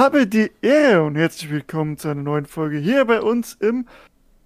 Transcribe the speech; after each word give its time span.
habe 0.00 0.26
die 0.26 0.50
Ehre 0.62 1.02
und 1.02 1.14
herzlich 1.14 1.50
willkommen 1.50 1.98
zu 1.98 2.08
einer 2.08 2.22
neuen 2.22 2.46
Folge 2.46 2.78
hier 2.78 3.04
bei 3.04 3.20
uns 3.20 3.52
im 3.60 3.84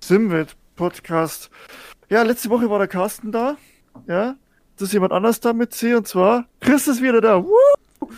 Simwelt 0.01 0.57
Podcast. 0.75 1.49
Ja, 2.11 2.25
letzte 2.25 2.51
Woche 2.51 2.69
war 2.71 2.81
der 2.81 2.89
Carsten 2.89 3.31
da. 3.31 3.57
Ja, 4.09 4.35
das 4.77 4.89
ist 4.89 4.95
jemand 4.95 5.13
anders 5.13 5.39
da 5.39 5.53
mit 5.53 5.73
C 5.73 5.95
und 5.95 6.09
zwar 6.09 6.49
Chris 6.59 6.89
ist 6.89 7.03
wieder 7.03 7.21
da. 7.21 7.45
Woo! 7.45 8.09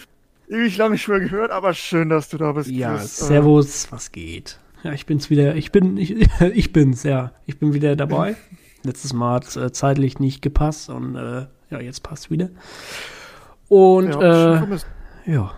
Ewig 0.48 0.78
lange 0.78 0.92
nicht 0.92 1.06
mehr 1.08 1.20
gehört, 1.20 1.50
aber 1.50 1.74
schön, 1.74 2.08
dass 2.08 2.30
du 2.30 2.38
da 2.38 2.52
bist. 2.52 2.70
Ja, 2.70 2.96
Chris. 2.96 3.18
Servus, 3.18 3.92
was 3.92 4.12
geht? 4.12 4.58
Ja, 4.82 4.92
ich 4.92 5.04
bin's 5.04 5.28
wieder. 5.28 5.56
Ich 5.56 5.70
bin, 5.72 5.98
ich, 5.98 6.16
ich 6.40 6.72
bin's, 6.72 7.02
ja. 7.02 7.32
Ich 7.44 7.58
bin 7.58 7.74
wieder 7.74 7.96
dabei. 7.96 8.36
Letztes 8.82 9.12
Mal 9.12 9.34
hat 9.34 9.56
äh, 9.56 9.70
zeitlich 9.72 10.18
nicht 10.20 10.40
gepasst 10.40 10.88
und 10.88 11.16
äh, 11.16 11.44
ja, 11.68 11.80
jetzt 11.80 12.02
passt 12.02 12.30
wieder. 12.30 12.48
Und 13.68 14.08
ja, 14.08 14.54
äh, 14.54 14.78
ja, 15.26 15.52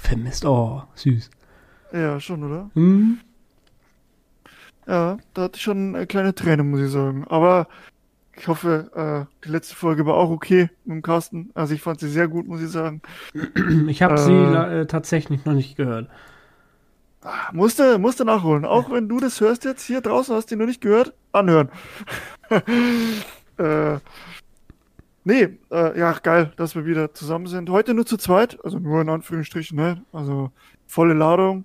vermisst, 0.00 0.44
oh, 0.44 0.82
süß. 0.94 1.30
Ja, 1.92 2.20
schon, 2.20 2.42
oder? 2.42 2.70
Mhm. 2.74 3.20
Ja, 4.86 5.18
da 5.34 5.42
hatte 5.42 5.56
ich 5.56 5.62
schon 5.62 5.96
eine 5.96 6.06
kleine 6.06 6.34
Träne, 6.34 6.62
muss 6.62 6.80
ich 6.80 6.90
sagen. 6.90 7.24
Aber 7.28 7.66
ich 8.36 8.48
hoffe, 8.48 8.90
äh, 8.94 9.44
die 9.44 9.50
letzte 9.50 9.74
Folge 9.74 10.06
war 10.06 10.14
auch 10.14 10.30
okay 10.30 10.70
mit 10.84 10.96
dem 10.96 11.02
Carsten. 11.02 11.50
Also 11.54 11.74
ich 11.74 11.82
fand 11.82 12.00
sie 12.00 12.08
sehr 12.08 12.28
gut, 12.28 12.46
muss 12.46 12.62
ich 12.62 12.70
sagen. 12.70 13.02
Ich 13.88 14.02
habe 14.02 14.14
äh, 14.14 14.18
sie 14.18 14.32
äh, 14.32 14.86
tatsächlich 14.86 15.44
noch 15.44 15.54
nicht 15.54 15.76
gehört. 15.76 16.08
Ah, 17.22 17.50
musste, 17.52 17.98
musste 17.98 18.24
nachholen. 18.24 18.64
Auch 18.64 18.90
wenn 18.90 19.08
du 19.08 19.18
das 19.18 19.40
hörst 19.40 19.64
jetzt 19.64 19.84
hier 19.84 20.00
draußen, 20.00 20.34
hast 20.34 20.50
du 20.50 20.56
noch 20.56 20.66
nicht 20.66 20.80
gehört, 20.80 21.12
anhören. 21.32 21.70
äh, 23.58 23.98
nee, 25.26 25.58
äh, 25.70 25.98
ja, 25.98 26.12
geil, 26.12 26.52
dass 26.56 26.74
wir 26.74 26.86
wieder 26.86 27.12
zusammen 27.12 27.46
sind. 27.46 27.68
Heute 27.68 27.92
nur 27.92 28.06
zu 28.06 28.16
zweit, 28.16 28.58
also 28.64 28.78
nur 28.78 29.02
in 29.02 29.08
Anführungsstrichen, 29.08 29.76
ne? 29.76 30.02
Also 30.12 30.50
volle 30.86 31.14
Ladung. 31.14 31.64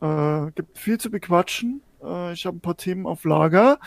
Äh, 0.00 0.50
gibt 0.54 0.76
viel 0.76 0.98
zu 0.98 1.10
bequatschen. 1.10 1.80
Äh, 2.02 2.32
ich 2.32 2.44
habe 2.44 2.56
ein 2.56 2.60
paar 2.60 2.76
Themen 2.76 3.06
auf 3.06 3.24
Lager. 3.24 3.78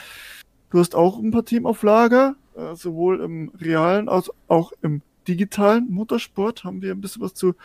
Du 0.71 0.80
hast 0.80 0.95
auch 0.95 1.19
ein 1.19 1.31
paar 1.31 1.45
Themen 1.45 1.66
auf 1.66 1.83
Lager, 1.83 2.35
äh, 2.55 2.75
sowohl 2.75 3.19
im 3.21 3.52
realen 3.59 4.09
als 4.09 4.31
auch 4.47 4.71
im 4.81 5.02
digitalen 5.27 5.91
Motorsport 5.91 6.63
haben 6.63 6.81
wir 6.81 6.91
ein 6.91 7.02
bisschen 7.02 7.21
was 7.21 7.33
zu 7.33 7.55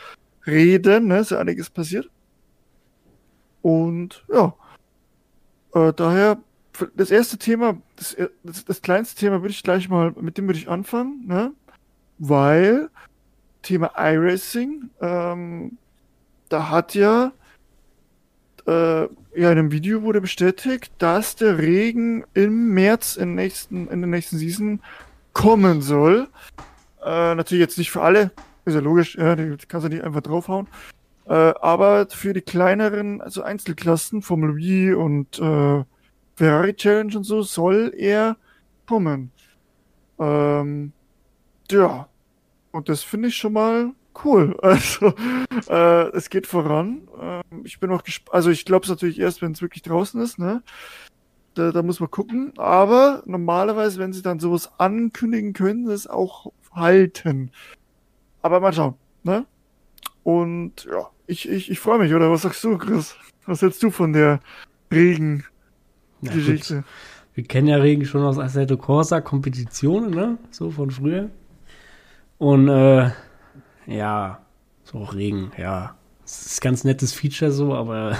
reden. 0.46 1.06
Ne? 1.06 1.20
Ist 1.20 1.30
ja 1.30 1.38
einiges 1.38 1.70
passiert. 1.70 2.10
Und 3.62 4.24
ja, 4.32 4.54
äh, 5.74 5.92
daher 5.94 6.38
das 6.94 7.10
erste 7.10 7.38
Thema, 7.38 7.78
das, 7.96 8.16
das, 8.42 8.64
das, 8.64 8.82
kleinste 8.82 9.18
Thema 9.18 9.42
würde 9.42 9.52
ich 9.52 9.62
gleich 9.62 9.88
mal, 9.88 10.12
mit 10.20 10.38
dem 10.38 10.46
würde 10.46 10.58
ich 10.58 10.68
anfangen, 10.68 11.24
ne? 11.26 11.52
Weil 12.18 12.90
Thema 13.62 13.92
iRacing, 13.96 14.90
ähm, 15.00 15.78
da 16.48 16.70
hat 16.70 16.94
ja 16.94 17.32
äh, 18.66 19.02
ja, 19.02 19.08
in 19.34 19.46
einem 19.58 19.72
Video 19.72 20.02
wurde 20.02 20.20
bestätigt, 20.20 20.92
dass 20.98 21.36
der 21.36 21.58
Regen 21.58 22.24
im 22.34 22.68
März 22.68 23.16
in, 23.16 23.34
nächsten, 23.34 23.88
in 23.88 24.00
der 24.00 24.08
nächsten 24.08 24.38
Season 24.38 24.80
kommen 25.32 25.82
soll. 25.82 26.28
Äh, 27.04 27.34
natürlich 27.34 27.60
jetzt 27.60 27.78
nicht 27.78 27.90
für 27.90 28.02
alle, 28.02 28.30
ist 28.64 28.74
ja 28.74 28.80
logisch, 28.80 29.16
ja, 29.16 29.36
die 29.36 29.56
kannst 29.68 29.86
du 29.86 29.90
nicht 29.90 30.04
einfach 30.04 30.22
draufhauen. 30.22 30.68
Äh, 31.26 31.32
aber 31.32 32.06
für 32.08 32.32
die 32.32 32.42
kleineren, 32.42 33.20
also 33.20 33.42
Einzelklassen, 33.42 34.22
Formel 34.22 34.58
E 34.62 34.92
und 34.92 35.38
äh, 35.38 35.84
Ferrari 36.36 36.74
Challenge 36.74 37.16
und 37.16 37.24
so, 37.24 37.42
soll 37.42 37.92
er 37.96 38.36
kommen. 38.86 39.30
Ähm, 40.18 40.92
ja, 41.70 42.08
und 42.72 42.88
das 42.88 43.02
finde 43.02 43.28
ich 43.28 43.36
schon 43.36 43.52
mal 43.52 43.92
cool. 44.24 44.56
Also, 44.62 45.14
äh, 45.68 46.08
es 46.16 46.30
geht 46.30 46.46
voran. 46.46 47.08
Ähm, 47.20 47.62
ich 47.64 47.80
bin 47.80 47.90
auch 47.90 48.02
gespannt. 48.02 48.34
Also, 48.34 48.50
ich 48.50 48.64
glaube 48.64 48.84
es 48.84 48.90
natürlich 48.90 49.18
erst, 49.18 49.42
wenn 49.42 49.52
es 49.52 49.62
wirklich 49.62 49.82
draußen 49.82 50.20
ist, 50.20 50.38
ne? 50.38 50.62
Da, 51.54 51.70
da 51.70 51.82
muss 51.82 52.00
man 52.00 52.10
gucken. 52.10 52.52
Aber 52.56 53.22
normalerweise, 53.26 53.98
wenn 53.98 54.12
sie 54.12 54.22
dann 54.22 54.40
sowas 54.40 54.70
ankündigen 54.78 55.52
können, 55.52 55.88
es 55.88 56.06
auch 56.06 56.52
halten. 56.72 57.50
Aber 58.42 58.60
mal 58.60 58.72
schauen, 58.72 58.94
ne? 59.22 59.46
Und 60.24 60.84
ja, 60.90 61.10
ich, 61.26 61.48
ich, 61.48 61.70
ich 61.70 61.80
freue 61.80 61.98
mich, 61.98 62.12
oder 62.12 62.30
was 62.30 62.42
sagst 62.42 62.64
du, 62.64 62.76
Chris? 62.78 63.16
Was 63.46 63.62
hältst 63.62 63.82
du 63.82 63.90
von 63.90 64.12
der 64.12 64.40
Regen-Geschichte? 66.28 66.84
Wir 67.34 67.44
kennen 67.44 67.66
ja 67.66 67.76
Regen 67.76 68.04
schon 68.04 68.22
aus 68.22 68.38
Assetto 68.38 68.76
Corsa 68.76 69.20
Kompetitionen, 69.20 70.10
ne? 70.10 70.38
So 70.50 70.70
von 70.70 70.90
früher. 70.90 71.30
Und 72.38 72.68
äh, 72.68 73.10
ja, 73.86 74.40
so 74.84 75.02
Regen, 75.02 75.50
ja. 75.58 75.96
Das 76.22 76.46
ist 76.46 76.60
ein 76.60 76.64
ganz 76.64 76.84
nettes 76.84 77.12
Feature 77.12 77.50
so, 77.50 77.74
aber 77.74 78.16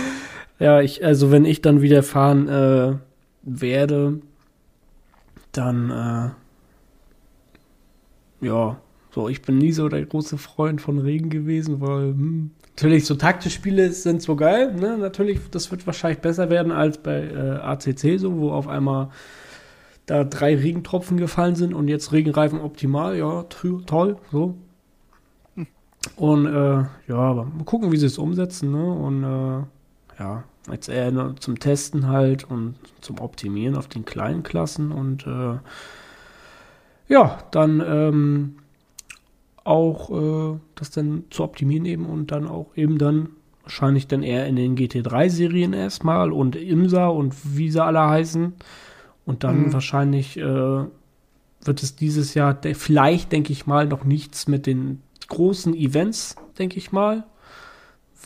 ja, 0.58 0.80
ich, 0.80 1.04
also 1.04 1.30
wenn 1.30 1.44
ich 1.44 1.62
dann 1.62 1.82
wieder 1.82 2.02
fahren 2.02 2.48
äh, 2.48 2.94
werde, 3.42 4.20
dann 5.52 5.90
äh, 5.90 6.30
ja, 8.46 8.80
so, 9.10 9.28
ich 9.28 9.42
bin 9.42 9.58
nie 9.58 9.72
so 9.72 9.88
der 9.88 10.04
große 10.04 10.38
Freund 10.38 10.80
von 10.80 10.98
Regen 10.98 11.30
gewesen, 11.30 11.80
weil 11.80 12.08
hm, 12.08 12.50
natürlich 12.76 13.06
so 13.06 13.14
Taktikspiele 13.14 13.90
sind 13.90 14.20
so 14.20 14.36
geil, 14.36 14.74
ne? 14.74 14.98
Natürlich, 14.98 15.40
das 15.50 15.70
wird 15.70 15.86
wahrscheinlich 15.86 16.20
besser 16.20 16.50
werden 16.50 16.72
als 16.72 16.98
bei 16.98 17.22
äh, 17.22 17.58
ACC 17.62 18.18
so, 18.18 18.36
wo 18.36 18.50
auf 18.52 18.68
einmal 18.68 19.08
da 20.04 20.24
drei 20.24 20.54
Regentropfen 20.54 21.16
gefallen 21.16 21.56
sind 21.56 21.72
und 21.72 21.88
jetzt 21.88 22.12
Regenreifen 22.12 22.60
optimal, 22.60 23.16
ja, 23.16 23.44
toll, 23.44 24.18
so. 24.30 24.56
Und 26.16 26.46
äh, 26.46 26.84
ja, 27.08 27.16
aber 27.16 27.46
mal 27.46 27.64
gucken, 27.64 27.92
wie 27.92 27.96
sie 27.96 28.06
es 28.06 28.18
umsetzen, 28.18 28.70
ne? 28.72 28.92
Und 28.92 29.24
äh, 29.24 30.22
ja, 30.22 30.44
jetzt 30.70 30.88
eher 30.90 31.10
nur 31.10 31.36
zum 31.36 31.58
Testen 31.58 32.08
halt 32.08 32.44
und 32.44 32.74
zum 33.00 33.20
Optimieren 33.20 33.74
auf 33.74 33.88
den 33.88 34.04
kleinen 34.04 34.42
Klassen 34.42 34.92
und 34.92 35.26
äh, 35.26 35.58
ja, 37.08 37.38
dann 37.52 37.82
ähm, 37.84 38.56
auch 39.66 40.10
äh, 40.10 40.58
das 40.74 40.90
dann 40.90 41.24
zu 41.30 41.42
optimieren 41.42 41.86
eben 41.86 42.06
und 42.06 42.30
dann 42.30 42.46
auch 42.46 42.76
eben 42.76 42.98
dann 42.98 43.30
wahrscheinlich 43.62 44.06
dann 44.06 44.22
eher 44.22 44.46
in 44.46 44.56
den 44.56 44.76
GT3-Serien 44.76 45.72
erstmal 45.72 46.32
und 46.32 46.54
IMSA 46.54 47.08
und 47.08 47.34
wie 47.56 47.70
sie 47.70 47.82
alle 47.82 48.00
heißen. 48.00 48.54
Und 49.24 49.42
dann 49.42 49.66
mhm. 49.66 49.72
wahrscheinlich 49.72 50.36
äh, 50.36 50.42
wird 50.42 51.82
es 51.82 51.96
dieses 51.96 52.34
Jahr 52.34 52.56
vielleicht, 52.74 53.32
denke 53.32 53.52
ich 53.52 53.66
mal, 53.66 53.86
noch 53.86 54.04
nichts 54.04 54.46
mit 54.46 54.66
den 54.66 55.02
großen 55.26 55.74
Events, 55.74 56.36
denke 56.58 56.78
ich 56.78 56.92
mal. 56.92 57.24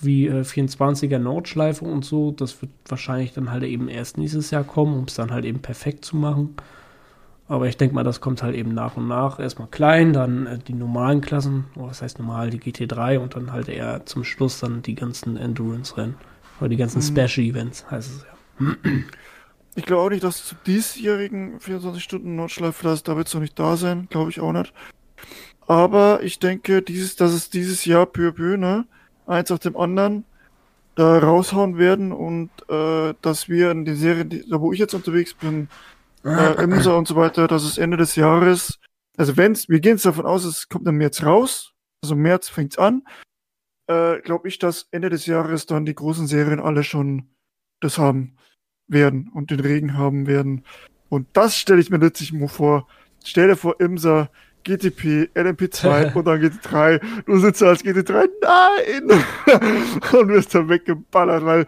Wie 0.03 0.27
äh, 0.27 0.43
24er 0.43 1.19
Nordschleife 1.19 1.87
und 1.87 2.05
so. 2.05 2.33
Das 2.33 2.61
wird 2.61 2.73
wahrscheinlich 2.87 3.33
dann 3.33 3.51
halt 3.51 3.63
eben 3.63 3.89
erst 3.89 4.19
nächstes 4.19 4.51
Jahr 4.51 4.65
kommen, 4.65 4.95
um 4.95 5.05
es 5.05 5.15
dann 5.15 5.31
halt 5.31 5.47
eben 5.47 5.61
perfekt 5.61 6.05
zu 6.05 6.17
machen. 6.17 6.55
Aber 7.51 7.67
ich 7.67 7.77
denke 7.77 7.97
mal, 7.97 8.05
das 8.05 8.21
kommt 8.21 8.45
halt 8.45 8.55
eben 8.55 8.73
nach 8.75 8.97
und 8.97 9.09
nach. 9.09 9.41
Erstmal 9.41 9.67
klein, 9.67 10.13
dann 10.13 10.47
äh, 10.47 10.59
die 10.59 10.73
normalen 10.73 11.21
Klassen, 11.21 11.65
oh, 11.75 11.89
was 11.89 12.01
heißt 12.01 12.21
normal, 12.21 12.49
die 12.49 12.61
GT3 12.61 13.19
und 13.19 13.35
dann 13.35 13.53
halt 13.53 13.69
eher 13.69 14.07
zum 14.07 14.23
Schluss 14.23 14.61
dann 14.61 14.83
die 14.83 14.95
ganzen 14.95 15.37
Endurance-Rennen. 15.37 16.15
Oder 16.61 16.69
die 16.69 16.77
ganzen 16.77 16.99
mhm. 16.99 17.03
Special 17.03 17.45
Events, 17.45 17.91
heißt 17.91 18.09
es 18.09 18.27
ja. 18.61 18.75
Ich 19.75 19.85
glaube 19.85 20.03
auch 20.03 20.11
nicht, 20.11 20.23
dass 20.23 20.47
zu 20.47 20.55
diesjährigen 20.65 21.59
24 21.59 22.05
Stunden 22.05 22.37
Nordschleife, 22.37 22.85
das, 22.85 23.03
da 23.03 23.17
wird 23.17 23.27
es 23.27 23.35
noch 23.35 23.41
nicht 23.41 23.59
da 23.59 23.77
sein, 23.77 24.07
glaube 24.11 24.31
ich 24.31 24.41
auch 24.41 24.53
nicht. 24.53 24.73
Aber 25.67 26.23
ich 26.23 26.39
denke, 26.39 26.83
dieses, 26.83 27.17
dass 27.17 27.33
es 27.33 27.51
dieses 27.51 27.85
Jahr 27.85 28.07
peu 28.07 28.29
à 28.29 28.33
peu, 28.33 28.59
ne, 28.59 28.87
eins 29.27 29.51
auf 29.51 29.59
dem 29.59 29.77
anderen 29.77 30.25
da 30.95 31.19
raushauen 31.19 31.79
werden 31.79 32.13
und 32.13 32.51
äh, 32.69 33.15
dass 33.23 33.49
wir 33.49 33.73
in 33.73 33.85
die 33.85 33.95
Serie, 33.95 34.25
die, 34.25 34.49
da 34.49 34.61
wo 34.61 34.73
ich 34.73 34.79
jetzt 34.79 34.95
unterwegs 34.95 35.35
bin, 35.35 35.69
äh, 36.25 36.63
Imsa 36.63 36.93
und 36.95 37.09
so 37.09 37.17
weiter, 37.17 37.49
dass 37.49 37.65
es 37.65 37.79
Ende 37.79 37.97
des 37.97 38.17
Jahres, 38.17 38.79
also 39.17 39.37
wenn's, 39.37 39.69
wir 39.69 39.81
gehen 39.81 39.93
jetzt 39.93 40.07
davon 40.07 40.27
aus, 40.27 40.45
es 40.45 40.69
kommt 40.69 40.87
im 40.87 40.97
März 40.97 41.23
raus, 41.23 41.73
also 42.03 42.15
im 42.15 42.23
März 42.23 42.49
fängt's 42.49 42.79
an, 42.79 43.03
äh, 43.87 44.21
glaube 44.21 44.49
ich, 44.49 44.59
dass 44.59 44.89
Ende 44.91 45.11
des 45.11 45.27
Jahres 45.27 45.67
dann 45.67 45.85
die 45.85 45.95
großen 45.95 46.27
Serien 46.27 46.61
alle 46.61 46.85
schon 46.85 47.31
das 47.81 47.99
haben 47.99 48.37
werden 48.89 49.31
und 49.33 49.51
den 49.51 49.61
Regen 49.61 49.97
haben 49.97 50.27
werden. 50.27 50.65
Und 51.09 51.29
das 51.33 51.57
stelle 51.57 51.81
ich 51.81 51.91
mir 51.91 51.99
letztlich 51.99 52.33
mal 52.33 52.49
vor. 52.49 52.87
Stell 53.25 53.49
dir 53.49 53.57
vor, 53.57 53.81
Imsa 53.81 54.31
GTP, 54.65 55.31
LMP2 55.35 56.15
und 56.15 56.27
dann 56.27 56.41
GT3. 56.41 57.01
Du 57.25 57.39
sitzt 57.39 57.63
als 57.63 57.83
GT3, 57.85 58.29
nein! 58.43 59.25
und 60.21 60.29
wirst 60.29 60.55
dann 60.55 60.69
weggeballert, 60.69 61.45
weil 61.45 61.67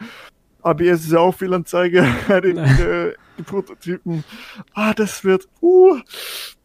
ABS 0.62 1.05
ist 1.05 1.12
ja 1.12 1.19
auch 1.19 1.34
Fehlanzeige, 1.34 2.00
äh, 2.28 3.12
die 3.38 3.43
Prototypen. 3.43 4.25
Ah, 4.75 4.94
das 4.94 5.25
wird, 5.25 5.49
uh, 5.61 5.99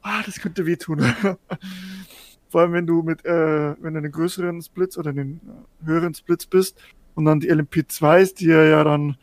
ah, 0.01 0.21
das 0.25 0.39
könnte 0.39 0.65
wehtun. 0.65 0.99
Vor 2.49 2.61
allem, 2.61 2.73
wenn 2.73 2.87
du 2.87 3.01
mit, 3.03 3.25
äh, 3.25 3.75
wenn 3.81 3.93
du 3.93 3.99
einen 3.99 4.11
größeren 4.11 4.61
Splits 4.61 4.97
oder 4.97 5.09
einen 5.09 5.41
höheren 5.83 6.13
Splits 6.13 6.45
bist 6.45 6.81
und 7.15 7.25
dann 7.25 7.39
die 7.39 7.51
LMP2s, 7.51 8.35
die 8.35 8.45
ja 8.45 8.83
dann, 8.83 9.17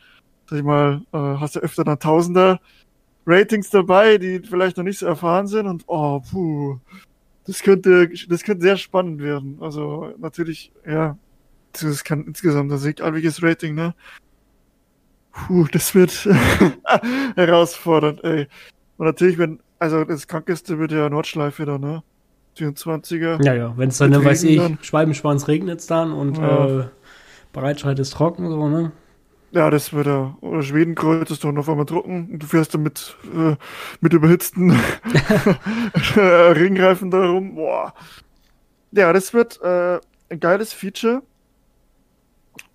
sag 0.49 0.59
ich 0.59 0.63
mal, 0.63 1.01
äh, 1.11 1.17
hast 1.17 1.55
du 1.55 1.59
ja 1.59 1.65
öfter 1.65 1.83
dann 1.83 1.99
Tausender 1.99 2.59
Ratings 3.25 3.69
dabei, 3.71 4.17
die 4.17 4.39
vielleicht 4.39 4.77
noch 4.77 4.83
nicht 4.83 4.99
so 4.99 5.07
erfahren 5.07 5.47
sind 5.47 5.65
und 5.65 5.83
oh, 5.87 6.19
puh, 6.19 6.79
das 7.45 7.61
könnte, 7.61 8.09
das 8.29 8.43
könnte 8.43 8.63
sehr 8.63 8.77
spannend 8.77 9.21
werden. 9.21 9.57
Also 9.61 10.13
natürlich, 10.17 10.71
ja, 10.85 11.17
das 11.73 12.03
kann 12.03 12.25
insgesamt 12.25 12.71
das 12.71 12.85
egalwiges 12.85 13.41
Rating, 13.41 13.75
ne? 13.75 13.95
Puh, 15.35 15.67
das 15.71 15.93
wird 15.93 16.11
herausfordernd, 17.35 18.23
ey. 18.23 18.47
Und 18.97 19.05
natürlich, 19.05 19.37
wenn, 19.37 19.59
also 19.79 20.03
das 20.05 20.27
krankeste 20.27 20.79
wird 20.79 20.91
ja 20.91 21.09
Nordschleife 21.09 21.65
da, 21.65 21.77
ne? 21.77 22.03
24er. 22.57 23.43
Ja, 23.43 23.53
ja, 23.53 23.73
wenn 23.77 23.89
es 23.89 23.97
dann, 23.97 24.11
dann 24.11 24.23
weiß 24.23 24.43
ich, 24.43 24.61
Schwalbenschwanz 24.81 25.49
regnet 25.49 25.81
es 25.81 25.87
dann 25.87 26.13
und 26.13 26.37
ja. 26.37 26.79
äh, 26.79 26.83
Breitscheid 27.51 27.99
ist 27.99 28.13
trocken, 28.13 28.49
so, 28.49 28.69
ne? 28.69 28.93
Ja, 29.51 29.69
das 29.69 29.93
wird 29.93 30.07
ja. 30.07 30.37
Oder 30.41 30.61
Schwedenkreuz 30.63 31.31
ist 31.31 31.43
doch 31.43 31.55
auf 31.55 31.69
einmal 31.69 31.85
trocken 31.85 32.29
und 32.31 32.39
du 32.39 32.47
fährst 32.47 32.73
dann 32.73 32.83
mit, 32.83 33.15
äh, 33.33 33.55
mit 34.01 34.13
überhitzten 34.13 34.71
Ringreifen 36.15 37.11
da 37.11 37.25
rum. 37.25 37.55
Boah. 37.55 37.93
Ja, 38.91 39.13
das 39.13 39.33
wird 39.33 39.61
äh, 39.61 39.99
ein 40.29 40.39
geiles 40.39 40.73
Feature. 40.73 41.23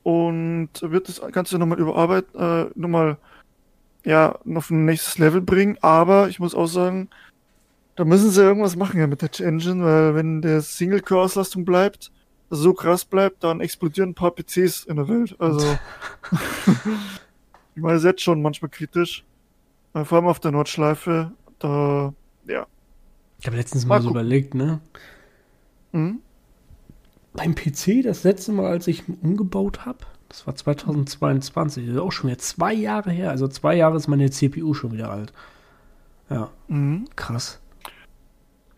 Und 0.02 0.70
wird 0.81 1.08
das 1.08 1.20
Ganze 1.32 1.58
nochmal 1.58 1.79
überarbeiten, 1.79 2.41
äh, 2.41 2.70
nochmal 2.75 3.19
ja, 4.05 4.38
auf 4.55 4.70
ein 4.70 4.85
nächstes 4.87 5.19
Level 5.19 5.41
bringen. 5.41 5.76
Aber 5.82 6.29
ich 6.29 6.41
muss 6.41 6.55
auch 6.55 6.67
sagen, 6.67 7.11
da 7.97 8.05
müssen 8.05 8.31
sie 8.31 8.43
irgendwas 8.43 8.76
machen 8.76 8.99
ja, 8.99 9.06
mit 9.06 9.20
der 9.20 9.47
Engine, 9.47 9.85
weil 9.85 10.14
wenn 10.14 10.41
der 10.41 10.62
Single-Core-Auslastung 10.62 11.64
bleibt, 11.64 12.11
so 12.49 12.73
krass 12.73 13.05
bleibt, 13.05 13.44
dann 13.44 13.61
explodieren 13.61 14.11
ein 14.11 14.14
paar 14.14 14.32
PCs 14.32 14.85
in 14.85 14.97
der 14.97 15.08
Welt. 15.08 15.37
Also, 15.38 15.61
ich 17.75 17.82
meine, 17.82 17.94
das 17.94 18.02
ist 18.02 18.08
jetzt 18.08 18.23
schon 18.23 18.43
manchmal 18.43 18.70
kritisch. 18.70 19.25
Äh, 19.94 20.05
vor 20.05 20.19
allem 20.19 20.29
auf 20.29 20.41
der 20.41 20.52
Nordschleife, 20.52 21.32
da, 21.58 22.12
ja. 22.47 22.67
Ich 23.38 23.47
habe 23.47 23.56
letztens 23.56 23.85
mal, 23.87 23.97
mal 23.97 24.02
so 24.02 24.11
überlegt, 24.11 24.55
ne? 24.55 24.81
Mhm. 25.93 26.20
Beim 27.32 27.55
PC, 27.55 28.03
das 28.03 28.25
letzte 28.25 28.53
Mal, 28.53 28.67
als 28.67 28.87
ich 28.87 29.05
umgebaut 29.09 29.87
habe, 29.87 29.99
das 30.29 30.47
war 30.47 30.55
2022, 30.55 31.87
das 31.87 31.94
ist 31.94 32.00
auch 32.00 32.12
schon 32.12 32.29
wieder 32.29 32.38
zwei 32.38 32.73
Jahre 32.73 33.11
her. 33.11 33.31
Also 33.31 33.49
zwei 33.49 33.75
Jahre 33.77 33.97
ist 33.97 34.09
meine 34.09 34.31
CPU 34.31 34.75
schon 34.75 34.93
wieder 34.93 35.11
alt. 35.11 35.32
Ja. 36.29 36.50
Mhm. 36.69 37.06
Krass. 37.17 37.61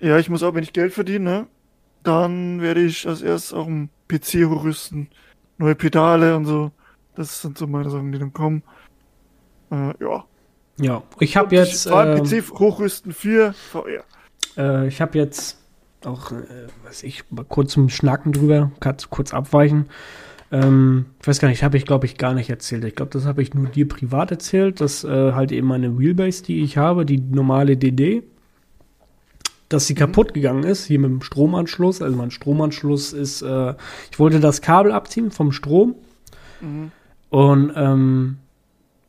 Ja, 0.01 0.19
ich 0.19 0.29
muss 0.29 0.43
auch, 0.43 0.55
wenn 0.55 0.65
ich 0.65 0.73
Geld 0.73 0.93
verdiene, 0.93 1.25
ne? 1.25 1.47
dann 2.03 2.61
werde 2.61 2.83
ich 2.83 3.07
als 3.07 3.23
erstes 3.23 3.53
auch 3.53 3.67
einen 3.67 3.91
PC 4.09 4.47
hochrüsten. 4.49 5.09
Neue 5.59 5.75
Pedale 5.75 6.37
und 6.37 6.47
so. 6.47 6.73
Das 7.15 7.41
sind 7.43 7.59
so 7.59 7.67
meine 7.67 7.91
Sachen, 7.91 8.11
die 8.11 8.19
dann 8.19 8.33
kommen. 8.33 8.63
Äh, 9.71 9.93
ja. 10.01 10.25
Ja, 10.79 11.03
ich 11.21 11.37
habe 11.37 11.55
jetzt. 11.55 11.87
Allem 11.87 12.25
äh, 12.25 12.41
PC 12.41 12.59
hochrüsten 12.59 13.13
für 13.13 13.53
VR. 13.53 14.05
Äh, 14.57 14.89
ich 14.89 15.01
habe 15.01 15.19
jetzt 15.19 15.62
auch, 16.07 16.33
äh, 16.33 16.69
weiß 16.85 17.03
ich, 17.05 17.25
kurz 17.49 17.73
zum 17.73 17.89
Schnacken 17.89 18.33
drüber, 18.33 18.71
kurz 19.11 19.35
abweichen. 19.35 19.87
Ähm, 20.53 21.07
ich 21.21 21.27
weiß 21.27 21.41
gar 21.41 21.49
nicht, 21.49 21.63
habe 21.65 21.79
ich 21.79 21.87
glaube 21.87 22.05
ich 22.05 22.19
gar 22.19 22.35
nicht 22.35 22.51
erzählt. 22.51 22.85
Ich 22.85 22.95
glaube, 22.95 23.11
das 23.11 23.25
habe 23.25 23.43
ich 23.43 23.55
nur 23.55 23.67
dir 23.67 23.89
privat 23.89 24.31
erzählt, 24.31 24.81
dass 24.81 25.03
äh, 25.03 25.33
halt 25.33 25.51
eben 25.51 25.67
meine 25.67 25.99
Wheelbase, 25.99 26.45
die 26.45 26.63
ich 26.63 26.77
habe, 26.77 27.07
die 27.07 27.19
normale 27.19 27.79
DD, 27.79 28.23
dass 29.71 29.87
sie 29.87 29.95
mhm. 29.95 29.99
kaputt 29.99 30.35
gegangen 30.35 30.65
ist, 30.65 30.85
hier 30.85 30.99
mit 30.99 31.11
dem 31.11 31.23
Stromanschluss. 31.23 32.03
Also 32.03 32.17
mein 32.17 32.31
Stromanschluss 32.31 33.15
ist, 33.15 33.41
äh, 33.41 33.75
ich 34.11 34.19
wollte 34.19 34.41
das 34.41 34.61
Kabel 34.61 34.93
abziehen 34.93 35.31
vom 35.31 35.53
Strom 35.53 35.95
mhm. 36.61 36.93
und 37.31 37.73
ähm, 37.75 38.37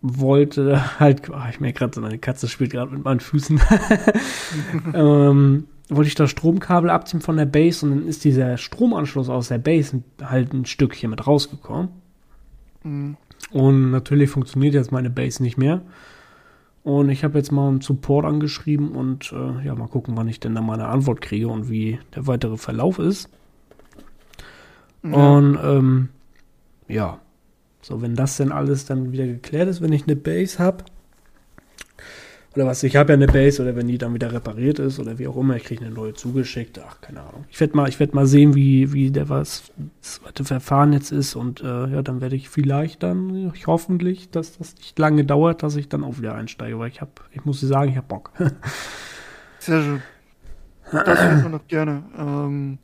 wollte 0.01 0.99
halt, 0.99 1.29
oh, 1.29 1.49
ich 1.49 1.59
merke 1.59 1.79
gerade, 1.79 1.99
meine 1.99 2.19
Katze 2.19 2.47
spielt 2.47 2.71
gerade 2.71 2.93
mit 2.93 3.03
meinen 3.03 3.19
Füßen. 3.19 3.59
ähm, 4.93 5.65
wollte 5.95 6.07
ich 6.07 6.15
das 6.15 6.29
Stromkabel 6.29 6.89
abziehen 6.89 7.21
von 7.21 7.37
der 7.37 7.45
Base 7.45 7.85
und 7.85 7.91
dann 7.91 8.07
ist 8.07 8.23
dieser 8.23 8.57
Stromanschluss 8.57 9.29
aus 9.29 9.47
der 9.47 9.57
Base 9.57 10.03
halt 10.21 10.53
ein 10.53 10.65
Stückchen 10.65 11.09
mit 11.09 11.25
rausgekommen. 11.25 11.89
Mhm. 12.83 13.17
Und 13.51 13.91
natürlich 13.91 14.29
funktioniert 14.29 14.73
jetzt 14.73 14.91
meine 14.91 15.09
Base 15.09 15.43
nicht 15.43 15.57
mehr. 15.57 15.81
Und 16.83 17.09
ich 17.09 17.23
habe 17.23 17.37
jetzt 17.37 17.51
mal 17.51 17.69
einen 17.69 17.81
Support 17.81 18.25
angeschrieben 18.25 18.91
und 18.91 19.31
äh, 19.31 19.65
ja, 19.65 19.73
mal 19.73 19.87
gucken, 19.87 20.17
wann 20.17 20.27
ich 20.27 20.39
denn 20.39 20.53
da 20.53 20.61
meine 20.61 20.87
Antwort 20.87 21.21
kriege 21.21 21.47
und 21.47 21.69
wie 21.69 21.99
der 22.13 22.27
weitere 22.27 22.57
Verlauf 22.57 22.99
ist. 22.99 23.29
Ja. 25.01 25.35
Und 25.35 25.57
ähm, 25.63 26.09
ja, 26.87 27.19
so 27.81 28.01
wenn 28.01 28.15
das 28.15 28.37
denn 28.37 28.51
alles 28.51 28.85
dann 28.85 29.11
wieder 29.11 29.25
geklärt 29.25 29.69
ist, 29.69 29.81
wenn 29.81 29.93
ich 29.93 30.03
eine 30.03 30.15
Base 30.15 30.59
habe, 30.59 30.83
oder 32.55 32.67
was, 32.67 32.83
ich 32.83 32.95
habe 32.95 33.13
ja 33.13 33.15
eine 33.15 33.27
Base 33.27 33.61
oder 33.61 33.75
wenn 33.75 33.87
die 33.87 33.97
dann 33.97 34.13
wieder 34.13 34.31
repariert 34.31 34.79
ist 34.79 34.99
oder 34.99 35.17
wie 35.17 35.27
auch 35.27 35.35
immer, 35.37 35.55
ich 35.55 35.63
kriege 35.63 35.83
eine 35.83 35.93
neue 35.93 36.13
zugeschickt. 36.13 36.79
Ach, 36.85 37.01
keine 37.01 37.21
Ahnung. 37.21 37.45
Ich 37.49 37.59
werde 37.59 37.75
mal, 37.75 37.89
ich 37.89 37.99
werde 37.99 38.15
mal 38.15 38.27
sehen, 38.27 38.53
wie, 38.53 38.93
wie 38.93 39.11
der 39.11 39.29
was, 39.29 39.71
das 40.01 40.21
zweite 40.21 40.45
Verfahren 40.45 40.93
jetzt 40.93 41.11
ist 41.11 41.35
und 41.35 41.61
äh, 41.61 41.87
ja, 41.87 42.01
dann 42.01 42.21
werde 42.21 42.35
ich 42.35 42.49
vielleicht 42.49 43.01
dann, 43.03 43.51
ich 43.53 43.67
hoffentlich, 43.67 44.29
dass 44.29 44.57
das 44.57 44.75
nicht 44.75 44.97
lange 44.99 45.25
dauert, 45.25 45.63
dass 45.63 45.75
ich 45.75 45.89
dann 45.89 46.03
auch 46.03 46.19
wieder 46.19 46.35
einsteige, 46.35 46.77
weil 46.77 46.89
ich 46.89 47.01
habe, 47.01 47.11
ich 47.31 47.43
muss 47.45 47.59
dir 47.59 47.67
sagen, 47.67 47.89
ich 47.91 47.97
habe 47.97 48.07
Bock. 48.07 48.31
Sehr 49.59 49.81
schön. 49.81 50.01
Das 50.91 51.23
hört 51.23 51.43
man 51.43 51.51
noch 51.51 51.67
gerne. 51.67 52.03
Ähm, 52.17 52.77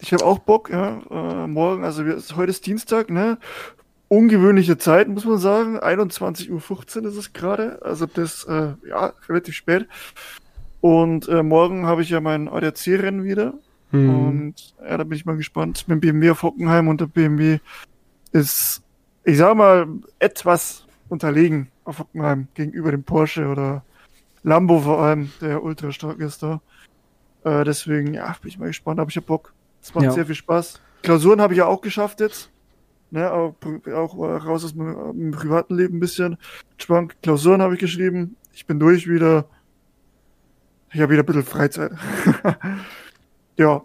ich 0.00 0.12
habe 0.12 0.24
auch 0.24 0.38
Bock, 0.38 0.70
ja. 0.70 1.00
Äh, 1.10 1.46
morgen, 1.48 1.84
also 1.84 2.06
wir, 2.06 2.16
heute 2.36 2.50
ist 2.50 2.66
Dienstag, 2.66 3.10
ne? 3.10 3.38
Ungewöhnliche 4.08 4.78
Zeit, 4.78 5.08
muss 5.08 5.24
man 5.24 5.38
sagen. 5.38 5.78
21.15 5.78 7.02
Uhr 7.02 7.08
ist 7.08 7.16
es 7.16 7.32
gerade. 7.32 7.80
Also 7.82 8.06
das, 8.06 8.44
äh, 8.44 8.74
ja, 8.88 9.12
relativ 9.28 9.54
spät. 9.54 9.86
Und 10.80 11.28
äh, 11.28 11.42
morgen 11.42 11.86
habe 11.86 12.02
ich 12.02 12.10
ja 12.10 12.20
mein 12.20 12.48
ADAC-Rennen 12.48 13.24
wieder. 13.24 13.54
Hm. 13.90 14.26
Und 14.26 14.74
ja, 14.82 14.96
da 14.96 15.04
bin 15.04 15.16
ich 15.16 15.26
mal 15.26 15.36
gespannt. 15.36 15.86
Mit 15.88 15.96
dem 15.96 16.00
BMW 16.00 16.30
auf 16.30 16.42
Hockenheim 16.42 16.88
und 16.88 17.00
der 17.00 17.06
BMW 17.06 17.58
ist, 18.32 18.82
ich 19.24 19.38
sag 19.38 19.56
mal, 19.56 19.86
etwas 20.18 20.86
unterlegen 21.08 21.68
auf 21.84 22.00
Hockenheim 22.00 22.48
gegenüber 22.54 22.90
dem 22.90 23.02
Porsche 23.02 23.48
oder 23.48 23.82
Lambo 24.42 24.80
vor 24.80 25.00
allem, 25.00 25.32
der 25.40 25.62
ultra 25.62 25.90
stark 25.90 26.20
ist 26.20 26.42
da. 26.42 26.60
Äh, 27.44 27.64
deswegen, 27.64 28.14
ja, 28.14 28.36
bin 28.40 28.48
ich 28.48 28.58
mal 28.58 28.66
gespannt, 28.66 29.00
aber 29.00 29.10
ich 29.10 29.16
hab 29.16 29.26
Bock. 29.26 29.52
Es 29.82 29.94
macht 29.94 30.04
ja. 30.04 30.12
sehr 30.12 30.26
viel 30.26 30.34
Spaß. 30.34 30.80
Klausuren 31.02 31.40
habe 31.40 31.54
ich 31.54 31.58
ja 31.58 31.66
auch 31.66 31.80
geschafft 31.80 32.20
jetzt 32.20 32.50
ne, 33.10 33.32
auch, 33.32 33.54
auch 33.94 34.18
raus 34.18 34.64
aus 34.64 34.74
meinem, 34.74 35.30
privaten 35.30 35.76
Leben 35.76 35.96
ein 35.96 36.00
bisschen. 36.00 36.36
Schwank, 36.78 37.16
Klausuren 37.22 37.62
habe 37.62 37.74
ich 37.74 37.80
geschrieben. 37.80 38.36
Ich 38.54 38.66
bin 38.66 38.78
durch 38.78 39.08
wieder. 39.08 39.46
Ich 40.92 41.00
habe 41.00 41.12
wieder 41.12 41.22
ein 41.22 41.26
bisschen 41.26 41.44
Freizeit. 41.44 41.92
ja. 43.56 43.82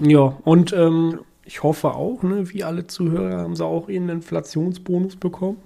Ja, 0.00 0.20
und 0.20 0.72
ähm, 0.72 1.20
ich 1.44 1.62
hoffe 1.62 1.92
auch, 1.92 2.22
ne, 2.22 2.50
wie 2.50 2.64
alle 2.64 2.86
Zuhörer, 2.86 3.38
haben 3.38 3.54
sie 3.54 3.64
auch 3.64 3.88
ihren 3.88 4.08
Inflationsbonus 4.08 5.16
bekommen. 5.16 5.58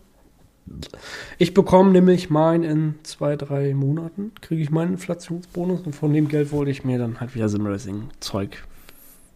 Ich 1.38 1.54
bekomme 1.54 1.92
nämlich 1.92 2.28
meinen 2.28 2.64
in 2.64 2.94
zwei, 3.04 3.36
drei 3.36 3.72
Monaten, 3.72 4.32
kriege 4.40 4.62
ich 4.62 4.70
meinen 4.70 4.94
Inflationsbonus 4.94 5.82
und 5.82 5.94
von 5.94 6.12
dem 6.12 6.28
Geld 6.28 6.50
wollte 6.50 6.72
ich 6.72 6.84
mir 6.84 6.98
dann 6.98 7.20
halt 7.20 7.34
wieder 7.34 7.48
Simracing-Zeug 7.48 8.64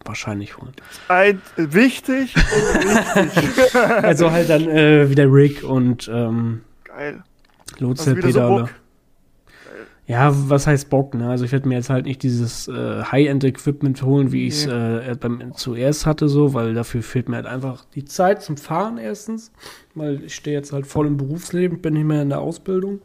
wahrscheinlich 0.04 0.56
holen. 0.58 0.72
Ein, 1.08 1.42
wichtig 1.56 1.90
wichtig. 1.90 2.34
also 3.74 4.30
halt 4.30 4.48
dann 4.50 4.68
äh, 4.68 5.10
wieder 5.10 5.26
Rig 5.26 5.64
und 5.64 6.08
ähm, 6.12 6.62
Geil. 6.84 7.22
Lotse-Pedale. 7.78 8.66
So 8.66 8.68
ja, 10.06 10.32
was 10.32 10.66
heißt 10.66 10.90
Bock, 10.90 11.14
ne? 11.14 11.28
Also 11.28 11.44
ich 11.44 11.52
werde 11.52 11.68
mir 11.68 11.76
jetzt 11.76 11.88
halt 11.88 12.04
nicht 12.04 12.24
dieses 12.24 12.66
äh, 12.66 13.04
High-End-Equipment 13.04 14.02
holen, 14.02 14.32
wie 14.32 14.48
ich 14.48 14.54
es 14.54 14.66
äh, 14.66 15.14
beim 15.20 15.54
zuerst 15.54 16.04
hatte, 16.04 16.28
so, 16.28 16.52
weil 16.52 16.74
dafür 16.74 17.02
fehlt 17.02 17.28
mir 17.28 17.36
halt 17.36 17.46
einfach 17.46 17.84
die 17.94 18.04
Zeit 18.04 18.42
zum 18.42 18.56
Fahren 18.56 18.98
erstens, 18.98 19.52
weil 19.94 20.24
ich 20.24 20.34
stehe 20.34 20.56
jetzt 20.56 20.72
halt 20.72 20.88
voll 20.88 21.06
im 21.06 21.16
Berufsleben, 21.16 21.80
bin 21.80 21.94
nicht 21.94 22.06
mehr 22.06 22.22
in 22.22 22.28
der 22.28 22.40
Ausbildung. 22.40 22.98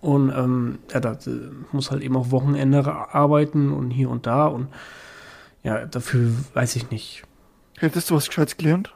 Und 0.00 0.30
ähm, 0.30 0.78
ja, 0.90 1.00
da 1.00 1.12
äh, 1.12 1.50
muss 1.72 1.90
halt 1.90 2.02
eben 2.02 2.16
auch 2.16 2.30
Wochenende 2.30 2.86
arbeiten 2.86 3.70
und 3.70 3.90
hier 3.90 4.08
und 4.08 4.26
da 4.26 4.46
und 4.46 4.68
ja, 5.68 5.84
dafür 5.84 6.32
weiß 6.54 6.76
ich 6.76 6.90
nicht. 6.90 7.24
Hättest 7.76 8.08
du 8.08 8.14
was 8.14 8.28
Gescheites 8.28 8.56
gelernt? 8.56 8.94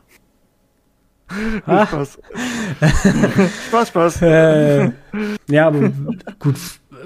Ah. 1.66 1.86
Spaß. 1.86 2.18
Spaß, 3.68 3.88
Spaß. 3.88 4.22
Äh, 4.22 4.90
ja, 5.48 5.66
aber 5.66 5.90
gut, 6.38 6.56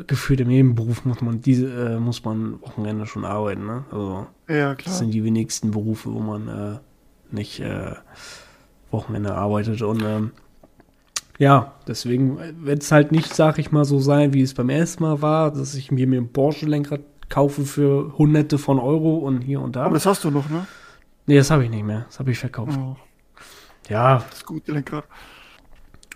gefühlt 0.09 0.41
im 0.41 0.49
Nebenberuf 0.49 1.05
muss 1.05 1.21
man 1.21 1.41
diese, 1.41 1.67
äh, 1.67 2.01
muss 2.01 2.25
man 2.25 2.61
Wochenende 2.61 3.07
schon 3.07 3.25
arbeiten, 3.25 3.67
ne? 3.67 3.85
Also, 3.93 4.27
ja, 4.49 4.75
klar. 4.75 4.77
Das 4.85 4.99
sind 4.99 5.13
die 5.13 5.23
wenigsten 5.23 5.71
Berufe, 5.71 6.13
wo 6.13 6.19
man 6.19 6.49
äh, 6.49 6.79
nicht 7.31 7.61
äh, 7.61 7.95
Wochenende 8.91 9.35
arbeitet 9.35 9.83
und 9.83 10.03
ähm, 10.03 10.33
ja, 11.39 11.75
deswegen 11.87 12.39
wird 12.65 12.83
es 12.83 12.91
halt 12.91 13.13
nicht, 13.13 13.33
sag 13.33 13.59
ich 13.59 13.71
mal, 13.71 13.85
so 13.85 14.01
sein, 14.01 14.33
wie 14.33 14.43
es 14.43 14.55
beim 14.55 14.71
ersten 14.71 15.05
Mal 15.05 15.23
war, 15.23 15.53
dass 15.53 15.75
ich 15.75 15.93
mir 15.93 16.09
mit 16.09 16.19
dem 16.19 16.33
Porsche-Lenkrad 16.33 17.01
kaufe 17.29 17.65
für 17.65 18.17
Hunderte 18.19 18.59
von 18.59 18.79
Euro 18.79 19.17
und 19.17 19.43
hier 19.43 19.61
und 19.61 19.77
da. 19.77 19.85
Aber 19.85 19.95
das 19.95 20.07
hast 20.07 20.25
du 20.25 20.31
noch, 20.31 20.49
ne? 20.49 20.67
Nee, 21.27 21.37
das 21.37 21.51
habe 21.51 21.65
ich 21.65 21.71
nicht 21.71 21.85
mehr. 21.85 22.05
Das 22.07 22.19
habe 22.19 22.31
ich 22.31 22.39
verkauft. 22.39 22.79
Oh. 22.79 22.97
Ja. 23.89 24.19
Das 24.19 24.39
ist 24.39 24.47
gut, 24.47 24.67
Lenkrad. 24.69 25.05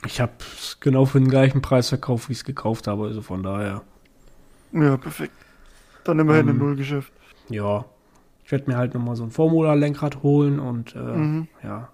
Ich 0.07 0.21
habe 0.21 0.33
es 0.38 0.79
genau 0.81 1.05
für 1.05 1.19
den 1.19 1.29
gleichen 1.29 1.61
Preis 1.62 1.88
verkauft, 1.88 2.29
wie 2.29 2.33
ich 2.33 2.38
es 2.38 2.45
gekauft 2.45 2.87
habe. 2.87 3.07
Also 3.07 3.23
von 3.23 3.43
daher. 3.43 3.83
Ja, 4.73 4.97
perfekt. 4.97 5.35
Dann 6.05 6.19
immerhin 6.19 6.49
ähm, 6.49 6.57
ein 6.57 6.59
Nullgeschäft. 6.59 7.12
Ja. 7.49 7.85
Ich 8.45 8.52
werde 8.52 8.71
mir 8.71 8.76
halt 8.76 8.95
nochmal 8.95 9.17
so 9.17 9.25
ein 9.25 9.31
Formula-Lenkrad 9.31 10.23
holen 10.23 10.59
und 10.59 10.95
äh, 10.95 10.99
mhm. 10.99 11.49
ja. 11.62 11.88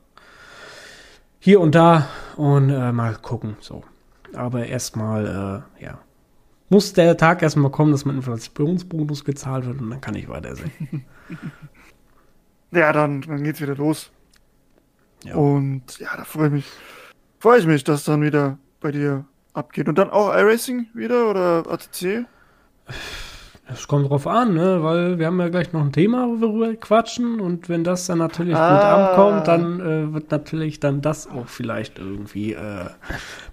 Hier 1.39 1.61
und 1.61 1.75
da 1.75 2.09
und 2.37 2.71
äh, 2.71 2.93
mal 2.93 3.15
gucken. 3.17 3.57
So. 3.61 3.83
Aber 4.35 4.67
erstmal, 4.67 5.65
äh, 5.81 5.85
ja. 5.85 5.99
Muss 6.69 6.93
der 6.93 7.17
Tag 7.17 7.43
erstmal 7.43 7.71
kommen, 7.71 7.93
dass 7.93 8.05
mein 8.05 8.17
Inflationsbonus 8.17 9.25
gezahlt 9.25 9.67
wird 9.67 9.81
und 9.81 9.91
dann 9.91 10.01
kann 10.01 10.17
ich 10.17 10.29
weitersehen. 10.29 11.05
ja, 12.73 12.93
dann, 12.93 13.23
dann 13.23 13.45
geht's 13.45 13.61
wieder 13.61 13.77
los. 13.77 14.11
Ja. 15.25 15.37
Und 15.37 15.99
ja, 15.99 16.17
da 16.17 16.25
freue 16.25 16.47
ich 16.49 16.53
mich. 16.53 16.67
Freue 17.39 17.61
ich 17.61 17.67
mich, 17.67 17.85
dass 17.85 18.05
dann 18.05 18.23
wieder 18.23 18.59
bei 18.81 18.91
dir 18.91 19.25
abgeht. 19.53 19.89
Und 19.89 19.99
dann 19.99 20.11
auch 20.11 20.35
iRacing 20.35 20.87
wieder 20.95 21.31
oder 21.31 21.65
ATC? 21.71 22.27
Es 23.69 23.89
kommt 23.89 24.09
drauf 24.09 24.29
an, 24.29 24.55
ne? 24.55 24.83
weil 24.85 25.19
wir 25.19 25.27
haben 25.27 25.41
ja 25.41 25.49
gleich 25.49 25.73
noch 25.73 25.81
ein 25.81 25.91
Thema, 25.91 26.29
worüber 26.41 26.69
wir 26.69 26.77
quatschen 26.77 27.41
und 27.41 27.69
wenn 27.69 27.83
das 27.83 28.07
dann 28.07 28.19
natürlich 28.19 28.55
ah. 28.55 28.71
gut 28.71 28.85
ankommt, 28.85 29.49
dann 29.49 29.81
äh, 29.81 30.15
wird 30.15 30.31
natürlich 30.31 30.79
dann 30.79 31.01
das 31.03 31.27
auch 31.27 31.49
vielleicht 31.49 31.99
irgendwie 31.99 32.53
äh, 32.53 32.87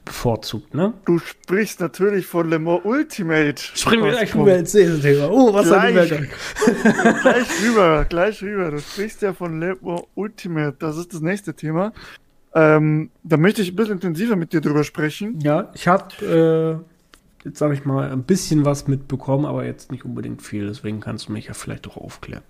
bevorzugt, 0.05 0.75
ne? 0.75 0.93
Du 1.05 1.17
sprichst 1.17 1.79
natürlich 1.79 2.27
von 2.27 2.47
Le 2.47 2.59
Mans 2.59 2.81
Ultimate. 2.83 3.55
Springen 3.57 4.03
wir 4.03 4.11
gleich 4.11 4.35
rüber 4.35 4.55
ins 4.55 4.73
nächste 4.75 5.01
Thema. 5.01 5.29
Oh, 5.31 5.51
was 5.51 5.67
gleich, 5.67 6.11
hat 6.11 6.19
die 6.19 7.21
Gleich 7.21 7.47
rüber, 7.63 8.05
gleich 8.07 8.43
rüber. 8.43 8.69
Du 8.69 8.79
sprichst 8.79 9.23
ja 9.23 9.33
von 9.33 9.59
Le 9.59 9.77
Mans 9.81 10.03
Ultimate, 10.13 10.75
das 10.77 10.97
ist 10.97 11.11
das 11.13 11.21
nächste 11.21 11.55
Thema. 11.55 11.91
Ähm, 12.53 13.09
da 13.23 13.37
möchte 13.37 13.63
ich 13.63 13.71
ein 13.71 13.75
bisschen 13.75 13.95
intensiver 13.95 14.35
mit 14.35 14.53
dir 14.53 14.61
drüber 14.61 14.83
sprechen. 14.83 15.39
Ja, 15.39 15.71
ich 15.73 15.87
habe 15.87 16.83
äh, 16.83 16.92
jetzt 17.43 17.59
sage 17.59 17.73
ich 17.73 17.85
mal, 17.85 18.11
ein 18.11 18.23
bisschen 18.23 18.65
was 18.65 18.87
mitbekommen, 18.87 19.45
aber 19.45 19.65
jetzt 19.65 19.91
nicht 19.91 20.05
unbedingt 20.05 20.41
viel. 20.41 20.67
Deswegen 20.67 20.99
kannst 20.99 21.27
du 21.27 21.33
mich 21.33 21.47
ja 21.47 21.53
vielleicht 21.53 21.87
auch 21.87 21.97
aufklären. 21.97 22.43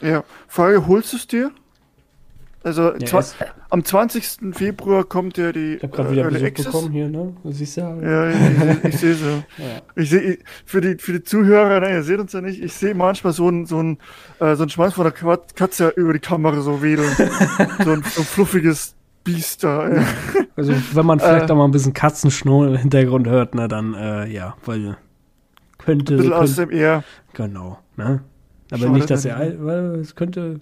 Ja, 0.00 0.24
Frage, 0.48 0.86
holst 0.86 1.12
du 1.12 1.16
es 1.16 1.26
dir? 1.26 1.50
Also 2.66 2.94
ja, 2.96 3.20
am 3.70 3.84
20. 3.84 4.52
Februar 4.52 5.04
kommt 5.04 5.38
ja 5.38 5.52
die. 5.52 5.74
Ich 5.74 5.82
habe 5.84 5.96
gerade 5.96 6.10
wieder 6.10 6.26
äh, 6.26 6.50
Besuch 6.50 6.64
bekommen 6.64 6.90
hier, 6.90 7.08
ne? 7.08 7.36
Das 7.44 7.58
siehst 7.58 7.76
du 7.76 7.80
ja. 7.82 8.02
Ja, 8.02 8.30
ich, 8.30 8.36
ich, 8.36 8.84
ich 8.86 8.98
sehe 8.98 9.14
so. 9.14 9.26
ja. 9.58 9.82
Ich 9.94 10.10
sehe 10.10 10.38
für 10.64 10.80
die 10.80 10.96
für 10.98 11.12
die 11.12 11.22
Zuhörer, 11.22 11.78
ne, 11.78 11.90
ihr 11.90 12.02
seht 12.02 12.18
uns 12.18 12.32
ja 12.32 12.40
nicht. 12.40 12.60
Ich 12.60 12.72
sehe 12.72 12.96
manchmal 12.96 13.32
so 13.32 13.48
ein 13.48 13.66
so 13.66 13.80
ein 13.80 13.98
äh, 14.40 14.56
so 14.56 14.64
ein 14.64 14.68
Schwanz 14.68 14.94
von 14.94 15.04
der 15.04 15.12
Katze 15.12 15.90
über 15.90 16.12
die 16.12 16.18
Kamera 16.18 16.60
so 16.60 16.82
wedeln, 16.82 17.14
so, 17.84 17.92
ein, 17.92 18.02
so 18.02 18.22
ein 18.22 18.26
fluffiges 18.26 18.96
Biest 19.26 19.64
da. 19.64 19.88
Ja. 19.96 20.04
Also 20.56 20.72
wenn 20.94 21.04
man 21.04 21.20
vielleicht 21.20 21.50
äh, 21.50 21.52
auch 21.52 21.56
mal 21.56 21.66
ein 21.66 21.70
bisschen 21.70 21.92
Katzenschnurren 21.92 22.70
im 22.70 22.76
Hintergrund 22.76 23.28
hört, 23.28 23.54
ne, 23.54 23.68
dann 23.68 23.92
äh, 23.92 24.26
ja, 24.26 24.56
weil 24.64 24.96
könnte. 25.76 26.14
Ein 26.14 26.16
bisschen 26.16 26.30
könnte, 26.30 26.38
aus 26.38 26.56
dem 26.56 26.70
Ehr. 26.70 27.04
Genau, 27.34 27.78
ne? 27.96 28.22
Aber 28.70 28.88
nicht, 28.88 29.10
dass 29.10 29.26
er, 29.26 29.38
weil 29.64 29.96
es 29.96 30.14
könnte. 30.14 30.60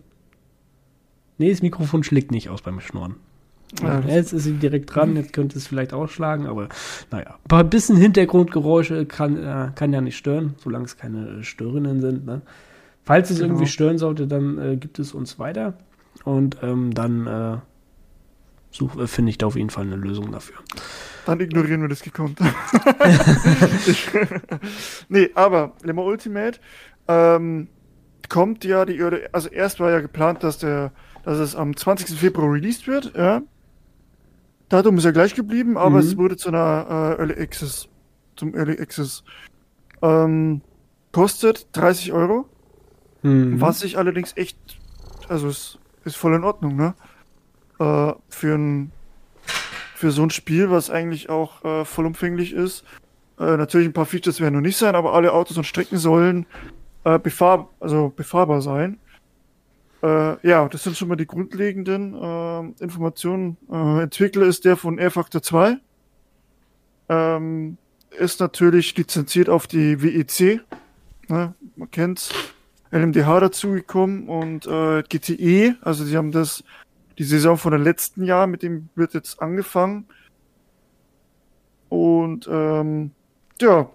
Nee, 1.39 1.51
das 1.51 1.63
Mikrofon 1.63 2.03
schlägt 2.03 2.33
nicht 2.33 2.49
aus 2.49 2.63
beim 2.63 2.81
Schnurren. 2.81 3.17
Ja, 3.83 4.01
jetzt 4.01 4.33
ist 4.33 4.45
sie 4.45 4.53
direkt 4.55 4.95
dran, 4.95 5.17
jetzt 5.17 5.33
könnte 5.33 5.59
es 5.59 5.67
vielleicht 5.67 5.93
ausschlagen, 5.93 6.47
aber 6.47 6.69
naja. 7.11 7.37
Ein 7.51 7.71
bisschen 7.71 7.97
Hintergrundgeräusche 7.97 9.05
kann, 9.07 9.37
äh, 9.37 9.71
kann 9.75 9.93
ja 9.93 10.01
nicht 10.01 10.17
stören, 10.17 10.55
solange 10.59 10.85
es 10.85 10.97
keine 10.97 11.43
Störenden 11.43 12.01
sind. 12.01 12.25
Ne? 12.25 12.43
Falls 13.03 13.31
es 13.31 13.39
genau. 13.39 13.51
irgendwie 13.51 13.67
stören 13.67 13.99
sollte, 13.99 14.27
dann 14.27 14.59
äh, 14.59 14.77
gibt 14.77 14.99
es 14.99 15.13
uns 15.13 15.39
weiter 15.39 15.75
und 16.25 16.59
ähm, 16.63 16.95
dann 16.95 17.63
äh, 18.81 19.07
finde 19.07 19.31
ich 19.31 19.39
da 19.39 19.47
auf 19.47 19.57
jeden 19.57 19.71
Fall 19.71 19.85
eine 19.85 19.97
Lösung 19.97 20.33
dafür. 20.33 20.57
Dann 21.27 21.41
ignorieren 21.41 21.83
wir 21.83 21.89
das 21.89 22.03
gekonnt. 22.03 22.39
nee, 25.09 25.31
aber 25.35 25.73
Lemma 25.83 26.03
Ultimate 26.03 26.61
ähm, 27.09 27.69
kommt 28.29 28.65
ja 28.65 28.85
die 28.85 29.03
also 29.33 29.49
erst 29.49 29.81
war 29.81 29.91
ja 29.91 30.01
geplant, 30.01 30.43
dass 30.43 30.59
der, 30.59 30.93
dass 31.25 31.39
es 31.39 31.57
am 31.57 31.77
20. 31.77 32.19
Februar 32.19 32.53
released 32.53 32.87
wird, 32.87 33.15
ja. 33.17 33.43
Datum 34.69 34.99
ist 34.99 35.05
ja 35.05 35.13
gleich 35.13 35.35
geblieben, 35.35 35.77
aber 35.77 35.91
mhm. 35.91 35.99
es 35.99 36.17
wurde 36.17 36.37
zu 36.37 36.49
einer 36.49 37.17
äh, 37.19 37.21
Early 37.21 37.35
Access, 37.35 37.89
zum 38.37 38.55
Early 38.55 38.81
Access. 38.81 39.23
Ähm, 40.03 40.63
kostet 41.13 41.69
30 41.73 42.13
Euro. 42.13 42.47
Mhm. 43.23 43.61
Was 43.61 43.85
ich 43.85 43.97
allerdings 43.97 44.33
echt, 44.37 44.59
also 45.29 45.49
es 45.49 45.79
ist 46.05 46.17
voll 46.17 46.35
in 46.35 46.45
Ordnung, 46.45 46.77
ne? 46.77 46.95
Äh, 47.79 48.13
für, 48.29 48.55
ein, 48.55 48.93
für 49.95 50.11
so 50.11 50.23
ein 50.23 50.31
Spiel, 50.31 50.71
was 50.71 50.91
eigentlich 50.91 51.29
auch 51.31 51.65
äh, 51.65 51.85
vollumfänglich 51.85 52.53
ist. 52.53 52.85
Äh, 53.39 53.57
natürlich 53.57 53.89
ein 53.89 53.93
paar 53.93 54.07
Features 54.07 54.41
werden 54.41 54.55
noch 54.55 54.61
nicht 54.61 54.77
sein, 54.77 54.95
aber 54.95 55.15
alle 55.15 55.33
Autos 55.33 55.57
und 55.57 55.65
Strecken 55.65 55.99
sollen 55.99 56.47
äh, 57.05 57.19
befahr 57.19 57.69
also 57.81 58.13
befahrbar 58.15 58.63
sein. 58.63 58.99
Äh, 60.03 60.47
ja, 60.47 60.69
das 60.69 60.85
sind 60.85 60.97
schon 60.97 61.09
mal 61.09 61.17
die 61.17 61.27
grundlegenden 61.27 62.15
äh, 62.15 62.83
Informationen. 62.83 63.57
Äh, 63.71 64.03
Entwickler 64.03 64.47
ist 64.47 64.65
der 64.65 64.77
von 64.77 64.99
R-Factor 64.99 65.43
2. 65.43 65.79
Ähm, 67.09 67.79
ist 68.19 68.41
natürlich 68.41 68.97
lizenziert 68.97 69.49
auf 69.49 69.67
die 69.67 70.03
WEC. 70.03 70.61
Ne? 71.29 71.55
Man 71.77 71.91
kennt's. 71.91 72.31
LMDH 72.91 73.41
dazugekommen 73.41 74.29
und 74.29 74.69
äh, 74.69 75.03
GTE, 75.03 75.77
also 75.81 76.05
sie 76.05 76.17
haben 76.17 76.31
das 76.31 76.63
die 77.19 77.25
Saison 77.25 77.57
von 77.57 77.73
den 77.73 77.83
letzten 77.83 78.25
Jahr, 78.25 78.47
mit 78.47 78.63
dem 78.63 78.89
wird 78.95 79.15
jetzt 79.15 79.41
angefangen. 79.41 80.07
Und 81.89 82.49
ähm, 82.51 83.13
ja. 83.61 83.89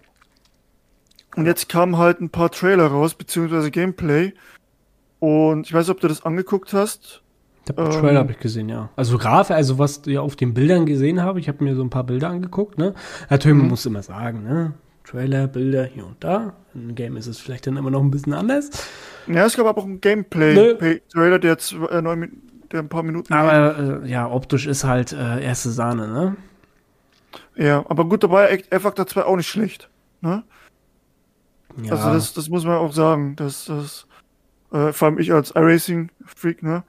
Und 1.36 1.46
jetzt 1.46 1.70
kamen 1.70 1.98
halt 1.98 2.22
ein 2.22 2.30
paar 2.30 2.52
Trailer 2.52 2.88
raus, 2.88 3.14
beziehungsweise 3.14 3.72
Gameplay. 3.72 4.34
Und 5.20 5.68
ich 5.68 5.74
weiß 5.74 5.88
nicht, 5.88 5.96
ob 5.96 6.02
du 6.02 6.08
das 6.08 6.26
angeguckt 6.26 6.74
hast. 6.74 7.22
Der 7.68 7.78
ähm, 7.78 7.92
Trailer 7.92 8.20
habe 8.20 8.32
ich 8.32 8.40
gesehen, 8.40 8.70
ja. 8.70 8.90
Also 8.96 9.18
Grafik, 9.18 9.56
also 9.56 9.78
was 9.78 10.02
ich 10.06 10.18
auf 10.18 10.36
den 10.36 10.54
Bildern 10.54 10.86
gesehen 10.86 11.22
habe, 11.22 11.40
ich 11.40 11.48
habe 11.48 11.64
mir 11.64 11.76
so 11.76 11.84
ein 11.84 11.90
paar 11.90 12.06
Bilder 12.06 12.30
angeguckt, 12.30 12.78
ne? 12.78 12.96
Natürlich, 13.30 13.58
man 13.58 13.66
mhm. 13.66 13.72
muss 13.72 13.86
immer 13.86 14.02
sagen, 14.02 14.44
ne? 14.44 14.74
Trailer, 15.04 15.48
Bilder 15.48 15.86
hier 15.86 16.06
und 16.06 16.24
da. 16.24 16.54
Im 16.76 16.94
Game 16.94 17.18
ist 17.18 17.28
es 17.28 17.40
vielleicht 17.40 17.66
dann 17.66 17.78
immer 17.78 17.90
noch 17.90 18.02
ein 18.02 18.12
bisschen 18.12 18.34
anders. 18.34 18.70
Ja, 19.28 19.46
es 19.46 19.56
gab 19.56 19.66
aber 19.66 19.82
auch 19.82 19.86
einen 19.86 20.02
Gameplay-Trailer, 20.02 21.30
ne? 21.30 21.40
der 21.40 21.52
jetzt 21.52 21.74
äh, 21.74 22.02
neun, 22.02 22.44
der 22.72 22.80
ein 22.80 22.90
paar 22.90 23.04
Minuten. 23.04 23.34
Aber 23.34 24.04
äh, 24.04 24.10
ja, 24.10 24.30
optisch 24.30 24.66
ist 24.68 24.84
halt 24.84 25.12
äh, 25.14 25.44
erste 25.44 25.70
Sahne, 25.70 26.08
ne? 26.08 26.38
Ja, 27.56 27.86
aber 27.90 28.06
gut 28.06 28.24
dabei, 28.24 28.64
F-Factor 28.70 29.06
2 29.06 29.24
auch 29.24 29.36
nicht 29.36 29.48
schlecht, 29.48 29.90
ne? 30.22 30.44
Ja. 31.84 31.92
Also 31.94 32.14
das, 32.14 32.34
das 32.34 32.50
muss 32.50 32.66
man 32.66 32.78
auch 32.78 32.94
sagen, 32.94 33.36
dass 33.36 33.66
das, 33.66 34.08
äh, 34.72 34.92
vor 34.92 35.08
allem 35.08 35.20
ich 35.20 35.32
als 35.32 35.52
iRacing-Freak, 35.52 36.64
ne? 36.64 36.84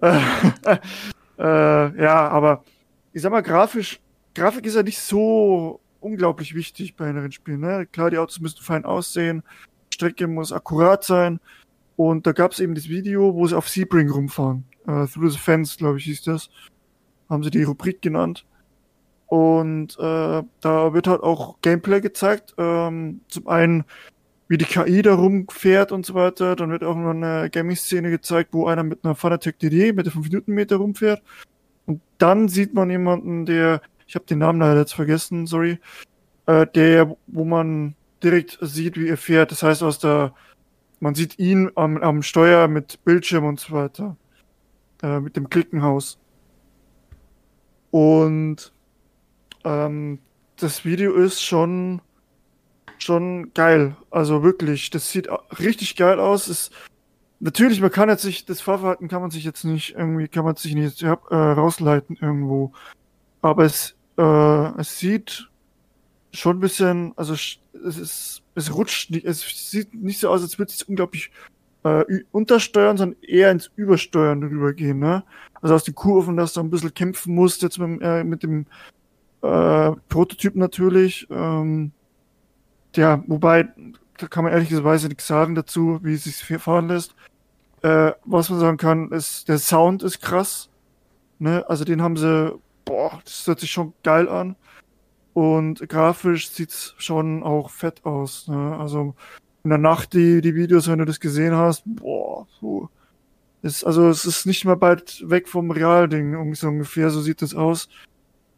Äh, 0.00 0.18
äh, 1.38 2.02
ja, 2.02 2.28
aber 2.28 2.64
ich 3.12 3.22
sag 3.22 3.30
mal, 3.32 3.42
grafisch, 3.42 4.00
Grafik 4.34 4.66
ist 4.66 4.74
ja 4.74 4.82
nicht 4.82 4.98
so 4.98 5.80
unglaublich 6.00 6.54
wichtig 6.54 6.96
bei 6.96 7.08
einem 7.08 7.30
Spielen, 7.30 7.60
ne? 7.60 7.86
Klar, 7.86 8.10
die 8.10 8.18
Autos 8.18 8.40
müssen 8.40 8.62
fein 8.62 8.84
aussehen, 8.84 9.42
Strecke 9.90 10.26
muss 10.26 10.52
akkurat 10.52 11.04
sein, 11.04 11.40
und 11.96 12.26
da 12.26 12.32
gab 12.32 12.52
es 12.52 12.60
eben 12.60 12.74
das 12.74 12.88
Video, 12.88 13.34
wo 13.34 13.46
sie 13.46 13.56
auf 13.56 13.68
Sebring 13.68 14.10
rumfahren. 14.10 14.64
Uh, 14.86 15.06
Through 15.06 15.30
the 15.30 15.38
Fence, 15.38 15.76
glaube 15.76 15.98
ich, 15.98 16.04
hieß 16.04 16.22
das. 16.22 16.50
Haben 17.28 17.42
sie 17.42 17.50
die 17.50 17.64
Rubrik 17.64 18.02
genannt. 18.02 18.46
Und 19.26 19.98
äh, 19.98 20.42
da 20.60 20.94
wird 20.94 21.08
halt 21.08 21.22
auch 21.22 21.56
Gameplay 21.60 22.00
gezeigt. 22.00 22.54
Ähm, 22.58 23.20
zum 23.28 23.48
einen, 23.48 23.84
wie 24.48 24.58
die 24.58 24.64
KI 24.64 25.02
da 25.02 25.14
rumfährt 25.14 25.90
und 25.90 26.06
so 26.06 26.14
weiter. 26.14 26.54
Dann 26.54 26.70
wird 26.70 26.84
auch 26.84 26.94
noch 26.94 27.10
eine 27.10 27.50
Gaming-Szene 27.50 28.10
gezeigt, 28.10 28.50
wo 28.52 28.66
einer 28.66 28.84
mit 28.84 29.04
einer 29.04 29.16
Fanatec 29.16 29.58
DD 29.58 29.92
mit 29.92 30.06
der 30.06 30.12
5-Minuten-Meter 30.12 30.76
rumfährt. 30.76 31.22
Und 31.86 32.00
dann 32.18 32.48
sieht 32.48 32.74
man 32.74 32.90
jemanden, 32.90 33.46
der, 33.46 33.80
ich 34.06 34.14
habe 34.14 34.26
den 34.26 34.38
Namen 34.38 34.60
leider 34.60 34.80
jetzt 34.80 34.94
vergessen, 34.94 35.46
sorry, 35.46 35.80
äh, 36.46 36.66
der, 36.74 37.16
wo 37.26 37.44
man 37.44 37.96
direkt 38.22 38.58
sieht, 38.60 38.96
wie 38.96 39.08
er 39.08 39.16
fährt. 39.16 39.50
Das 39.50 39.64
heißt, 39.64 39.82
aus 39.82 39.98
der, 39.98 40.32
man 41.00 41.16
sieht 41.16 41.38
ihn 41.40 41.72
am, 41.74 41.96
am 41.98 42.22
Steuer 42.22 42.68
mit 42.68 43.04
Bildschirm 43.04 43.44
und 43.44 43.58
so 43.58 43.72
weiter 43.72 44.16
äh, 45.02 45.20
mit 45.20 45.36
dem 45.36 45.50
Klickenhaus. 45.50 46.18
Und 47.90 48.72
ähm, 49.64 50.18
das 50.56 50.84
Video 50.84 51.14
ist 51.14 51.42
schon 51.42 52.00
schon 52.98 53.52
geil. 53.54 53.96
Also 54.10 54.42
wirklich, 54.42 54.90
das 54.90 55.10
sieht 55.10 55.28
richtig 55.58 55.96
geil 55.96 56.20
aus. 56.20 56.48
Ist, 56.48 56.72
natürlich, 57.40 57.80
man 57.80 57.90
kann 57.90 58.08
jetzt 58.08 58.22
sich, 58.22 58.44
das 58.44 58.60
Fahrverhalten 58.60 59.08
kann 59.08 59.20
man 59.20 59.30
sich 59.30 59.44
jetzt 59.44 59.64
nicht 59.64 59.94
irgendwie, 59.94 60.28
kann 60.28 60.44
man 60.44 60.56
sich 60.56 60.74
nicht 60.74 61.02
äh, 61.02 61.08
rausleiten 61.30 62.16
irgendwo. 62.20 62.72
Aber 63.42 63.64
es, 63.64 63.96
äh, 64.18 64.80
es 64.80 64.98
sieht 64.98 65.48
schon 66.32 66.58
ein 66.58 66.60
bisschen, 66.60 67.12
also 67.16 67.34
es 67.34 67.58
ist, 67.72 68.42
es 68.54 68.74
rutscht 68.74 69.10
nicht, 69.10 69.24
es 69.26 69.70
sieht 69.70 69.94
nicht 69.94 70.20
so 70.20 70.28
aus, 70.28 70.42
als 70.42 70.58
würde 70.58 70.72
es 70.72 70.82
unglaublich 70.82 71.30
äh, 71.86 72.24
untersteuern, 72.32 72.96
sondern 72.96 73.20
eher 73.22 73.50
ins 73.50 73.70
Übersteuern 73.76 74.42
rübergehen. 74.42 74.98
Ne? 74.98 75.22
Also 75.60 75.74
aus 75.74 75.84
den 75.84 75.94
Kurven, 75.94 76.36
dass 76.36 76.52
du 76.52 76.60
ein 76.60 76.70
bisschen 76.70 76.94
kämpfen 76.94 77.34
musst, 77.34 77.62
jetzt 77.62 77.78
mit, 77.78 78.02
äh, 78.02 78.24
mit 78.24 78.42
dem 78.42 78.66
äh, 79.42 79.92
Prototyp 80.08 80.56
natürlich. 80.56 81.26
Ähm, 81.30 81.92
ja, 82.96 83.22
wobei, 83.26 83.68
da 84.18 84.26
kann 84.26 84.44
man 84.44 84.52
ehrlicherweise 84.52 85.08
nichts 85.08 85.26
sagen 85.26 85.54
dazu, 85.54 86.00
wie 86.02 86.14
es 86.14 86.24
sich 86.24 86.42
fahren 86.58 86.88
lässt. 86.88 87.14
Äh, 87.82 88.12
was 88.24 88.50
man 88.50 88.58
sagen 88.58 88.78
kann, 88.78 89.12
ist, 89.12 89.48
der 89.48 89.58
Sound 89.58 90.02
ist 90.02 90.20
krass. 90.20 90.70
Ne? 91.38 91.64
Also 91.68 91.84
den 91.84 92.02
haben 92.02 92.16
sie, 92.16 92.58
boah, 92.84 93.20
das 93.24 93.46
hört 93.46 93.60
sich 93.60 93.70
schon 93.70 93.92
geil 94.02 94.28
an. 94.28 94.56
Und 95.34 95.86
grafisch 95.88 96.48
sieht's 96.48 96.94
schon 96.96 97.42
auch 97.42 97.68
fett 97.68 98.04
aus. 98.06 98.48
Ne? 98.48 98.76
Also 98.78 99.14
in 99.66 99.70
der 99.70 99.78
Nacht 99.78 100.12
die, 100.12 100.40
die 100.40 100.54
Videos, 100.54 100.88
wenn 100.88 101.00
du 101.00 101.04
das 101.04 101.18
gesehen 101.18 101.56
hast, 101.56 101.82
boah, 101.86 102.46
so. 102.60 102.88
Ist, 103.62 103.82
also 103.82 104.08
es 104.08 104.24
ist 104.24 104.46
nicht 104.46 104.64
mal 104.64 104.76
bald 104.76 105.28
weg 105.28 105.48
vom 105.48 105.72
Realding, 105.72 106.54
so 106.54 106.68
ungefähr, 106.68 107.10
so 107.10 107.20
sieht 107.20 107.42
es 107.42 107.52
aus. 107.52 107.88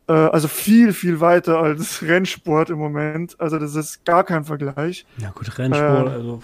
Äh, 0.07 0.12
also 0.12 0.49
viel, 0.49 0.93
viel 0.93 1.21
weiter 1.21 1.61
als 1.61 2.03
Rennsport 2.07 2.69
im 2.69 2.77
Moment. 2.77 3.41
Also 3.41 3.59
das 3.59 3.75
ist 3.75 4.05
gar 4.05 4.23
kein 4.23 4.45
Vergleich. 4.45 5.07
Ja 5.17 5.31
gut, 5.31 5.57
Rennsport, 5.57 6.09
äh, 6.09 6.11
also. 6.11 6.43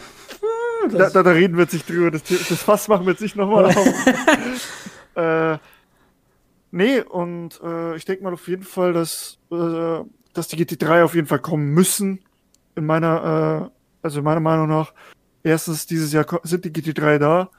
Da, 0.90 1.10
da, 1.10 1.22
da, 1.22 1.30
reden 1.30 1.56
wir 1.56 1.64
jetzt 1.64 1.74
nicht 1.74 1.88
drüber. 1.88 2.10
Das, 2.10 2.22
das 2.24 2.62
Fass 2.62 2.88
machen 2.88 3.04
wir 3.04 3.12
jetzt 3.12 3.20
nicht 3.20 3.36
nochmal 3.36 3.66
auf. 3.66 3.76
äh, 5.14 5.58
nee, 6.70 7.00
und 7.00 7.60
äh, 7.62 7.96
ich 7.96 8.06
denke 8.06 8.24
mal 8.24 8.32
auf 8.32 8.48
jeden 8.48 8.64
Fall, 8.64 8.94
dass, 8.94 9.38
äh, 9.50 10.00
dass 10.32 10.48
die 10.48 10.64
GT3 10.64 11.04
auf 11.04 11.14
jeden 11.14 11.26
Fall 11.26 11.40
kommen 11.40 11.68
müssen. 11.74 12.20
In 12.76 12.86
meiner, 12.86 13.70
äh, 13.70 13.73
also 14.04 14.22
meiner 14.22 14.40
Meinung 14.40 14.68
nach. 14.68 14.92
Erstens, 15.42 15.86
dieses 15.86 16.12
Jahr 16.12 16.26
sind 16.42 16.64
die 16.64 16.70
GT3 16.70 17.18
da. 17.18 17.50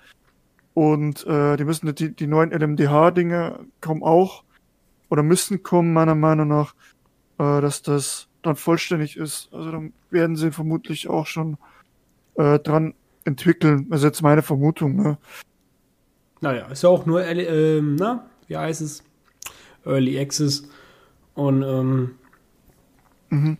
Und 0.73 1.25
äh, 1.25 1.55
die 1.57 1.63
müssen 1.63 1.93
die, 1.95 2.15
die 2.15 2.27
neuen 2.27 2.51
LMDH-Dinge 2.51 3.59
kommen 3.81 4.03
auch. 4.03 4.43
Oder 5.09 5.23
müssen 5.23 5.63
kommen, 5.63 5.93
meiner 5.93 6.15
Meinung 6.15 6.47
nach, 6.47 6.75
äh, 7.39 7.61
dass 7.61 7.81
das 7.81 8.27
dann 8.41 8.55
vollständig 8.55 9.17
ist. 9.17 9.49
Also 9.53 9.71
dann 9.71 9.93
werden 10.09 10.35
sie 10.35 10.51
vermutlich 10.51 11.07
auch 11.07 11.25
schon 11.25 11.57
äh, 12.35 12.59
dran 12.59 12.93
entwickeln. 13.23 13.87
Also 13.89 14.07
jetzt 14.07 14.21
meine 14.21 14.41
Vermutung, 14.41 14.95
ne? 14.95 15.17
Naja, 16.41 16.67
ist 16.67 16.83
ja 16.83 16.89
auch 16.89 17.05
nur, 17.05 17.25
äh, 17.25 17.81
na, 17.81 18.29
wie 18.47 18.57
heißt 18.57 18.81
es? 18.81 19.03
Early 19.85 20.19
Access. 20.19 20.67
Und, 21.33 21.63
ähm, 21.63 22.15
mhm. 23.29 23.57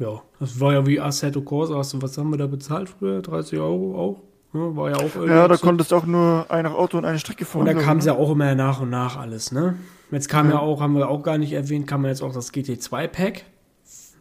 Ja, 0.00 0.22
das 0.40 0.58
war 0.58 0.72
ja 0.72 0.86
wie 0.86 0.98
Assetto 0.98 1.42
Corsa. 1.42 1.76
Was 1.76 2.18
haben 2.18 2.30
wir 2.30 2.38
da 2.38 2.46
bezahlt 2.46 2.88
früher? 2.88 3.20
30 3.20 3.58
Euro 3.58 3.94
auch? 3.94 4.22
Ja, 4.52 4.76
war 4.76 4.90
ja 4.90 4.96
auch 4.96 5.26
Ja, 5.28 5.46
da 5.46 5.56
konntest 5.56 5.92
du 5.92 5.96
auch 5.96 6.06
nur 6.06 6.46
ein 6.48 6.66
Auto 6.66 6.98
und 6.98 7.04
eine 7.04 7.18
Strecke 7.18 7.44
fahren. 7.44 7.68
Und 7.68 7.74
da 7.74 7.80
kam 7.80 7.98
es 7.98 8.06
ja 8.06 8.14
auch 8.14 8.30
immer 8.32 8.54
nach 8.54 8.80
und 8.80 8.90
nach 8.90 9.16
alles, 9.16 9.52
ne? 9.52 9.76
Jetzt 10.10 10.28
kam 10.28 10.46
ja. 10.48 10.54
ja. 10.54 10.58
auch, 10.58 10.80
haben 10.80 10.96
wir 10.96 11.08
auch 11.08 11.22
gar 11.22 11.38
nicht 11.38 11.52
erwähnt, 11.52 11.86
kam 11.86 12.04
jetzt 12.06 12.22
auch 12.22 12.32
das 12.32 12.52
GT2-Pack. 12.52 13.44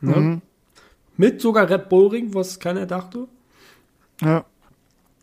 Ne? 0.01 0.15
Mhm. 0.15 0.41
Mit 1.17 1.41
sogar 1.41 1.69
Red 1.69 1.89
Bull 1.89 2.09
Ring, 2.09 2.33
was 2.33 2.59
keiner 2.59 2.86
dachte. 2.86 3.27
Ja. 4.21 4.45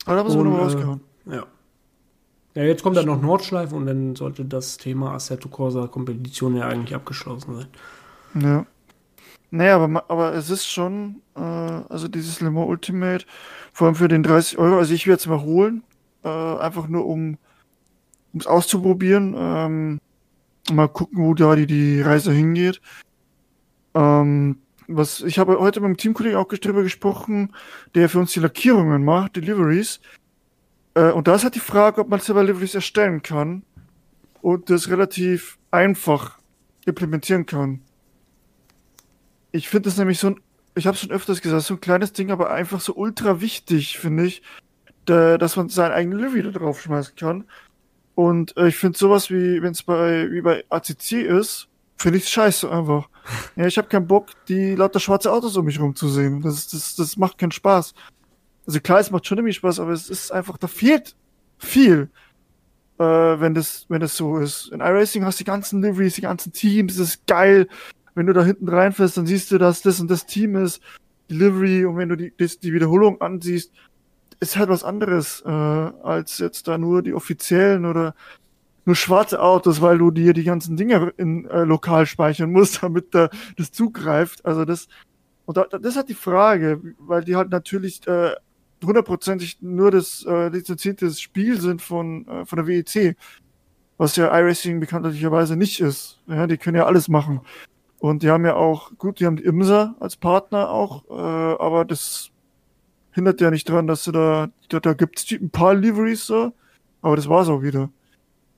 Aber 0.06 0.16
da 0.16 0.25
muss 0.25 0.34
man 0.34 0.50
noch 0.50 0.58
rausgehauen. 0.58 1.00
Äh, 1.28 1.36
ja. 1.36 1.46
Ja, 2.54 2.62
jetzt 2.62 2.82
kommt 2.82 2.96
dann 2.96 3.06
noch 3.06 3.20
Nordschleife 3.20 3.75
und 3.75 3.86
dann 3.86 4.16
sollte 4.16 4.44
das 4.44 4.78
Thema 4.78 5.12
Assetto 5.12 5.50
Corsa 5.50 5.86
Kompetition 5.88 6.56
ja 6.56 6.66
eigentlich 6.66 6.94
abgeschlossen 6.94 7.54
sein. 7.54 8.42
Ja. 8.42 8.66
Naja, 9.50 9.76
aber, 9.76 10.05
aber 10.11 10.35
es 10.35 10.50
ist 10.50 10.67
schon, 10.67 11.23
äh, 11.37 11.41
also 11.41 12.09
dieses 12.09 12.41
Le 12.41 12.50
Mans 12.50 12.69
Ultimate, 12.69 13.25
vor 13.73 13.87
allem 13.87 13.95
für 13.97 14.09
den 14.09 14.23
30 14.23 14.59
Euro, 14.59 14.79
also 14.79 14.93
ich 14.93 15.07
werde 15.07 15.21
es 15.21 15.26
mal 15.26 15.41
holen, 15.43 15.83
äh, 16.25 16.29
einfach 16.29 16.88
nur 16.88 17.07
um 17.07 17.38
es 18.38 18.47
auszuprobieren, 18.47 19.35
ähm, 19.38 20.00
mal 20.73 20.88
gucken, 20.88 21.25
wo 21.25 21.35
da 21.35 21.55
die, 21.57 21.67
die 21.67 22.00
Reise 22.03 22.33
hingeht. 22.33 22.81
Ähm, 23.95 24.59
was, 24.88 25.21
ich 25.23 25.38
habe 25.38 25.59
heute 25.59 25.81
mit 25.81 25.88
dem 25.88 25.97
Teamkollegen 25.97 26.38
auch 26.38 26.49
drüber 26.49 26.83
gesprochen, 26.83 27.55
der 27.95 28.09
für 28.09 28.19
uns 28.19 28.33
die 28.33 28.41
Lackierungen 28.41 29.05
macht, 29.05 29.37
Deliveries. 29.37 30.00
Äh, 30.95 31.11
und 31.12 31.29
da 31.29 31.35
ist 31.35 31.45
halt 31.45 31.55
die 31.55 31.61
Frage, 31.61 32.00
ob 32.00 32.09
man 32.09 32.21
selber 32.21 32.43
Deliveries 32.43 32.75
erstellen 32.75 33.23
kann 33.23 33.62
und 34.43 34.71
das 34.71 34.88
relativ 34.88 35.59
einfach 35.71 36.38
implementieren 36.85 37.47
kann. 37.47 37.81
Ich 39.52 39.69
finde 39.69 39.89
das 39.89 39.99
nämlich 39.99 40.19
so 40.19 40.28
ein, 40.28 40.41
ich 40.75 40.87
habe 40.87 40.95
es 40.95 41.00
schon 41.00 41.11
öfters 41.11 41.41
gesagt, 41.41 41.63
so 41.63 41.75
ein 41.75 41.80
kleines 41.80 42.13
Ding, 42.13 42.30
aber 42.30 42.50
einfach 42.50 42.80
so 42.80 42.95
ultra 42.95 43.41
wichtig, 43.41 43.99
finde 43.99 44.26
ich, 44.26 44.43
da, 45.06 45.39
dass 45.39 45.56
man 45.56 45.69
seinen 45.69 45.93
eigenen 45.93 46.19
Livery 46.19 46.43
da 46.43 46.50
drauf 46.50 46.80
schmeißen 46.80 47.17
kann. 47.17 47.45
Und 48.15 48.56
äh, 48.56 48.69
ich 48.69 48.76
finde 48.76 48.99
sowas 48.99 49.30
wie, 49.30 49.63
wenn 49.63 49.73
es 49.73 49.82
bei, 49.82 50.30
wie 50.30 50.41
bei 50.41 50.65
ACC 50.71 51.13
ist, 51.13 51.69
finde 51.97 52.19
ich 52.19 52.28
scheiße 52.28 52.71
einfach. 52.71 53.09
ja, 53.56 53.67
ich 53.67 53.78
habe 53.78 53.89
keinen 53.89 54.06
Bock, 54.06 54.30
die 54.49 54.75
lauter 54.75 55.00
schwarze 55.00 55.32
Autos 55.32 55.56
um 55.56 55.65
mich 55.65 55.80
rumzusehen. 55.80 56.43
Das, 56.43 56.69
das, 56.69 56.97
das 56.97 57.17
macht 57.17 57.39
keinen 57.39 57.52
Spaß. 57.52 57.95
Also 58.67 58.80
klar, 58.80 59.00
es 59.00 59.11
macht 59.11 59.26
schon 59.26 59.39
irgendwie 59.39 59.54
Spaß, 59.54 59.80
aber 59.80 59.93
es 59.93 60.11
ist 60.11 60.32
einfach, 60.32 60.59
da 60.59 60.67
fehlt 60.67 61.15
viel, 61.59 62.11
äh, 62.99 63.04
wenn 63.04 63.54
das, 63.54 63.87
wenn 63.89 64.00
das 64.00 64.17
so 64.17 64.39
ist. 64.39 64.73
In 64.73 64.80
iRacing 64.80 65.25
hast 65.25 65.39
du 65.39 65.45
die 65.45 65.50
ganzen 65.50 65.82
Liveries, 65.82 66.15
die 66.15 66.23
ganzen 66.23 66.52
Teams, 66.52 66.97
das 66.97 67.09
ist 67.09 67.26
geil. 67.26 67.69
Wenn 68.17 68.26
du 68.26 68.33
da 68.33 68.43
hinten 68.45 68.69
reinfährst, 68.69 69.19
dann 69.19 69.26
siehst 69.26 69.52
du, 69.52 69.59
dass 69.59 69.83
das 69.83 70.00
und 70.00 70.11
das 70.11 70.25
Team 70.25 70.57
ist, 70.57 70.81
die 71.29 71.35
Livery, 71.35 71.85
und 71.85 71.99
wenn 71.99 72.09
du 72.09 72.17
die, 72.17 72.33
die, 72.37 72.49
die 72.61 72.73
Wiederholung 72.73 73.21
ansiehst, 73.21 73.73
ist 74.41 74.57
halt 74.57 74.71
was 74.71 74.85
anderes, 74.85 75.43
äh, 75.45 75.50
als 75.50 76.39
jetzt 76.39 76.67
da 76.67 76.79
nur 76.79 77.02
die 77.02 77.13
offiziellen 77.13 77.85
oder 77.85 78.15
nur 78.87 78.97
schwarze 78.97 79.43
Autos, 79.43 79.83
weil 79.83 79.99
du 79.99 80.11
dir 80.11 80.33
die 80.33 80.45
ganzen 80.45 80.79
Dinge 80.79 81.13
in 81.19 81.45
äh, 81.47 81.65
lokal 81.65 82.07
speichern 82.07 82.52
musst, 82.52 82.83
damit 82.83 83.15
da 83.15 83.29
das 83.59 83.71
zugreift. 83.71 84.45
Also 84.47 84.65
das 84.65 84.89
und 85.45 85.59
da, 85.59 85.65
das 85.65 85.97
halt 85.97 86.09
die 86.09 86.15
Frage, 86.15 86.81
weil 86.99 87.23
die 87.23 87.37
halt 87.37 87.50
natürlich 87.50 88.07
äh, 88.07 88.33
hundertprozentig 88.83 89.59
nur 89.61 89.91
das 89.91 90.25
äh, 90.26 90.49
lizenzierte 90.49 91.11
Spiel 91.11 91.61
sind 91.61 91.83
von 91.83 92.26
äh, 92.29 92.47
von 92.47 92.57
der 92.57 92.67
WEC, 92.67 93.17
was 93.99 94.17
ja 94.17 94.26
iRacing 94.37 94.81
bekanntlicherweise 94.81 95.57
nicht 95.57 95.81
ist. 95.81 96.21
Ja, 96.26 96.47
die 96.47 96.57
können 96.57 96.76
ja 96.76 96.87
alles 96.87 97.09
machen. 97.09 97.43
Und 97.99 98.23
die 98.23 98.30
haben 98.30 98.45
ja 98.45 98.54
auch, 98.54 98.97
gut, 98.99 99.21
die 99.21 99.26
haben 99.26 99.37
die 99.37 99.45
IMSA 99.45 99.97
als 100.00 100.17
Partner 100.17 100.71
auch, 100.71 101.04
äh, 101.09 101.63
aber 101.63 101.85
das 101.85 102.30
hindert 103.13 103.41
ja 103.41 103.50
nicht 103.50 103.69
dran, 103.69 103.87
dass 103.87 104.04
du 104.04 104.13
da, 104.13 104.49
da, 104.69 104.80
da 104.80 104.93
gibt 104.93 105.19
es 105.19 105.30
ein 105.30 105.50
paar 105.50 105.75
Liveries 105.75 106.26
so, 106.26 106.52
aber 107.00 107.17
das 107.17 107.28
war's 107.28 107.49
auch 107.49 107.63
wieder 107.63 107.91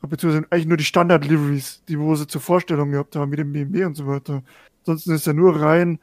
beziehungsweise 0.07 0.47
eigentlich 0.51 0.67
nur 0.67 0.77
die 0.77 0.85
Standard-Liveries, 0.85 1.83
die 1.89 1.99
wo 1.99 2.15
sie 2.15 2.27
zur 2.27 2.41
Vorstellung 2.41 2.93
gehabt 2.93 3.17
haben, 3.17 3.31
mit 3.31 3.39
dem 3.39 3.53
BMW 3.53 3.85
und 3.85 3.95
so 3.97 4.07
weiter. 4.07 4.43
Ansonsten 4.81 5.13
ist 5.13 5.27
er 5.27 5.35
nur 5.35 5.61
rein 5.61 5.99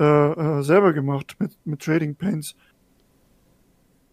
äh, 0.00 0.04
äh, 0.04 0.62
selber 0.62 0.92
gemacht 0.92 1.36
mit, 1.38 1.52
mit 1.64 1.82
Trading 1.82 2.14
Paints. 2.14 2.56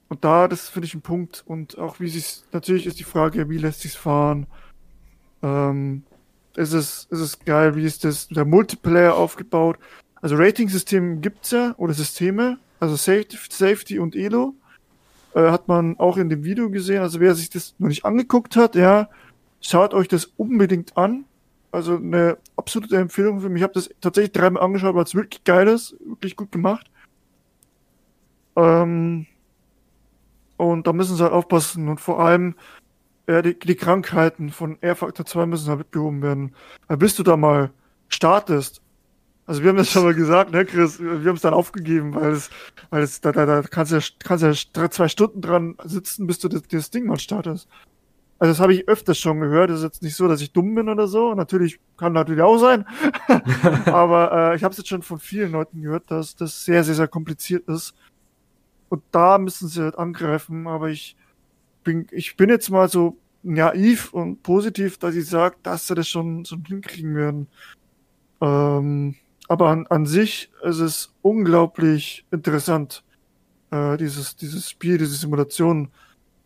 Und 0.09 0.25
da, 0.25 0.47
das 0.47 0.67
finde 0.67 0.87
ich 0.87 0.93
ein 0.93 1.01
Punkt. 1.01 1.43
Und 1.45 1.77
auch 1.77 1.99
wie 1.99 2.09
sie 2.09 2.43
natürlich 2.51 2.85
ist 2.85 2.99
die 2.99 3.05
Frage, 3.05 3.49
wie 3.49 3.57
lässt 3.57 3.81
sich's 3.81 3.95
fahren? 3.95 4.47
Ähm, 5.41 6.03
ist 6.55 6.73
es, 6.73 7.07
ist 7.09 7.19
es 7.19 7.39
geil, 7.39 7.75
wie 7.75 7.85
ist 7.85 8.03
das, 8.03 8.27
der 8.27 8.45
Multiplayer 8.45 9.15
aufgebaut? 9.15 9.77
Also 10.21 10.35
Rating-System 10.35 11.21
gibt's 11.21 11.51
ja, 11.51 11.73
oder 11.77 11.93
Systeme, 11.93 12.59
also 12.79 12.95
Safety, 12.95 13.37
Safety 13.49 13.99
und 13.99 14.15
Elo. 14.15 14.55
Äh, 15.33 15.49
hat 15.49 15.67
man 15.67 15.97
auch 15.99 16.17
in 16.17 16.29
dem 16.29 16.43
Video 16.43 16.69
gesehen. 16.69 17.01
Also 17.01 17.19
wer 17.19 17.35
sich 17.35 17.49
das 17.49 17.73
noch 17.79 17.87
nicht 17.87 18.05
angeguckt 18.05 18.55
hat, 18.55 18.75
ja, 18.75 19.09
schaut 19.61 19.93
euch 19.93 20.07
das 20.07 20.25
unbedingt 20.37 20.97
an. 20.97 21.25
Also 21.71 21.95
eine 21.95 22.37
absolute 22.57 22.97
Empfehlung 22.97 23.39
für 23.39 23.49
mich. 23.49 23.61
Ich 23.61 23.63
habe 23.63 23.73
das 23.73 23.89
tatsächlich 24.01 24.33
dreimal 24.33 24.63
angeschaut, 24.63 24.93
weil 24.93 25.03
es 25.03 25.15
wirklich 25.15 25.43
geil 25.43 25.67
ist, 25.67 25.95
wirklich 26.05 26.35
gut 26.35 26.51
gemacht. 26.51 26.91
Ähm, 28.57 29.25
und 30.57 30.85
da 30.85 30.93
müssen 30.93 31.15
sie 31.15 31.23
halt 31.23 31.33
aufpassen 31.33 31.87
und 31.87 32.01
vor 32.01 32.19
allem 32.19 32.55
ja, 33.27 33.41
die, 33.41 33.57
die 33.57 33.75
Krankheiten 33.75 34.49
von 34.49 34.77
R-Faktor 34.81 35.25
2 35.25 35.45
müssen 35.45 35.69
halt 35.69 35.91
behoben 35.91 36.21
werden. 36.21 36.55
Weil 36.87 36.97
bis 36.97 37.15
du 37.15 37.23
da 37.23 37.37
mal 37.37 37.71
startest, 38.09 38.81
also 39.45 39.63
wir 39.63 39.69
haben 39.69 39.77
das 39.77 39.89
schon 39.89 40.03
mal 40.03 40.13
gesagt, 40.13 40.51
ne, 40.51 40.65
Chris, 40.65 40.99
wir 40.99 41.09
haben 41.09 41.35
es 41.35 41.41
dann 41.41 41.53
aufgegeben, 41.53 42.13
weil 42.15 42.31
es, 42.31 42.49
weil 42.89 43.03
es, 43.03 43.21
da, 43.21 43.31
da, 43.31 43.45
da 43.45 43.61
kannst 43.63 43.91
du 43.91 43.97
ja, 43.97 44.03
kannst 44.23 44.43
ja 44.43 44.89
zwei 44.89 45.07
Stunden 45.07 45.41
dran 45.41 45.75
sitzen, 45.83 46.27
bis 46.27 46.39
du 46.39 46.47
das, 46.47 46.63
das 46.63 46.91
Ding 46.91 47.05
mal 47.05 47.19
startest. 47.19 47.67
Also 48.39 48.53
das 48.53 48.59
habe 48.59 48.73
ich 48.73 48.87
öfters 48.87 49.19
schon 49.19 49.39
gehört. 49.39 49.69
Das 49.69 49.77
ist 49.77 49.83
jetzt 49.83 50.01
nicht 50.01 50.15
so, 50.15 50.27
dass 50.27 50.41
ich 50.41 50.51
dumm 50.51 50.73
bin 50.73 50.89
oder 50.89 51.07
so. 51.07 51.35
Natürlich 51.35 51.79
kann 51.95 52.13
natürlich 52.13 52.41
auch 52.41 52.57
sein. 52.57 52.87
Aber 53.85 54.31
äh, 54.53 54.55
ich 54.55 54.63
habe 54.63 54.71
es 54.71 54.79
jetzt 54.79 54.87
schon 54.87 55.03
von 55.03 55.19
vielen 55.19 55.51
Leuten 55.51 55.83
gehört, 55.83 56.09
dass 56.09 56.35
das 56.35 56.65
sehr, 56.65 56.83
sehr, 56.83 56.95
sehr 56.95 57.07
kompliziert 57.07 57.67
ist. 57.67 57.93
Und 58.89 59.03
da 59.11 59.37
müssen 59.37 59.67
sie 59.67 59.83
halt 59.83 59.95
angreifen. 59.95 60.65
Aber 60.65 60.89
ich 60.89 61.15
bin, 61.83 62.07
ich 62.11 62.35
bin 62.35 62.49
jetzt 62.49 62.69
mal 62.69 62.89
so 62.89 63.17
naiv 63.43 64.13
und 64.13 64.43
positiv, 64.43 64.97
dass 64.97 65.15
ich 65.15 65.27
sage, 65.27 65.55
dass 65.63 65.87
sie 65.87 65.95
das 65.95 66.07
schon, 66.07 66.45
schon 66.45 66.63
hinkriegen 66.65 67.15
werden. 67.15 67.47
Ähm, 68.41 69.15
aber 69.47 69.69
an, 69.69 69.87
an 69.87 70.05
sich 70.05 70.51
ist 70.63 70.79
es 70.79 71.13
unglaublich 71.21 72.25
interessant, 72.31 73.03
äh, 73.71 73.97
dieses, 73.97 74.35
dieses 74.35 74.69
Spiel, 74.69 74.97
diese 74.97 75.15
Simulation 75.15 75.89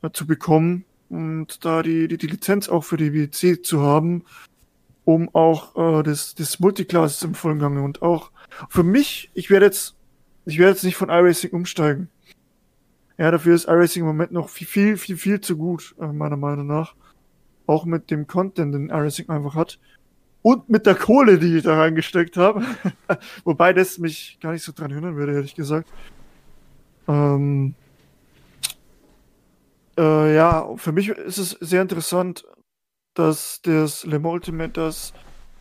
äh, 0.01 0.09
zu 0.11 0.25
bekommen 0.25 0.85
und 1.09 1.63
da 1.65 1.83
die, 1.83 2.07
die, 2.07 2.17
die 2.17 2.27
Lizenz 2.27 2.69
auch 2.69 2.83
für 2.83 2.97
die 2.97 3.13
WC 3.13 3.61
zu 3.61 3.81
haben, 3.81 4.23
um 5.03 5.33
auch 5.33 5.75
äh, 5.99 6.03
das, 6.03 6.35
das 6.35 6.59
Multiclass 6.59 7.21
im 7.23 7.35
vollen 7.35 7.59
Gange 7.59 7.81
und 7.81 8.01
auch 8.01 8.31
für 8.69 8.83
mich, 8.83 9.29
ich 9.33 9.49
werde 9.49 9.67
jetzt, 9.67 9.95
ich 10.45 10.57
werde 10.57 10.71
jetzt 10.71 10.83
nicht 10.83 10.95
von 10.95 11.09
iRacing 11.09 11.51
umsteigen. 11.51 12.09
Ja, 13.17 13.31
dafür 13.31 13.55
ist 13.55 13.67
iRacing 13.67 14.01
im 14.01 14.07
Moment 14.07 14.31
noch 14.31 14.49
viel, 14.49 14.67
viel, 14.67 14.97
viel, 14.97 15.17
viel 15.17 15.41
zu 15.41 15.57
gut, 15.57 15.95
äh, 15.99 16.07
meiner 16.07 16.37
Meinung 16.37 16.67
nach. 16.67 16.95
Auch 17.65 17.85
mit 17.85 18.11
dem 18.11 18.27
Content, 18.27 18.73
den 18.73 18.89
iRacing 18.89 19.29
einfach 19.29 19.55
hat. 19.55 19.79
Und 20.41 20.69
mit 20.69 20.85
der 20.85 20.95
Kohle, 20.95 21.39
die 21.39 21.57
ich 21.57 21.63
da 21.63 21.77
reingesteckt 21.77 22.37
habe. 22.37 22.63
Wobei 23.43 23.73
das 23.73 23.97
mich 23.97 24.37
gar 24.41 24.51
nicht 24.51 24.63
so 24.63 24.73
dran 24.73 24.91
hindern 24.91 25.15
würde, 25.15 25.33
ehrlich 25.33 25.55
gesagt. 25.55 25.89
Ähm, 27.07 27.73
äh, 29.97 30.35
ja, 30.35 30.75
für 30.75 30.91
mich 30.91 31.09
ist 31.09 31.37
es 31.37 31.51
sehr 31.61 31.81
interessant, 31.81 32.45
dass 33.13 33.61
das 33.63 34.05
Le 34.05 34.19
Mans 34.19 34.33
Ultimate 34.33 34.73
das 34.73 35.13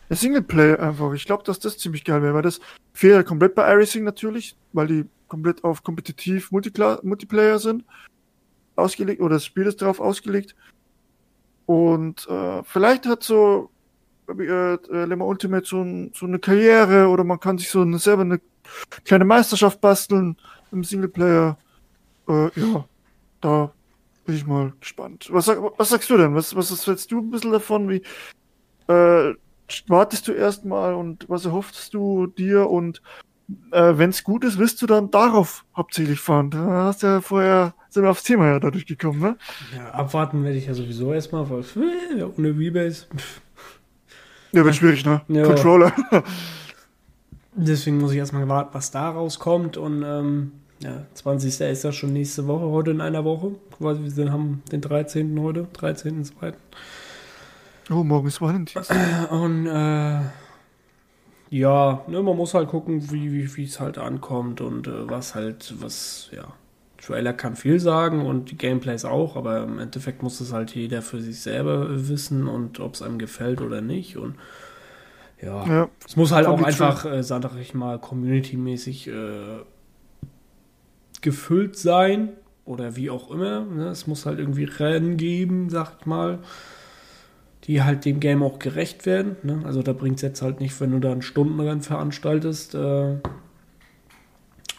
Singleplayer 0.09 0.79
einfach. 0.79 1.13
Ich 1.13 1.25
glaube, 1.25 1.43
dass 1.43 1.59
das 1.59 1.77
ziemlich 1.77 2.03
geil 2.03 2.21
wäre, 2.21 2.33
weil 2.33 2.41
das 2.41 2.59
fehlt 2.93 3.15
ja 3.15 3.23
komplett 3.23 3.55
bei 3.55 3.71
iRacing 3.71 4.03
natürlich, 4.03 4.55
weil 4.73 4.87
die 4.87 5.05
komplett 5.27 5.63
auf 5.63 5.83
kompetitiv 5.83 6.51
Multiplayer 6.51 7.59
sind 7.59 7.83
ausgelegt 8.75 9.21
oder 9.21 9.35
das 9.35 9.45
Spiel 9.45 9.65
ist 9.65 9.81
darauf 9.81 9.99
ausgelegt. 9.99 10.55
Und 11.65 12.27
äh, 12.27 12.63
vielleicht 12.63 13.05
hat 13.05 13.23
so 13.23 13.69
äh, 14.29 14.73
äh, 14.73 14.77
Le 15.05 15.15
Mans 15.15 15.29
Ultimate 15.29 15.65
so, 15.65 15.83
so, 16.13 16.25
eine 16.25 16.39
Karriere 16.39 17.07
oder 17.07 17.23
man 17.23 17.39
kann 17.39 17.57
sich 17.57 17.69
so 17.69 17.81
eine, 17.81 17.97
selber 17.97 18.21
eine 18.21 18.39
kleine 19.03 19.25
Meisterschaft 19.25 19.81
basteln 19.81 20.37
im 20.71 20.83
Singleplayer. 20.83 21.57
Äh, 22.27 22.59
ja, 22.59 22.85
da 23.41 23.71
bin 24.25 24.35
ich 24.35 24.45
mal 24.45 24.73
gespannt. 24.79 25.27
Was, 25.31 25.47
was 25.47 25.89
sagst 25.89 26.09
du 26.09 26.17
denn? 26.17 26.35
Was, 26.35 26.55
was 26.55 26.85
hältst 26.85 27.11
du 27.11 27.19
ein 27.19 27.31
bisschen 27.31 27.51
davon? 27.51 27.89
Wie 27.89 28.01
äh, 28.87 29.33
wartest 29.87 30.27
du 30.27 30.33
erstmal 30.33 30.93
und 30.93 31.27
was 31.27 31.45
erhoffst 31.45 31.93
du 31.93 32.27
dir 32.27 32.69
und 32.69 33.01
äh, 33.71 33.97
wenn 33.97 34.09
es 34.09 34.23
gut 34.23 34.43
ist, 34.43 34.57
wirst 34.57 34.81
du 34.81 34.87
dann 34.87 35.11
darauf 35.11 35.65
hauptsächlich 35.75 36.19
fahren. 36.19 36.49
Da 36.49 36.85
hast 36.85 37.03
ja 37.03 37.21
vorher, 37.21 37.73
sind 37.89 38.03
wir 38.03 38.09
aufs 38.09 38.23
Thema 38.23 38.47
ja 38.47 38.59
dadurch 38.59 38.85
gekommen, 38.85 39.19
ne? 39.19 39.37
Ja, 39.75 39.91
abwarten 39.91 40.43
werde 40.43 40.57
ich 40.57 40.65
ja 40.65 40.73
sowieso 40.73 41.13
erstmal, 41.13 41.49
weil 41.49 41.63
ohne 42.37 42.49
Rebase. 42.49 43.05
Ja, 44.51 44.63
wird 44.63 44.75
schwierig, 44.75 45.05
ne? 45.05 45.21
Ja. 45.27 45.43
Controller. 45.43 45.93
Deswegen 47.55 47.99
muss 47.99 48.11
ich 48.11 48.17
erstmal 48.17 48.47
warten, 48.49 48.73
was 48.73 48.91
da 48.91 49.09
rauskommt 49.09 49.77
und 49.77 50.03
ähm, 50.03 50.51
ja, 50.79 51.05
20. 51.13 51.61
ist 51.61 51.83
ja 51.83 51.91
schon 51.91 52.13
nächste 52.13 52.47
Woche, 52.47 52.65
heute 52.65 52.91
in 52.91 52.99
einer 52.99 53.23
Woche. 53.23 53.51
Quasi, 53.77 54.01
wir 54.15 54.31
haben 54.31 54.61
den 54.71 54.81
13. 54.81 55.39
heute, 55.39 55.67
13.2. 55.77 56.53
Oh, 57.91 58.03
morgen 58.03 58.27
ist 58.27 58.41
Valentin. 58.41 58.81
Und 59.29 59.67
äh, 59.67 60.19
ja, 61.57 62.03
ne, 62.07 62.21
man 62.21 62.35
muss 62.35 62.53
halt 62.53 62.67
gucken, 62.67 63.11
wie 63.11 63.55
wie 63.55 63.63
es 63.63 63.79
halt 63.79 63.97
ankommt 63.97 64.59
und 64.59 64.87
äh, 64.87 65.09
was 65.09 65.35
halt, 65.35 65.73
was, 65.79 66.29
ja. 66.35 66.53
Trailer 66.97 67.33
kann 67.33 67.55
viel 67.55 67.79
sagen 67.79 68.25
und 68.25 68.49
die 68.51 68.57
Gameplays 68.57 69.05
auch, 69.05 69.35
aber 69.35 69.63
im 69.63 69.77
Endeffekt 69.79 70.23
muss 70.23 70.41
es 70.41 70.51
halt 70.51 70.73
jeder 70.73 71.01
für 71.01 71.21
sich 71.21 71.39
selber 71.39 72.09
wissen 72.09 72.47
und 72.47 72.79
ob 72.79 72.95
es 72.95 73.01
einem 73.03 73.19
gefällt 73.19 73.61
oder 73.61 73.79
nicht. 73.81 74.17
Und 74.17 74.35
ja, 75.41 75.65
Ja. 75.67 75.89
es 76.05 76.15
muss 76.15 76.31
halt 76.31 76.47
auch 76.47 76.61
einfach, 76.63 77.05
äh, 77.05 77.21
sag 77.21 77.55
ich 77.61 77.73
mal, 77.73 77.99
community-mäßig 77.99 79.07
äh, 79.07 79.59
gefüllt 81.21 81.77
sein 81.77 82.29
oder 82.65 82.95
wie 82.95 83.09
auch 83.09 83.29
immer. 83.29 83.61
Ne? 83.61 83.87
Es 83.89 84.07
muss 84.07 84.25
halt 84.25 84.39
irgendwie 84.39 84.63
Rennen 84.65 85.17
geben, 85.17 85.69
sag 85.69 85.97
ich 85.99 86.05
mal, 86.05 86.39
die 87.67 87.83
halt 87.83 88.05
dem 88.05 88.19
Game 88.19 88.43
auch 88.43 88.59
gerecht 88.59 89.05
werden. 89.05 89.37
Ne? 89.43 89.61
Also 89.65 89.81
da 89.81 89.93
bringt 89.93 90.17
es 90.17 90.21
jetzt 90.21 90.41
halt 90.41 90.59
nicht, 90.59 90.79
wenn 90.79 90.91
du 90.91 90.99
da 90.99 91.11
ein 91.11 91.21
Stundenrennen 91.21 91.81
veranstaltest 91.81 92.75
äh, 92.75 93.13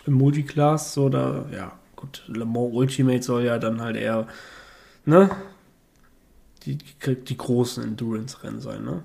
im 0.06 0.12
Multiclass, 0.12 0.94
so 0.94 1.08
da, 1.08 1.46
ja, 1.52 1.72
gut, 1.96 2.22
Le 2.28 2.44
Mans 2.44 2.72
Ultimate 2.72 3.22
soll 3.22 3.44
ja 3.44 3.58
dann 3.58 3.80
halt 3.80 3.96
eher, 3.96 4.28
ne? 5.04 5.30
Die, 6.64 6.78
die, 6.78 7.16
die 7.16 7.36
großen 7.36 7.82
Endurance-Rennen 7.82 8.60
sein, 8.60 8.84
ne? 8.84 9.02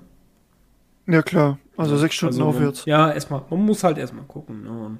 Ja, 1.06 1.22
klar. 1.22 1.58
Also 1.76 1.96
sechs 1.96 2.14
Stunden 2.14 2.34
Also 2.34 2.46
aufwärts. 2.46 2.84
Ja, 2.84 3.12
erstmal, 3.12 3.42
man 3.50 3.60
muss 3.64 3.82
halt 3.82 3.98
erstmal 3.98 4.24
gucken. 4.24 4.62
Ne? 4.62 4.70
Und 4.70 4.98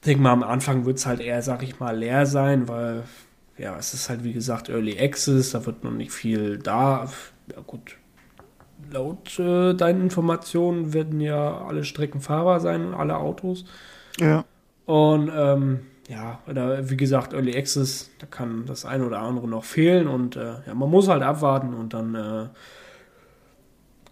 ich 0.00 0.06
denke 0.06 0.22
mal, 0.22 0.32
am 0.32 0.44
Anfang 0.44 0.84
wird 0.86 0.98
es 0.98 1.06
halt 1.06 1.20
eher, 1.20 1.42
sag 1.42 1.62
ich 1.62 1.80
mal, 1.80 1.96
leer 1.96 2.26
sein, 2.26 2.68
weil, 2.68 3.02
ja, 3.58 3.76
es 3.76 3.94
ist 3.94 4.08
halt, 4.08 4.22
wie 4.22 4.32
gesagt, 4.32 4.68
Early 4.68 4.98
Access, 5.00 5.50
da 5.50 5.66
wird 5.66 5.82
noch 5.82 5.90
nicht 5.90 6.12
viel 6.12 6.58
da. 6.58 7.10
Ja, 7.54 7.62
gut. 7.66 7.96
Laut 8.90 9.38
äh, 9.38 9.74
deinen 9.74 10.02
Informationen 10.02 10.92
werden 10.92 11.20
ja 11.20 11.64
alle 11.66 11.84
Strecken 11.84 12.20
fahrbar 12.20 12.60
sein, 12.60 12.94
alle 12.94 13.16
Autos. 13.16 13.64
Ja. 14.18 14.44
Und 14.84 15.30
ähm, 15.34 15.80
ja, 16.08 16.40
oder 16.46 16.88
wie 16.88 16.96
gesagt, 16.96 17.32
Early 17.32 17.56
Access, 17.56 18.10
da 18.18 18.26
kann 18.26 18.64
das 18.66 18.84
eine 18.84 19.04
oder 19.06 19.20
andere 19.20 19.48
noch 19.48 19.64
fehlen 19.64 20.06
und 20.06 20.36
äh, 20.36 20.54
ja, 20.66 20.74
man 20.74 20.90
muss 20.90 21.08
halt 21.08 21.22
abwarten 21.22 21.74
und 21.74 21.94
dann 21.94 22.14
äh, 22.14 22.48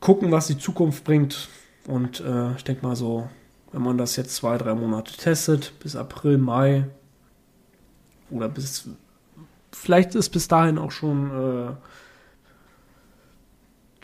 gucken, 0.00 0.32
was 0.32 0.48
die 0.48 0.58
Zukunft 0.58 1.04
bringt. 1.04 1.48
Und 1.86 2.20
äh, 2.20 2.54
ich 2.56 2.64
denke 2.64 2.84
mal 2.84 2.96
so, 2.96 3.28
wenn 3.72 3.82
man 3.82 3.98
das 3.98 4.16
jetzt 4.16 4.34
zwei, 4.34 4.58
drei 4.58 4.74
Monate 4.74 5.16
testet, 5.16 5.72
bis 5.80 5.96
April, 5.96 6.38
Mai 6.38 6.86
oder 8.30 8.48
bis 8.48 8.88
vielleicht 9.72 10.14
ist 10.14 10.30
bis 10.30 10.48
dahin 10.48 10.78
auch 10.78 10.90
schon 10.90 11.30
äh, 11.30 11.72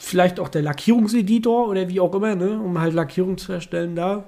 vielleicht 0.03 0.41
auch 0.41 0.49
der 0.49 0.63
Lackierungseditor 0.63 1.69
oder 1.69 1.89
wie 1.89 2.01
auch 2.01 2.15
immer, 2.15 2.35
ne, 2.35 2.59
um 2.61 2.81
halt 2.81 2.95
Lackierung 2.95 3.39
zu 3.39 3.53
erstellen 3.53 3.95
da. 3.95 4.25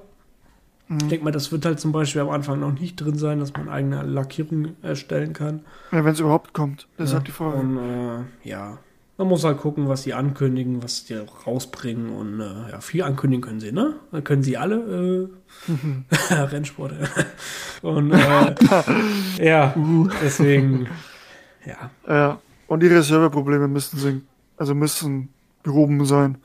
Ich 0.89 1.09
denke 1.09 1.25
mal, 1.25 1.31
das 1.31 1.51
wird 1.51 1.65
halt 1.65 1.81
zum 1.81 1.91
Beispiel 1.93 2.21
am 2.21 2.29
Anfang 2.29 2.61
noch 2.61 2.73
nicht 2.79 2.97
drin 2.97 3.17
sein, 3.17 3.39
dass 3.39 3.55
man 3.55 3.71
eigene 3.71 4.03
Lackierung 4.03 4.77
erstellen 4.83 5.33
kann. 5.33 5.61
ja 5.91 6.05
wenn 6.05 6.13
es 6.13 6.21
überhaupt 6.21 6.53
kommt. 6.53 6.87
Das 6.99 7.07
ist 7.09 7.13
Ja, 7.13 7.19
halt 7.19 7.29
die 7.29 7.33
Frage. 7.33 7.57
Und 7.57 7.79
äh, 7.79 8.49
ja, 8.49 8.77
man 9.17 9.27
muss 9.29 9.43
halt 9.45 9.57
gucken, 9.57 9.89
was 9.89 10.03
die 10.03 10.13
ankündigen, 10.13 10.83
was 10.83 11.05
die 11.05 11.15
rausbringen 11.47 12.11
und 12.11 12.41
äh, 12.41 12.73
ja, 12.73 12.81
viel 12.83 13.05
ankündigen 13.05 13.41
können 13.43 13.61
sie, 13.61 13.73
ne? 13.73 13.95
Dann 14.11 14.23
können 14.23 14.43
sie 14.43 14.59
alle 14.59 15.31
äh, 15.71 16.35
Rennsport. 16.35 16.93
und 17.81 18.13
äh, 18.13 18.55
ja, 19.43 19.75
deswegen, 20.23 20.89
ja. 21.65 21.91
Ja. 22.07 22.39
Und 22.67 22.83
ihre 22.83 23.03
Serverprobleme 23.03 23.67
müssen 23.67 23.99
sind, 23.99 24.25
also 24.59 24.75
müssen 24.75 25.31
behoben 25.63 26.05
sein. 26.05 26.39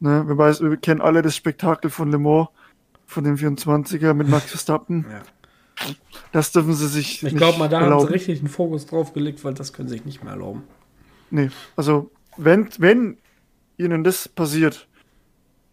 Ne? 0.00 0.26
Wir, 0.26 0.36
weiß, 0.36 0.60
wir 0.62 0.76
kennen 0.76 1.00
alle 1.00 1.22
das 1.22 1.36
Spektakel 1.36 1.90
von 1.90 2.10
Le 2.10 2.18
Mans, 2.18 2.48
von 3.06 3.24
dem 3.24 3.36
24er 3.36 4.14
mit 4.14 4.28
Max 4.28 4.46
Verstappen. 4.50 5.06
ja. 5.10 5.22
Das 6.30 6.52
dürfen 6.52 6.72
sie 6.72 6.86
sich 6.86 7.16
Ich 7.16 7.22
nicht 7.24 7.36
glaube 7.36 7.58
mal, 7.58 7.68
da 7.68 7.78
haben 7.78 7.84
erlauben. 7.86 8.06
sie 8.06 8.12
richtig 8.14 8.38
einen 8.38 8.48
Fokus 8.48 8.86
drauf 8.86 9.12
gelegt, 9.12 9.42
weil 9.44 9.54
das 9.54 9.72
können 9.72 9.88
sie 9.88 9.96
sich 9.96 10.04
nicht 10.04 10.22
mehr 10.22 10.34
erlauben. 10.34 10.62
Nee, 11.30 11.50
also 11.74 12.10
wenn, 12.36 12.68
wenn 12.78 13.18
ihnen 13.76 14.04
das 14.04 14.28
passiert, 14.28 14.86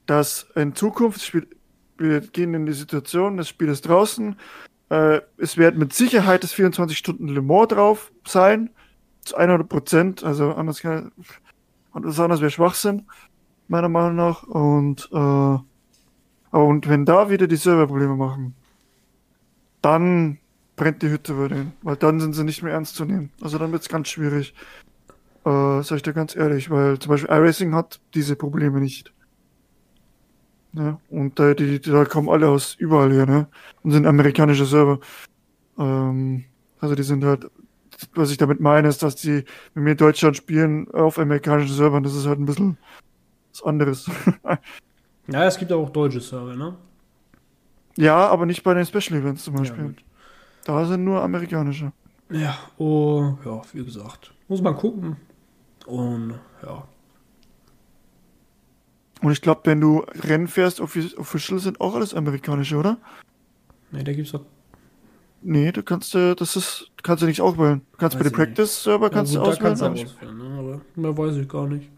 dass 0.08 0.48
in 0.56 0.74
Zukunft, 0.76 1.34
wir 1.98 2.22
gehen 2.22 2.54
in 2.56 2.66
die 2.66 2.74
Situation, 2.74 3.38
das 3.38 3.48
Spiel 3.50 3.70
ist 3.70 3.88
draußen, 3.88 4.36
äh, 4.90 5.22
es 5.38 5.58
wird 5.58 5.78
mit 5.78 5.94
Sicherheit 5.94 6.44
das 6.44 6.52
24 6.54 6.98
Stunden 6.98 7.28
Le 7.28 7.42
Mans 7.44 7.68
drauf 7.68 8.12
sein, 8.26 8.72
zu 9.24 9.36
100 9.36 9.70
Prozent, 9.70 10.24
also 10.24 10.52
anders 10.54 10.82
kann 10.82 11.12
anders, 11.92 12.20
anders 12.20 12.42
wäre 12.42 12.52
Schwachsinn, 12.52 13.08
meiner 13.68 13.90
Meinung 13.90 14.16
nach, 14.16 14.44
und 14.44 15.10
äh, 15.12 15.58
und 16.52 16.90
wenn 16.90 17.06
da 17.06 17.30
wieder 17.30 17.48
die 17.48 17.56
Serverprobleme 17.56 18.16
machen, 18.16 18.56
dann 19.82 20.38
brennt 20.76 21.02
die 21.02 21.10
Hütte 21.10 21.34
über 21.34 21.48
den, 21.48 21.72
weil 21.82 21.96
dann 21.96 22.20
sind 22.20 22.34
sie 22.34 22.44
nicht 22.44 22.62
mehr 22.62 22.74
ernst 22.74 22.96
zu 22.96 23.06
nehmen. 23.06 23.32
Also 23.42 23.58
dann 23.58 23.72
wird's 23.72 23.88
ganz 23.88 24.10
schwierig. 24.10 24.54
Äh, 25.46 25.82
sag 25.82 25.98
ich 25.98 26.04
dir 26.04 26.14
ganz 26.14 26.36
ehrlich, 26.36 26.70
weil 26.70 27.00
zum 27.00 27.10
Beispiel 27.10 27.30
iRacing 27.30 27.74
hat 27.74 28.00
diese 28.14 28.36
Probleme 28.36 28.80
nicht. 28.80 29.14
Ne? 30.74 31.00
Und 31.10 31.40
äh, 31.40 31.56
die, 31.56 31.80
die, 31.80 31.92
da 31.92 32.06
kommen 32.06 32.30
alle 32.30 32.48
aus 32.50 32.76
überall 32.76 33.12
her, 33.12 33.26
ne? 33.26 33.48
Und 33.84 33.92
sind 33.92 34.06
amerikanische 34.06 34.66
Server. 34.66 35.00
Ähm, 35.78 36.46
also 36.80 36.96
die 36.96 37.04
sind 37.04 37.24
halt, 37.24 37.50
was 38.16 38.32
ich 38.32 38.38
damit 38.38 38.60
meine, 38.60 38.88
ist, 38.88 39.04
dass 39.04 39.16
die 39.16 39.44
mit 39.74 39.92
in 39.92 39.98
Deutschland 39.98 40.38
spielen 40.38 40.90
auf 40.92 41.20
amerikanischen 41.20 41.74
Servern. 41.76 42.04
Das 42.04 42.16
ist 42.16 42.26
halt 42.26 42.40
ein 42.40 42.46
bisschen 42.46 42.78
was 43.52 43.64
anderes. 43.64 44.10
Ja, 45.28 45.46
es 45.46 45.58
gibt 45.58 45.72
auch 45.72 45.90
deutsche 45.92 46.20
Server, 46.20 46.56
ne? 46.56 46.76
ja, 47.96 48.28
aber 48.28 48.46
nicht 48.46 48.64
bei 48.64 48.74
den 48.74 48.86
Special 48.86 49.20
Events 49.20 49.44
zum 49.44 49.54
Ja, 49.54 49.60
Beispiel. 49.62 49.84
gut. 49.86 50.04
da 50.66 50.84
sind 50.86 51.04
nur 51.06 51.22
amerikanische. 51.22 51.94
Ja, 52.32 52.58
oh, 52.78 53.38
ja, 53.46 53.62
wie 53.72 53.86
gesagt. 53.86 54.34
Muss 54.48 54.62
man 54.62 54.76
gucken. 54.76 55.16
Und 55.86 56.34
ja. 56.64 56.86
Und 59.22 59.32
ich 59.32 59.42
glaube, 59.42 59.62
wenn 59.66 59.80
du 59.80 60.00
Rennen 60.24 60.48
fährst, 60.48 60.82
offi- 60.82 61.16
official 61.18 61.60
sind 61.60 61.80
auch 61.80 61.94
alles 61.96 62.14
amerikanische, 62.14 62.76
oder? 62.78 62.98
Ne, 63.92 64.04
da 64.04 64.12
gibt's 64.14 64.32
doch. 64.32 64.44
Nee, 65.44 65.72
du 65.72 65.82
kannst, 65.84 66.14
äh, 66.16 66.36
das 66.36 66.56
ist, 66.56 66.88
kannst 67.02 67.24
du 67.24 67.28
nicht 67.28 67.42
auswählen. 67.42 67.82
Du 67.94 67.98
kannst 67.98 68.16
Weiß 68.16 68.24
bei 68.24 68.28
ich 68.28 68.34
den 68.34 68.46
Practice-Server 68.46 69.10
kannst 69.10 69.34
ja, 69.34 69.40
du 69.40 69.46
gut, 69.46 69.54
auswählen. 69.56 69.78
Da 69.80 69.86
kannst 69.88 70.04
ich- 70.04 70.10
du 70.10 70.16
auswählen, 70.18 70.38
ne? 70.38 70.60
aber 70.60 70.82
mehr 70.96 71.18
weiß 71.18 71.36
ich 71.38 71.48
gar 71.50 71.68
nicht. 71.68 71.90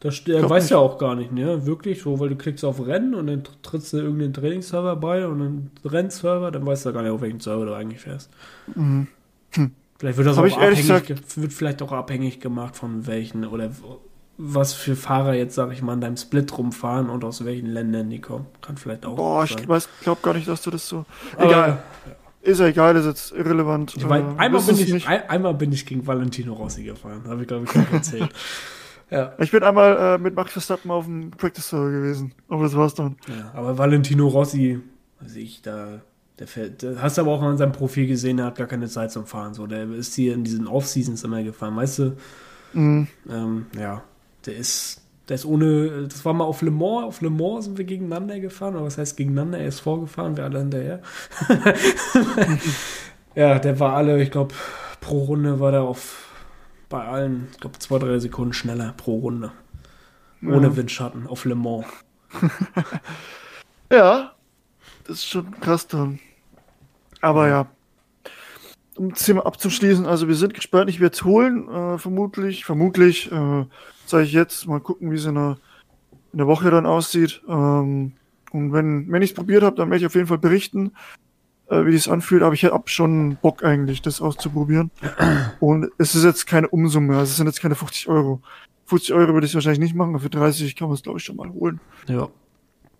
Da 0.00 0.10
st- 0.10 0.32
er 0.32 0.48
weiß 0.48 0.64
nicht. 0.64 0.70
ja 0.70 0.78
auch 0.78 0.96
gar 0.98 1.16
nicht, 1.16 1.32
ne? 1.32 1.66
Wirklich, 1.66 2.02
so, 2.02 2.20
weil 2.20 2.28
du 2.28 2.36
klickst 2.36 2.64
auf 2.64 2.84
Rennen 2.86 3.14
und 3.16 3.26
dann 3.26 3.42
tr- 3.42 3.50
trittst 3.62 3.92
du 3.92 3.96
irgendeinen 3.98 4.32
Trainingsserver 4.32 4.94
bei 4.96 5.26
und 5.26 5.40
einen 5.42 5.70
Rennserver, 5.84 6.50
dann 6.52 6.64
weißt 6.64 6.84
du 6.84 6.88
ja 6.90 6.92
gar 6.92 7.02
nicht, 7.02 7.10
auf 7.10 7.20
welchen 7.20 7.40
Server 7.40 7.66
du 7.66 7.74
eigentlich 7.74 8.00
fährst. 8.00 8.30
Mhm. 8.76 9.08
Hm. 9.54 9.72
Vielleicht 9.98 10.16
wird 10.18 10.28
das 10.28 10.36
Hab 10.36 10.44
auch 10.44 10.46
ich 10.48 10.54
abhängig, 10.56 10.78
gesagt- 10.82 11.06
ge- 11.08 11.16
wird 11.36 11.52
vielleicht 11.52 11.82
auch 11.82 11.90
abhängig 11.90 12.38
gemacht 12.40 12.76
von 12.76 13.08
welchen 13.08 13.44
oder 13.44 13.70
was 14.36 14.72
für 14.72 14.94
Fahrer 14.94 15.34
jetzt, 15.34 15.56
sag 15.56 15.72
ich 15.72 15.82
mal, 15.82 15.94
in 15.94 16.00
deinem 16.00 16.16
Split 16.16 16.56
rumfahren 16.56 17.10
und 17.10 17.24
aus 17.24 17.44
welchen 17.44 17.66
Ländern 17.66 18.08
die 18.08 18.20
kommen. 18.20 18.46
Kann 18.60 18.76
vielleicht 18.76 19.04
auch 19.04 19.16
Boah, 19.16 19.42
ich 19.42 19.54
sein. 19.54 19.66
weiß, 19.68 19.88
glaub 20.02 20.22
gar 20.22 20.34
nicht, 20.34 20.46
dass 20.46 20.62
du 20.62 20.70
das 20.70 20.86
so. 20.88 21.04
Aber- 21.36 21.44
Egal. 21.46 21.82
Ist 22.42 22.60
ja 22.60 22.66
egal, 22.66 22.96
ist 22.96 23.06
jetzt 23.06 23.32
irrelevant. 23.32 23.94
Ich 23.96 24.06
mein, 24.06 24.36
Äh, 24.36 24.40
einmal, 24.40 24.62
bin 24.62 24.78
ich, 24.78 25.08
ein, 25.08 25.28
einmal 25.28 25.54
bin 25.54 25.72
ich 25.72 25.84
gegen 25.86 26.06
Valentino 26.06 26.52
Rossi 26.54 26.84
gefahren. 26.84 27.22
Habe 27.26 27.42
ich, 27.42 27.48
glaube 27.48 27.64
ich, 27.64 27.70
schon 27.72 27.86
erzählt. 27.92 28.30
ja. 29.10 29.32
Ich 29.38 29.50
bin 29.50 29.62
einmal 29.62 29.96
äh, 29.96 30.18
mit 30.18 30.34
Max 30.34 30.52
Verstappen 30.52 30.90
auf 30.90 31.04
dem 31.04 31.30
Practice 31.32 31.68
Server 31.68 31.90
gewesen. 31.90 32.32
Aber 32.48 32.62
das 32.62 32.76
war's 32.76 32.94
dann. 32.94 33.16
ja. 33.28 33.50
Aber 33.54 33.76
Valentino 33.76 34.28
Rossi, 34.28 34.80
also 35.20 35.38
ich 35.38 35.62
da. 35.62 36.00
Der 36.38 36.46
fährt, 36.46 36.82
der 36.82 37.02
hast 37.02 37.18
du 37.18 37.22
aber 37.22 37.32
auch 37.32 37.42
an 37.42 37.58
seinem 37.58 37.72
Profil 37.72 38.06
gesehen, 38.06 38.36
der 38.36 38.46
hat 38.46 38.54
gar 38.54 38.68
keine 38.68 38.86
Zeit 38.86 39.10
zum 39.10 39.26
Fahren. 39.26 39.54
So, 39.54 39.66
der 39.66 39.90
ist 39.90 40.14
hier 40.14 40.34
in 40.34 40.44
diesen 40.44 40.68
Off-Seasons 40.68 41.24
immer 41.24 41.42
gefahren, 41.42 41.74
weißt 41.74 41.98
du? 41.98 42.16
Mhm. 42.74 43.08
Ähm, 43.28 43.66
ja, 43.76 44.04
der 44.46 44.56
ist, 44.56 45.02
der 45.28 45.34
ist 45.34 45.44
ohne, 45.44 46.08
das 46.08 46.24
war 46.24 46.32
mal 46.32 46.44
auf 46.44 46.62
Le 46.62 46.70
Mans, 46.70 47.04
auf 47.06 47.20
Le 47.20 47.30
Mans 47.30 47.66
sind 47.66 47.78
wir 47.78 47.84
gegeneinander 47.84 48.40
gefahren, 48.40 48.74
oder 48.76 48.84
was 48.84 48.98
heißt 48.98 49.16
gegeneinander, 49.16 49.58
er 49.58 49.68
ist 49.68 49.80
vorgefahren, 49.80 50.36
wir 50.36 50.44
alle 50.44 50.60
hinterher. 50.60 51.02
ja, 53.34 53.58
der 53.58 53.78
war 53.78 53.94
alle, 53.94 54.22
ich 54.22 54.30
glaube, 54.30 54.54
pro 55.00 55.24
Runde 55.24 55.60
war 55.60 55.72
der 55.72 55.82
auf, 55.82 56.30
bei 56.88 57.04
allen, 57.04 57.48
ich 57.52 57.60
glaube, 57.60 57.78
zwei, 57.78 57.98
drei 57.98 58.18
Sekunden 58.18 58.52
schneller 58.52 58.94
pro 58.96 59.18
Runde. 59.18 59.52
Ohne 60.42 60.68
Ja. 60.68 60.76
Windschatten, 60.76 61.26
auf 61.26 61.44
Le 61.44 61.54
Mans. 61.54 61.86
Ja, 63.90 64.32
das 65.04 65.16
ist 65.16 65.28
schon 65.28 65.50
krass 65.60 65.86
dann. 65.86 66.18
Aber 67.22 67.48
ja. 67.48 67.66
Um 68.98 69.10
das 69.10 69.24
Thema 69.24 69.46
abzuschließen, 69.46 70.06
also 70.06 70.26
wir 70.26 70.34
sind 70.34 70.54
gespannt, 70.54 70.90
ich 70.90 70.98
werde 70.98 71.14
es 71.14 71.24
holen, 71.24 71.68
äh, 71.68 71.98
vermutlich, 71.98 72.64
vermutlich, 72.64 73.30
äh, 73.30 73.64
sage 74.06 74.24
ich 74.24 74.32
jetzt, 74.32 74.66
mal 74.66 74.80
gucken, 74.80 75.12
wie 75.12 75.16
es 75.16 75.24
in 75.24 75.36
der, 75.36 75.56
in 76.32 76.38
der 76.38 76.48
Woche 76.48 76.68
dann 76.70 76.84
aussieht. 76.84 77.40
Ähm, 77.48 78.12
und 78.50 78.72
wenn, 78.72 79.10
wenn 79.12 79.22
ich 79.22 79.30
es 79.30 79.36
probiert 79.36 79.62
habe, 79.62 79.76
dann 79.76 79.88
werde 79.88 80.00
ich 80.00 80.06
auf 80.06 80.16
jeden 80.16 80.26
Fall 80.26 80.38
berichten, 80.38 80.92
äh, 81.68 81.84
wie 81.86 81.92
das 81.92 82.08
anfühlt, 82.08 82.42
aber 82.42 82.54
ich 82.54 82.64
habe 82.64 82.88
schon 82.88 83.36
Bock 83.40 83.62
eigentlich, 83.62 84.02
das 84.02 84.20
auszuprobieren. 84.20 84.90
Und 85.60 85.90
es 85.98 86.16
ist 86.16 86.24
jetzt 86.24 86.46
keine 86.46 86.68
Umsumme, 86.68 87.16
also 87.16 87.30
es 87.30 87.36
sind 87.36 87.46
jetzt 87.46 87.60
keine 87.60 87.76
50 87.76 88.08
Euro. 88.08 88.42
50 88.86 89.14
Euro 89.14 89.32
würde 89.32 89.46
ich 89.46 89.54
wahrscheinlich 89.54 89.80
nicht 89.80 89.94
machen, 89.94 90.14
aber 90.14 90.20
für 90.20 90.30
30 90.30 90.74
kann 90.74 90.88
man 90.88 90.96
es, 90.96 91.02
glaube 91.02 91.18
ich, 91.18 91.24
schon 91.24 91.36
mal 91.36 91.50
holen. 91.50 91.78
Ja. 92.08 92.28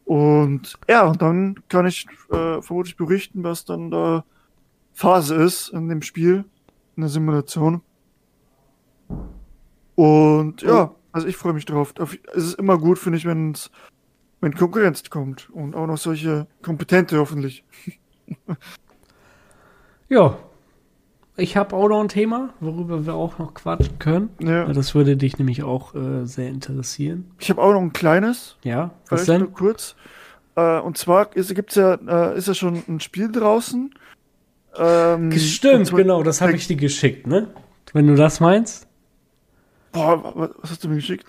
Und 0.04 0.78
ja, 0.88 1.12
dann 1.12 1.56
kann 1.68 1.86
ich 1.86 2.06
äh, 2.30 2.62
vermutlich 2.62 2.96
berichten, 2.96 3.42
was 3.42 3.64
dann 3.64 3.90
da 3.90 4.24
Phase 4.98 5.36
ist 5.36 5.68
in 5.68 5.88
dem 5.88 6.02
Spiel, 6.02 6.44
in 6.96 7.02
der 7.02 7.08
Simulation. 7.08 7.82
Und 9.94 10.62
ja, 10.62 10.92
also 11.12 11.28
ich 11.28 11.36
freue 11.36 11.52
mich 11.52 11.64
drauf. 11.66 11.94
Auf- 12.00 12.18
Es 12.34 12.44
ist 12.44 12.54
immer 12.58 12.78
gut, 12.78 12.98
finde 12.98 13.16
ich, 13.18 13.24
wenn's, 13.24 13.70
wenn 14.40 14.54
Konkurrenz 14.56 15.08
kommt. 15.08 15.50
Und 15.50 15.76
auch 15.76 15.86
noch 15.86 15.98
solche 15.98 16.48
kompetente 16.62 17.18
hoffentlich. 17.18 17.64
Ja. 20.08 20.38
Ich 21.36 21.56
habe 21.56 21.76
auch 21.76 21.86
noch 21.88 22.00
ein 22.00 22.08
Thema, 22.08 22.54
worüber 22.60 23.04
wir 23.06 23.12
auch 23.14 23.38
noch 23.38 23.52
quatschen 23.54 23.98
können. 23.98 24.30
Ja. 24.40 24.64
Das 24.72 24.94
würde 24.94 25.16
dich 25.18 25.38
nämlich 25.38 25.62
auch 25.62 25.94
äh, 25.94 26.24
sehr 26.26 26.48
interessieren. 26.48 27.30
Ich 27.38 27.50
habe 27.50 27.60
auch 27.62 27.72
noch 27.72 27.80
ein 27.82 27.92
kleines, 27.92 28.56
Ja, 28.64 28.90
was 29.10 29.24
vielleicht 29.24 29.38
nur 29.40 29.48
denn? 29.48 29.54
kurz. 29.54 29.94
Äh, 30.56 30.80
und 30.80 30.96
zwar 30.98 31.36
ist, 31.36 31.54
gibt's 31.54 31.74
ja, 31.76 31.94
äh, 31.94 32.36
ist 32.38 32.48
ja 32.48 32.54
schon 32.54 32.82
ein 32.88 33.00
Spiel 33.00 33.30
draußen. 33.30 33.94
Ähm, 34.76 35.32
Stimmt, 35.32 35.90
genau, 35.94 36.22
das 36.22 36.40
habe 36.40 36.52
ich 36.52 36.66
dir 36.66 36.76
geschickt, 36.76 37.26
ne? 37.26 37.48
Wenn 37.92 38.06
du 38.06 38.14
das 38.14 38.40
meinst. 38.40 38.86
Boah, 39.92 40.22
wa- 40.22 40.50
was 40.60 40.70
hast 40.70 40.84
du 40.84 40.88
mir 40.88 40.96
geschickt? 40.96 41.26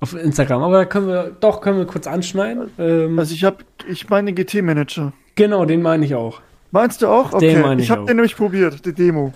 Auf 0.00 0.14
Instagram, 0.14 0.62
aber 0.62 0.78
da 0.78 0.84
können 0.84 1.06
wir, 1.06 1.30
doch, 1.40 1.60
können 1.60 1.78
wir 1.78 1.86
kurz 1.86 2.06
anschneiden. 2.06 2.70
Ähm, 2.78 3.18
Also 3.18 3.34
ich 3.34 3.44
habe, 3.44 3.58
ich 3.88 4.08
meine 4.10 4.32
den 4.32 4.34
GT-Manager. 4.44 5.12
genau, 5.36 5.64
den 5.64 5.80
meine 5.82 6.04
ich 6.04 6.14
auch. 6.14 6.40
Meinst 6.72 7.02
du 7.02 7.08
auch? 7.08 7.30
Den 7.30 7.36
Okay, 7.36 7.62
meine 7.62 7.80
ich 7.80 7.86
ich 7.86 7.90
habe 7.90 8.04
den 8.06 8.16
nämlich 8.16 8.36
probiert, 8.36 8.84
die 8.84 8.92
Demo. 8.92 9.32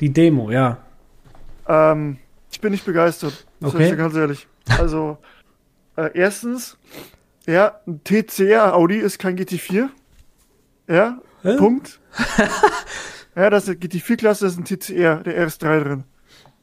Die 0.00 0.12
Demo, 0.12 0.50
ja. 0.50 0.78
Ähm, 1.68 2.18
ich 2.50 2.60
bin 2.60 2.72
nicht 2.72 2.84
begeistert. 2.84 3.46
Das 3.60 3.74
Okay. 3.74 3.94
ganz 3.96 4.14
ehrlich. 4.14 4.46
Also, 4.78 5.18
äh, 5.96 6.10
erstens, 6.14 6.76
ja, 7.46 7.80
ein 7.86 8.00
TCR 8.04 8.74
Audi 8.74 8.96
ist 8.96 9.18
kein 9.18 9.36
GT4. 9.36 9.88
Ja, 10.88 11.18
Hä? 11.42 11.56
Punkt. 11.56 12.00
ja, 13.36 13.50
das 13.50 13.64
ist 13.64 13.70
eine 13.70 13.78
GT4-Klasse, 13.78 14.44
das 14.44 14.54
ist 14.54 14.58
ein 14.58 14.64
TCR, 14.64 15.22
der 15.22 15.48
RS3 15.48 15.80
drin. 15.80 16.04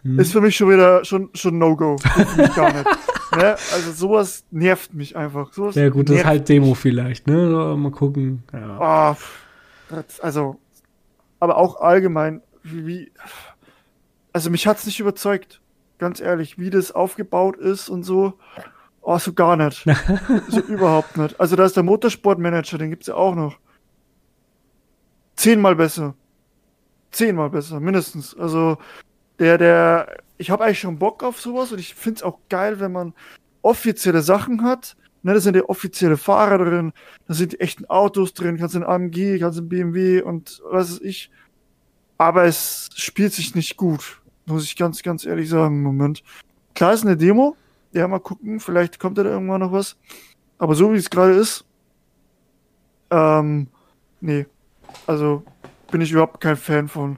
Hm. 0.03 0.19
Ist 0.19 0.31
für 0.31 0.41
mich 0.41 0.55
schon 0.55 0.69
wieder 0.69 1.03
schon, 1.05 1.29
schon 1.33 1.57
No-Go. 1.57 1.97
Geht 2.35 2.55
gar 2.55 2.73
nicht. 2.73 2.85
ne? 3.35 3.55
Also 3.73 3.91
sowas 3.91 4.45
nervt 4.51 4.93
mich 4.93 5.15
einfach. 5.15 5.53
Sowas 5.53 5.75
Ja 5.75 5.89
gut, 5.89 6.09
das 6.09 6.17
ist 6.17 6.25
halt 6.25 6.47
Demo 6.47 6.75
vielleicht, 6.75 7.27
ne? 7.27 7.49
So, 7.49 7.77
Mal 7.77 7.91
gucken. 7.91 8.43
Ja. 8.53 9.17
Das, 9.89 10.19
also, 10.19 10.59
aber 11.39 11.57
auch 11.57 11.81
allgemein, 11.81 12.41
wie, 12.63 12.85
wie 12.85 13.11
also 14.33 14.49
mich 14.51 14.67
hat's 14.67 14.85
nicht 14.85 14.99
überzeugt, 14.99 15.61
ganz 15.97 16.19
ehrlich, 16.19 16.59
wie 16.59 16.69
das 16.69 16.91
aufgebaut 16.91 17.57
ist 17.57 17.89
und 17.89 18.03
so. 18.03 18.33
Oh, 19.01 19.17
so 19.17 19.33
gar 19.33 19.55
nicht. 19.55 19.85
so 20.49 20.59
überhaupt 20.59 21.17
nicht. 21.17 21.39
Also 21.39 21.55
da 21.55 21.65
ist 21.65 21.75
der 21.75 21.83
Motorsportmanager, 21.83 22.77
den 22.77 22.89
gibt's 22.89 23.07
ja 23.07 23.15
auch 23.15 23.35
noch. 23.35 23.57
Zehnmal 25.37 25.75
besser. 25.75 26.15
Zehnmal 27.11 27.49
besser, 27.49 27.79
mindestens. 27.79 28.35
Also 28.35 28.77
der, 29.39 29.57
der, 29.57 30.17
ich 30.37 30.49
habe 30.49 30.65
eigentlich 30.65 30.79
schon 30.79 30.99
Bock 30.99 31.23
auf 31.23 31.39
sowas 31.39 31.71
und 31.71 31.79
ich 31.79 31.95
find's 31.95 32.23
auch 32.23 32.39
geil, 32.49 32.79
wenn 32.79 32.91
man 32.91 33.13
offizielle 33.61 34.21
Sachen 34.21 34.63
hat. 34.63 34.97
Ne, 35.23 35.33
da 35.33 35.39
sind 35.39 35.55
ja 35.55 35.63
offizielle 35.63 36.17
Fahrer 36.17 36.57
drin, 36.57 36.93
da 37.27 37.33
sind 37.33 37.53
die 37.53 37.59
echten 37.59 37.85
Autos 37.85 38.33
drin, 38.33 38.57
kannst 38.57 38.75
in 38.75 38.83
AMG, 38.83 39.39
kannst 39.39 39.59
in 39.59 39.67
BMW 39.67 40.21
und 40.21 40.61
was 40.69 40.91
weiß 40.91 41.01
ich. 41.01 41.31
Aber 42.17 42.45
es 42.45 42.89
spielt 42.95 43.33
sich 43.33 43.53
nicht 43.55 43.77
gut, 43.77 44.21
muss 44.45 44.63
ich 44.63 44.75
ganz, 44.75 45.03
ganz 45.03 45.25
ehrlich 45.25 45.49
sagen 45.49 45.81
Moment. 45.81 46.23
Klar 46.75 46.93
ist 46.93 47.05
eine 47.05 47.17
Demo, 47.17 47.55
ja, 47.93 48.07
mal 48.07 48.19
gucken, 48.19 48.59
vielleicht 48.59 48.99
kommt 48.99 49.17
da 49.17 49.23
irgendwann 49.23 49.61
noch 49.61 49.71
was. 49.71 49.97
Aber 50.59 50.75
so 50.75 50.93
wie 50.93 50.97
es 50.97 51.09
gerade 51.09 51.33
ist, 51.33 51.65
ähm, 53.09 53.67
nee. 54.21 54.45
Also 55.05 55.43
bin 55.91 56.01
ich 56.01 56.11
überhaupt 56.11 56.41
kein 56.41 56.57
Fan 56.57 56.87
von. 56.87 57.17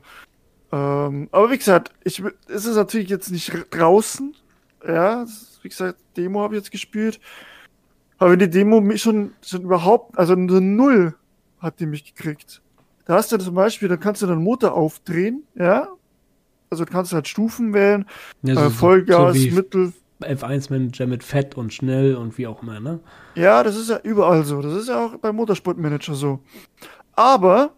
Ähm, 0.71 1.29
aber 1.31 1.51
wie 1.51 1.57
gesagt, 1.57 1.91
ich, 2.03 2.21
es 2.47 2.65
ist 2.65 2.75
natürlich 2.75 3.09
jetzt 3.09 3.31
nicht 3.31 3.51
draußen. 3.71 4.35
Ja, 4.87 5.23
ist, 5.23 5.59
wie 5.63 5.69
gesagt, 5.69 5.99
Demo 6.15 6.41
habe 6.41 6.55
ich 6.55 6.61
jetzt 6.61 6.71
gespielt. 6.71 7.19
Aber 8.17 8.31
wenn 8.31 8.39
die 8.39 8.49
Demo 8.49 8.81
mich 8.81 9.01
schon, 9.01 9.33
schon 9.41 9.61
überhaupt, 9.61 10.17
also 10.17 10.33
eine 10.33 10.61
Null 10.61 11.15
hat 11.59 11.79
die 11.79 11.85
mich 11.85 12.13
gekriegt. 12.13 12.61
Da 13.05 13.15
hast 13.15 13.31
du 13.31 13.37
zum 13.37 13.55
Beispiel, 13.55 13.87
dann 13.87 13.99
kannst 13.99 14.21
du 14.21 14.27
den 14.27 14.43
Motor 14.43 14.73
aufdrehen, 14.73 15.43
ja. 15.55 15.87
Also 16.69 16.85
du 16.85 16.91
kannst 16.91 17.13
halt 17.13 17.27
Stufen 17.27 17.73
wählen, 17.73 18.05
Ja, 18.43 18.67
äh, 18.67 18.69
Vollgas, 18.69 19.35
so 19.35 19.49
Mittel. 19.55 19.93
F1-Manager 20.21 21.07
mit 21.07 21.23
Fett 21.23 21.55
und 21.55 21.73
schnell 21.73 22.15
und 22.15 22.37
wie 22.37 22.45
auch 22.45 22.61
immer, 22.61 22.79
ne? 22.79 22.99
Ja, 23.35 23.63
das 23.63 23.77
ist 23.77 23.89
ja 23.89 23.99
überall 24.03 24.43
so. 24.43 24.61
Das 24.61 24.73
ist 24.73 24.89
ja 24.89 25.05
auch 25.05 25.17
beim 25.17 25.35
Motorsportmanager 25.37 26.13
so. 26.13 26.39
Aber 27.19 27.73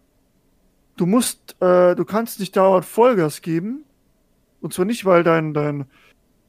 du 0.97 1.07
musst, 1.07 1.55
äh, 1.61 1.95
du 1.95 2.05
kannst 2.05 2.39
nicht 2.39 2.55
dauernd 2.55 2.85
Vollgas 2.85 3.41
geben. 3.41 3.83
Und 4.61 4.71
zwar 4.73 4.85
nicht, 4.85 5.03
weil 5.03 5.23
dein, 5.23 5.55
dein, 5.55 5.85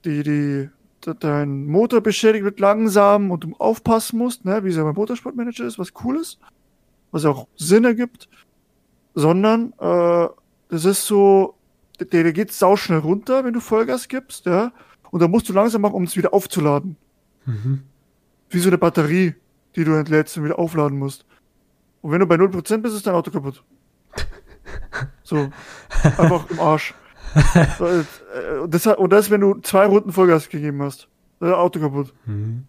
die, 0.04 0.22
die, 0.22 0.68
de- 1.06 1.14
dein 1.18 1.64
Motor 1.64 2.02
beschädigt 2.02 2.44
wird 2.44 2.60
langsam 2.60 3.30
und 3.30 3.44
du 3.44 3.54
aufpassen 3.58 4.18
musst, 4.18 4.44
ne, 4.44 4.62
wie 4.62 4.68
es 4.68 4.76
ja 4.76 4.84
beim 4.84 4.94
Motorsportmanager 4.94 5.64
ist, 5.64 5.78
was 5.78 5.94
cool 6.04 6.16
ist, 6.18 6.38
was 7.12 7.24
auch 7.24 7.48
Sinn 7.56 7.86
ergibt, 7.86 8.28
sondern 9.14 9.72
äh, 9.78 10.28
das 10.68 10.84
ist 10.84 11.06
so, 11.06 11.54
der, 11.98 12.22
der 12.24 12.32
geht 12.34 12.52
sauschnell 12.52 12.98
runter, 12.98 13.42
wenn 13.44 13.54
du 13.54 13.60
Vollgas 13.60 14.06
gibst, 14.08 14.44
ja, 14.44 14.70
und 15.10 15.20
dann 15.22 15.30
musst 15.30 15.48
du 15.48 15.54
langsam 15.54 15.80
machen, 15.82 15.94
um 15.94 16.04
es 16.04 16.16
wieder 16.16 16.34
aufzuladen 16.34 16.96
Mhm. 17.46 17.82
wie 18.50 18.58
so 18.60 18.68
eine 18.68 18.78
Batterie, 18.78 19.34
die 19.76 19.84
du 19.84 19.92
entlädst 19.94 20.36
und 20.36 20.44
wieder 20.44 20.58
aufladen 20.58 20.98
musst. 20.98 21.24
Und 22.02 22.10
wenn 22.10 22.20
du 22.20 22.26
bei 22.26 22.34
0% 22.34 22.78
bist, 22.78 22.94
ist 22.96 23.06
dein 23.06 23.14
Auto 23.14 23.30
kaputt. 23.30 23.62
So. 25.24 25.48
Einfach 26.02 26.50
im 26.50 26.60
Arsch. 26.60 26.94
Äh, 27.54 28.58
und, 28.60 28.74
das, 28.74 28.86
und 28.86 29.10
das, 29.12 29.30
wenn 29.30 29.40
du 29.40 29.54
zwei 29.62 29.86
Runden 29.86 30.12
Vollgas 30.12 30.48
gegeben 30.48 30.82
hast. 30.82 31.08
Auto 31.40 31.80
kaputt. 31.80 32.12
Mhm. 32.26 32.64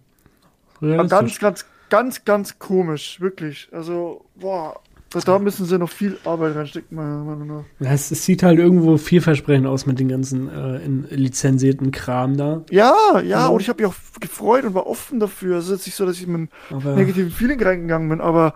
Ganz, 0.81 1.39
ganz, 1.39 1.65
ganz, 1.89 2.25
ganz 2.25 2.59
komisch. 2.59 3.19
Wirklich. 3.19 3.67
Also, 3.71 4.25
boah. 4.35 4.79
Da- 5.25 5.37
müssen 5.37 5.67
sie 5.67 5.77
noch 5.77 5.91
viel 5.91 6.17
Arbeit 6.25 6.55
reinstecken, 6.55 6.97
meiner 6.97 7.23
Meinung 7.23 7.47
nach. 7.47 7.63
Ja, 7.79 7.91
es, 7.93 8.09
es 8.09 8.25
sieht 8.25 8.41
halt 8.41 8.57
irgendwo 8.57 8.97
vielversprechend 8.97 9.67
aus 9.67 9.85
mit 9.85 9.99
den 9.99 10.07
ganzen 10.07 10.49
äh, 10.49 11.15
lizenzierten 11.15 11.91
Kram 11.91 12.35
da. 12.35 12.63
Ja, 12.71 12.95
ja, 13.15 13.19
Genau. 13.41 13.53
und 13.53 13.61
ich 13.61 13.69
habe 13.69 13.83
mich 13.83 13.91
auch 13.91 14.19
gefreut 14.19 14.63
und 14.65 14.73
war 14.73 14.87
offen 14.87 15.19
dafür. 15.19 15.57
Es 15.57 15.65
ist 15.65 15.71
jetzt 15.71 15.85
nicht 15.85 15.95
so, 15.95 16.05
dass 16.07 16.17
ich 16.19 16.25
mit 16.25 16.49
einem 16.71 16.95
negativen 16.95 17.29
Feeling 17.29 17.61
reingegangen 17.61 18.09
bin, 18.09 18.21
aber 18.21 18.55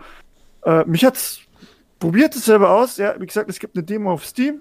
äh, 0.68 0.84
mich 0.84 1.04
hat's 1.04 1.40
probiert 1.98 2.34
es 2.36 2.44
selber 2.44 2.70
aus. 2.70 2.96
Ja, 2.98 3.14
wie 3.18 3.26
gesagt, 3.26 3.48
es 3.50 3.58
gibt 3.58 3.76
eine 3.76 3.84
Demo 3.84 4.12
auf 4.12 4.24
Steam. 4.24 4.60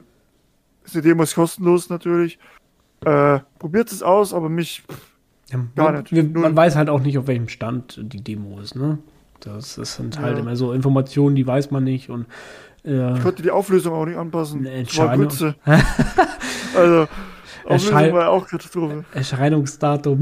Die 0.94 1.02
Demo 1.02 1.24
ist 1.24 1.36
kostenlos 1.36 1.90
natürlich. 1.90 2.40
Äh, 3.06 3.40
probiert 3.60 3.92
es 3.92 4.02
aus, 4.02 4.34
aber 4.34 4.50
mich 4.50 4.84
ja, 5.52 5.60
gar 5.76 5.92
nicht. 5.92 6.12
Wir, 6.12 6.24
man 6.24 6.56
weiß 6.56 6.76
halt 6.76 6.90
auch 6.90 7.02
nicht, 7.02 7.18
auf 7.18 7.28
welchem 7.28 7.50
Stand 7.50 8.00
die 8.02 8.24
Demo 8.24 8.60
ist, 8.60 8.76
ne? 8.76 8.98
Das, 9.42 9.76
das 9.76 9.96
sind 9.96 10.20
halt 10.20 10.36
ja. 10.36 10.42
immer 10.42 10.56
so 10.56 10.74
Informationen, 10.74 11.36
die 11.36 11.46
weiß 11.46 11.70
man 11.70 11.84
nicht 11.84 12.10
und 12.10 12.26
äh, 12.84 13.16
ich 13.16 13.22
konnte 13.22 13.44
die 13.44 13.52
Auflösung 13.52 13.94
auch 13.94 14.06
nicht 14.06 14.18
anpassen. 14.18 14.66
Entscheidung. 14.66 15.28
also 16.76 17.08
Auflösung 17.66 18.14
war 18.14 18.30
auch 18.30 18.48
Katastrophe. 18.48 19.06
Erscheinungsdatum 19.14 20.22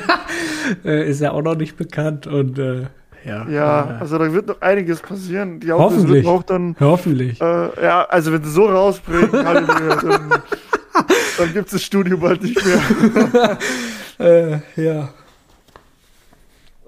äh, 0.84 1.08
ist 1.08 1.20
ja 1.22 1.30
auch 1.30 1.40
noch 1.40 1.56
nicht 1.56 1.78
bekannt 1.78 2.26
und 2.26 2.58
äh, 2.58 2.88
ja. 3.26 3.48
Ja, 3.48 3.98
also 4.00 4.18
da 4.18 4.32
wird 4.32 4.46
noch 4.46 4.60
einiges 4.60 5.00
passieren. 5.00 5.60
Die 5.60 5.68
wird 5.68 6.26
auch 6.26 6.42
dann. 6.42 6.76
Hoffentlich. 6.78 7.40
Äh, 7.40 7.82
ja, 7.82 8.04
also 8.04 8.32
wenn 8.32 8.42
sie 8.44 8.50
so 8.50 8.66
rausbringen, 8.66 9.32
dann, 9.32 9.66
dann 11.38 11.52
gibt 11.52 11.66
es 11.66 11.72
das 11.72 11.82
Studio 11.82 12.18
bald 12.18 12.42
nicht 12.42 12.64
mehr. 12.64 13.58
äh, 14.18 14.82
ja. 14.82 15.08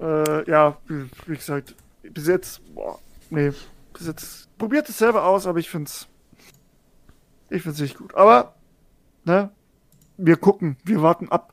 Äh, 0.01 0.51
ja, 0.51 0.77
wie 0.87 1.35
gesagt, 1.35 1.74
bis 2.03 2.29
jetzt, 2.29 2.61
boah, 2.74 3.01
nee, 3.31 3.51
bis 3.92 4.07
jetzt, 4.07 4.48
probiert 4.57 4.88
es 4.88 4.98
selber 4.98 5.24
aus, 5.24 5.46
aber 5.46 5.59
ich 5.59 5.68
find's, 5.68 6.07
ich 7.51 7.62
find's 7.62 7.81
nicht 7.81 7.98
gut. 7.98 8.14
Aber, 8.14 8.55
ne, 9.24 9.51
wir 10.16 10.37
gucken, 10.37 10.77
wir 10.85 11.03
warten 11.03 11.29
ab. 11.31 11.53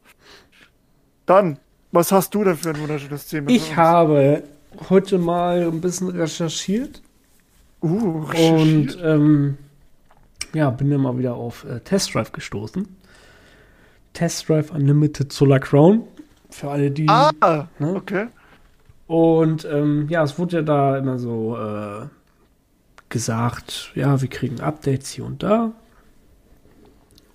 Dann, 1.26 1.58
was 1.92 2.12
hast 2.12 2.36
du 2.36 2.44
denn 2.44 2.56
für 2.56 2.70
ein 2.70 2.80
wunderschönes 2.80 3.26
Thema? 3.28 3.50
Ich 3.50 3.76
habe 3.76 4.44
heute 4.90 5.18
mal 5.18 5.64
ein 5.64 5.82
bisschen 5.82 6.10
recherchiert. 6.10 7.02
Uh, 7.82 8.24
recherchiert. 8.24 8.96
Und 8.96 9.04
ähm, 9.04 9.58
ja, 10.54 10.70
bin 10.70 10.90
dann 10.90 11.02
mal 11.02 11.18
wieder 11.18 11.36
auf 11.36 11.66
äh, 11.66 11.80
Test 11.82 12.14
Drive 12.14 12.32
gestoßen. 12.32 12.88
Test 14.14 14.48
Drive 14.48 14.72
Unlimited 14.72 15.32
Solar 15.32 15.60
Crown. 15.60 16.04
Für 16.50 16.72
alle, 16.72 16.92
die. 16.92 17.08
Ah, 17.10 17.32
ne? 17.80 17.96
okay. 17.96 18.28
Und 19.08 19.66
ähm, 19.66 20.08
ja, 20.10 20.24
es 20.24 20.40
wurde 20.40 20.58
ja 20.58 20.62
da 20.62 20.98
immer 20.98 21.20
so 21.20 21.58
äh, 21.58 22.08
gesagt, 23.10 23.92
ja, 23.96 24.22
wir 24.22 24.30
kriegen 24.30 24.62
Updates 24.62 25.12
hier 25.12 25.26
und 25.26 25.44
da. 25.44 25.74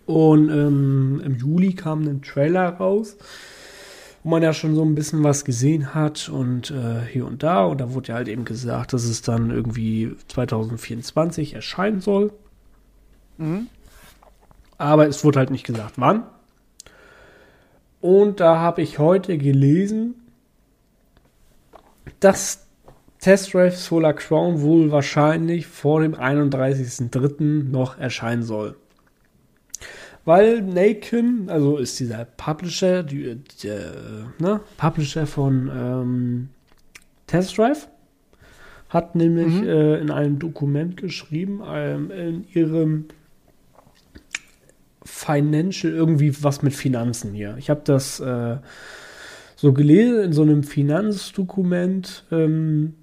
Und 0.07 0.49
ähm, 0.51 1.23
im 1.25 1.37
Juli 1.37 1.75
kam 1.75 2.03
ein 2.03 2.23
Trailer 2.23 2.71
raus, 2.71 3.17
wo 4.23 4.31
man 4.31 4.43
ja 4.43 4.53
schon 4.53 4.75
so 4.75 4.85
ein 4.85 4.95
bisschen 4.95 5.25
was 5.25 5.45
gesehen 5.45 5.95
hat 5.95 6.29
und 6.29 6.71
äh, 6.71 7.01
hier 7.11 7.27
und 7.27 7.43
da. 7.43 7.65
Und 7.65 7.81
da 7.81 7.95
wurde 7.95 8.09
ja 8.09 8.15
halt 8.17 8.29
eben 8.29 8.45
gesagt, 8.45 8.93
dass 8.93 9.05
es 9.05 9.23
dann 9.23 9.51
irgendwie 9.51 10.15
2024 10.29 11.55
erscheinen 11.55 12.01
soll. 12.01 12.33
Mhm. 13.39 13.69
Aber 14.77 15.09
es 15.09 15.25
wurde 15.25 15.39
halt 15.39 15.51
nicht 15.51 15.65
gesagt, 15.65 15.95
wann. 15.97 16.25
Und 18.01 18.41
da 18.41 18.59
habe 18.59 18.83
ich 18.83 18.99
heute 18.99 19.37
gelesen, 19.39 20.15
dass 22.21 22.67
Test 23.21 23.53
Drive 23.53 23.77
Solar 23.77 24.15
Crown 24.15 24.63
wohl 24.63 24.91
wahrscheinlich 24.91 25.67
vor 25.67 26.01
dem 26.01 26.15
31.03. 26.15 27.65
noch 27.71 27.99
erscheinen 27.99 28.43
soll. 28.43 28.77
Weil 30.25 30.63
Naken, 30.63 31.49
also 31.49 31.79
ist 31.79 31.99
dieser 31.99 32.25
Publisher, 32.25 33.03
die, 33.03 33.39
der, 33.63 33.93
ne, 34.39 34.61
Publisher 34.77 35.27
von 35.27 35.71
ähm, 35.75 36.49
Test 37.27 37.57
Drive, 37.57 37.89
hat 38.89 39.15
nämlich 39.15 39.63
mhm. 39.63 39.69
äh, 39.69 39.99
in 39.99 40.11
einem 40.11 40.39
Dokument 40.39 40.97
geschrieben, 40.97 41.63
ähm, 41.67 42.11
in 42.11 42.47
ihrem 42.53 43.07
Financial, 45.03 45.93
irgendwie 45.93 46.35
was 46.43 46.63
mit 46.63 46.75
Finanzen 46.75 47.33
hier. 47.33 47.57
Ich 47.59 47.71
habe 47.71 47.81
das 47.85 48.21
äh, 48.21 48.59
so 49.57 49.73
gelesen 49.73 50.21
in 50.25 50.33
so 50.33 50.43
einem 50.43 50.63
Finanzdokument. 50.63 52.25
Ähm, 52.31 52.95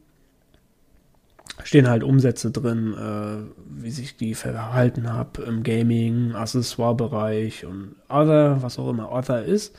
stehen 1.64 1.90
halt 1.90 2.04
Umsätze 2.04 2.52
drin, 2.52 2.94
äh, 2.94 3.82
wie 3.82 3.92
sich 3.92 4.18
die 4.18 4.36
verhalten 4.36 5.12
habe 5.12 5.44
im 5.44 5.64
Gaming, 5.64 6.34
Accessoire-Bereich 6.36 7.66
und 7.66 7.96
Other, 8.10 8.62
was 8.62 8.80
auch 8.80 8.90
immer 8.90 9.12
Other 9.12 9.44
ist, 9.44 9.76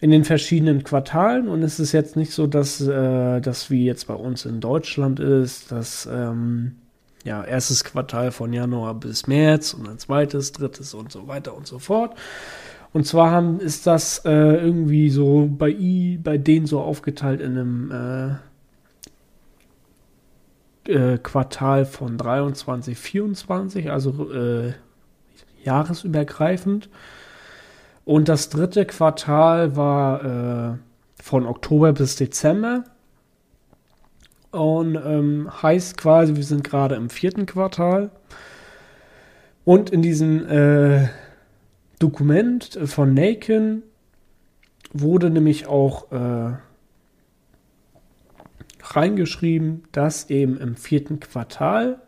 in 0.00 0.10
den 0.10 0.24
verschiedenen 0.24 0.84
Quartalen. 0.84 1.48
Und 1.48 1.62
es 1.62 1.78
ist 1.78 1.92
jetzt 1.92 2.16
nicht 2.16 2.32
so, 2.32 2.46
dass 2.46 2.80
äh, 2.80 3.40
das 3.40 3.70
wie 3.70 3.84
jetzt 3.84 4.06
bei 4.06 4.14
uns 4.14 4.44
in 4.44 4.60
Deutschland 4.60 5.20
ist, 5.20 5.72
dass 5.72 6.08
ähm, 6.12 6.76
ja, 7.24 7.42
erstes 7.42 7.84
Quartal 7.84 8.32
von 8.32 8.52
Januar 8.52 8.94
bis 8.94 9.26
März 9.26 9.72
und 9.72 9.88
ein 9.88 9.98
zweites, 9.98 10.52
drittes 10.52 10.94
und 10.94 11.10
so 11.10 11.26
weiter 11.26 11.56
und 11.56 11.66
so 11.66 11.78
fort, 11.78 12.14
und 12.94 13.08
zwar 13.08 13.32
haben, 13.32 13.58
ist 13.58 13.88
das 13.88 14.24
äh, 14.24 14.30
irgendwie 14.30 15.10
so 15.10 15.50
bei 15.50 15.68
I, 15.68 16.16
bei 16.22 16.38
denen 16.38 16.66
so 16.66 16.80
aufgeteilt 16.80 17.40
in 17.40 17.58
einem 17.58 17.90
äh, 20.88 21.14
äh, 21.14 21.18
Quartal 21.18 21.84
von 21.84 22.18
23, 22.18 22.96
24, 22.96 23.90
also 23.90 24.32
äh, 24.32 24.72
jahresübergreifend. 25.64 26.88
Und 28.04 28.28
das 28.28 28.50
dritte 28.50 28.84
Quartal 28.84 29.76
war 29.76 30.24
äh, 30.74 30.78
von 31.22 31.46
Oktober 31.46 31.92
bis 31.92 32.16
Dezember. 32.16 32.84
Und 34.50 34.94
ähm, 34.94 35.50
heißt 35.62 35.96
quasi, 35.96 36.36
wir 36.36 36.44
sind 36.44 36.62
gerade 36.62 36.94
im 36.94 37.10
vierten 37.10 37.46
Quartal. 37.46 38.10
Und 39.64 39.90
in 39.90 40.02
diesen 40.02 40.46
äh, 40.46 41.08
Dokument 41.98 42.78
von 42.84 43.14
Naken 43.14 43.82
wurde 44.92 45.30
nämlich 45.30 45.66
auch 45.66 46.12
äh, 46.12 46.52
reingeschrieben, 48.84 49.84
dass 49.92 50.30
eben 50.30 50.58
im 50.58 50.76
vierten 50.76 51.20
Quartal 51.20 52.00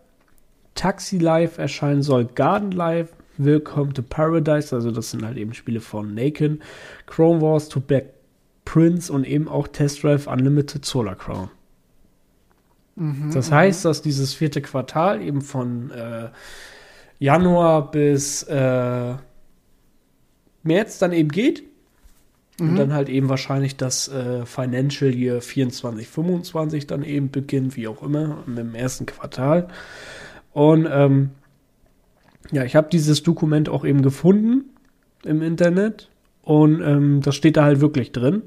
Taxi 0.75 1.19
Life 1.19 1.61
erscheinen 1.61 2.03
soll, 2.03 2.27
Garden 2.27 2.71
Life, 2.71 3.15
Welcome 3.39 3.93
to 3.93 4.03
Paradise, 4.03 4.75
also 4.75 4.91
das 4.91 5.11
sind 5.11 5.25
halt 5.25 5.37
eben 5.37 5.55
Spiele 5.55 5.81
von 5.81 6.15
Naken, 6.15 6.63
Chrome 7.07 7.41
Wars, 7.41 7.69
to 7.69 7.81
Back 7.81 8.15
Prince 8.65 9.13
und 9.13 9.25
eben 9.25 9.49
auch 9.49 9.69
Test 9.69 10.03
Drive 10.03 10.27
Unlimited 10.27 10.85
Solar 10.85 11.15
Crown. 11.15 11.51
Mhm, 12.97 13.31
das 13.33 13.51
heißt, 13.51 13.85
dass 13.85 14.03
dieses 14.03 14.35
vierte 14.35 14.61
Quartal 14.61 15.23
eben 15.23 15.41
von 15.41 15.91
äh, 15.91 16.29
Januar 17.19 17.91
bis 17.91 18.43
äh, 18.45 19.15
März 20.63 20.99
dann 20.99 21.13
eben 21.13 21.31
geht. 21.31 21.63
Mhm. 22.59 22.71
Und 22.71 22.77
dann 22.77 22.93
halt 22.95 23.09
eben 23.09 23.29
wahrscheinlich 23.29 23.77
das 23.77 24.09
äh, 24.09 24.47
Financial 24.47 25.15
Year 25.15 25.41
24, 25.41 26.09
25 26.09 26.87
dann 26.87 27.03
eben 27.03 27.31
beginnt, 27.31 27.77
wie 27.77 27.89
auch 27.89 28.03
immer, 28.03 28.45
im 28.47 28.75
ersten 28.75 29.07
Quartal. 29.07 29.69
Und 30.53 30.89
ähm, 30.91 31.31
ja, 32.53 32.65
ich 32.65 32.77
habe 32.77 32.89
dieses 32.91 33.23
Dokument 33.23 33.69
auch 33.69 33.85
eben 33.85 34.03
gefunden 34.03 34.65
im 35.25 35.43
Internet. 35.43 36.09
Und 36.43 36.81
ähm, 36.81 37.21
das 37.23 37.35
steht 37.35 37.57
da 37.57 37.65
halt 37.65 37.81
wirklich 37.81 38.13
drin. 38.13 38.43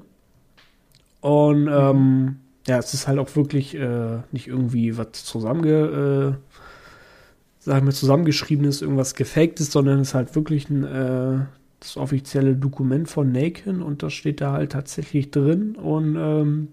Und 1.22 1.64
mhm. 1.64 1.70
ähm, 1.70 2.36
ja, 2.66 2.78
es 2.78 2.94
ist 2.94 3.08
halt 3.08 3.20
auch 3.20 3.36
wirklich 3.36 3.76
äh, 3.76 4.20
nicht 4.32 4.48
irgendwie 4.48 4.98
was 4.98 5.12
zusammenge, 5.12 6.38
äh, 6.38 6.54
sagen 7.60 7.86
wir, 7.86 7.94
zusammengeschriebenes, 7.94 8.82
irgendwas 8.82 9.16
gefaktes, 9.16 9.72
sondern 9.72 10.00
es 10.00 10.10
ist 10.10 10.14
halt 10.14 10.34
wirklich 10.36 10.70
ein 10.70 10.84
äh, 10.84 11.40
das 11.80 11.98
offizielle 11.98 12.56
Dokument 12.56 13.10
von 13.10 13.32
Naken 13.32 13.82
und 13.82 14.04
das 14.04 14.14
steht 14.14 14.42
da 14.42 14.52
halt 14.52 14.74
tatsächlich 14.74 15.32
drin. 15.32 15.76
Und 15.76 16.16
ähm, 16.18 16.68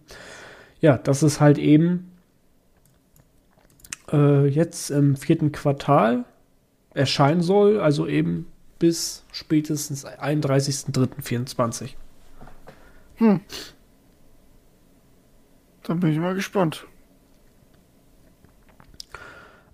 ja, 0.81 0.99
das 0.99 1.23
ist 1.23 1.41
halt 1.41 1.59
eben 1.59 2.11
äh, 4.13 4.47
jetzt 4.47 4.91
im 4.91 5.17
vierten 5.17 5.53
Quartal 5.53 6.25
erscheinen 6.95 7.43
soll, 7.43 7.81
also 7.81 8.07
eben 8.07 8.47
bis 8.79 9.25
spätestens 9.33 10.07
31.03.24. 10.07 11.91
Hm. 13.17 13.41
Dann 15.85 16.01
bin 16.01 16.11
ich 16.11 16.19
mal 16.19 16.35
gespannt. 16.35 16.87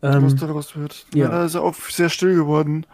Ähm, 0.03 0.25
was 0.25 0.35
daraus 0.35 0.77
wird. 0.77 1.07
Ja. 1.15 1.29
Da 1.29 1.45
ist 1.45 1.55
er 1.55 1.63
auch 1.63 1.75
sehr 1.75 2.09
still 2.09 2.35
geworden 2.35 2.87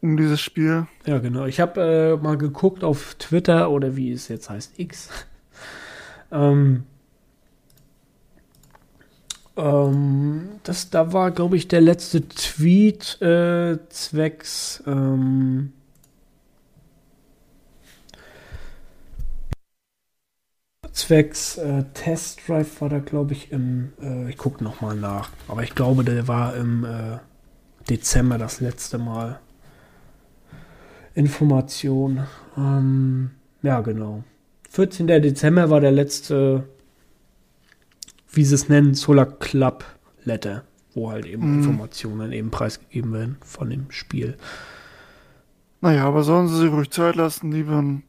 um 0.00 0.16
dieses 0.16 0.40
Spiel. 0.40 0.86
Ja, 1.06 1.18
genau. 1.18 1.46
Ich 1.46 1.60
habe 1.60 2.16
äh, 2.20 2.22
mal 2.22 2.36
geguckt 2.36 2.84
auf 2.84 3.14
Twitter 3.18 3.70
oder 3.70 3.96
wie 3.96 4.12
es 4.12 4.28
jetzt 4.28 4.50
heißt, 4.50 4.78
X. 4.78 5.08
ähm, 6.32 6.84
ähm, 9.56 10.48
das, 10.62 10.90
da 10.90 11.12
war, 11.12 11.30
glaube 11.30 11.56
ich, 11.56 11.68
der 11.68 11.80
letzte 11.80 12.28
Tweet 12.28 13.20
äh, 13.22 13.78
zwecks 13.88 14.82
ähm, 14.86 15.72
zwecks 20.96 21.58
äh, 21.58 21.84
Test 21.94 22.48
Drive 22.48 22.80
war 22.80 22.88
da, 22.88 22.98
glaube 22.98 23.34
ich, 23.34 23.52
im, 23.52 23.92
äh, 24.00 24.30
ich 24.30 24.38
gucke 24.38 24.64
nochmal 24.64 24.96
nach, 24.96 25.30
aber 25.46 25.62
ich 25.62 25.74
glaube, 25.74 26.04
der 26.04 26.26
war 26.26 26.56
im 26.56 26.84
äh, 26.84 27.18
Dezember 27.88 28.38
das 28.38 28.60
letzte 28.60 28.98
Mal. 28.98 29.38
Information. 31.16 32.20
Ähm, 32.56 33.30
ja, 33.62 33.80
genau. 33.80 34.22
14. 34.70 35.06
Dezember 35.06 35.70
war 35.70 35.80
der 35.80 35.90
letzte, 35.90 36.68
wie 38.30 38.44
sie 38.44 38.54
es 38.54 38.68
nennen, 38.68 38.94
Solar 38.94 39.26
Club 39.26 39.84
Letter, 40.24 40.64
wo 40.94 41.10
halt 41.10 41.24
eben 41.24 41.50
mhm. 41.50 41.58
Informationen 41.58 42.32
eben 42.32 42.50
preisgegeben 42.50 43.12
werden 43.14 43.38
von 43.40 43.70
dem 43.70 43.90
Spiel. 43.90 44.36
Naja, 45.80 46.04
aber 46.04 46.22
sollen 46.22 46.48
sie 46.48 46.58
sich 46.58 46.70
ruhig 46.70 46.90
Zeit 46.90 47.16
lassen, 47.16 47.50
lieber 47.50 47.80
ein 47.80 48.02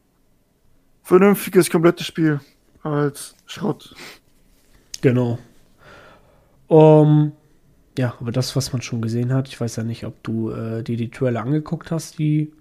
vernünftiges, 1.02 1.70
komplettes 1.70 2.06
Spiel 2.06 2.40
als 2.82 3.34
Schrott. 3.46 3.94
Genau. 5.00 5.38
Um, 6.66 7.32
ja, 7.96 8.14
aber 8.20 8.32
das, 8.32 8.54
was 8.54 8.72
man 8.74 8.82
schon 8.82 9.00
gesehen 9.00 9.32
hat, 9.32 9.48
ich 9.48 9.58
weiß 9.58 9.76
ja 9.76 9.84
nicht, 9.84 10.04
ob 10.04 10.22
du 10.22 10.50
äh, 10.50 10.82
dir 10.82 10.98
die 10.98 11.10
Trailer 11.10 11.40
angeguckt 11.40 11.90
hast, 11.90 12.18
die 12.18 12.52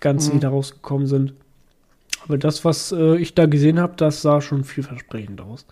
ganz 0.00 0.28
mhm. 0.28 0.32
die 0.32 0.40
da 0.40 0.48
rausgekommen 0.50 1.06
sind. 1.06 1.34
Aber 2.24 2.38
das, 2.38 2.64
was 2.64 2.92
äh, 2.92 3.16
ich 3.16 3.34
da 3.34 3.46
gesehen 3.46 3.78
habe, 3.78 3.94
das 3.96 4.22
sah 4.22 4.40
schon 4.40 4.64
vielversprechend 4.64 5.40
aus. 5.40 5.66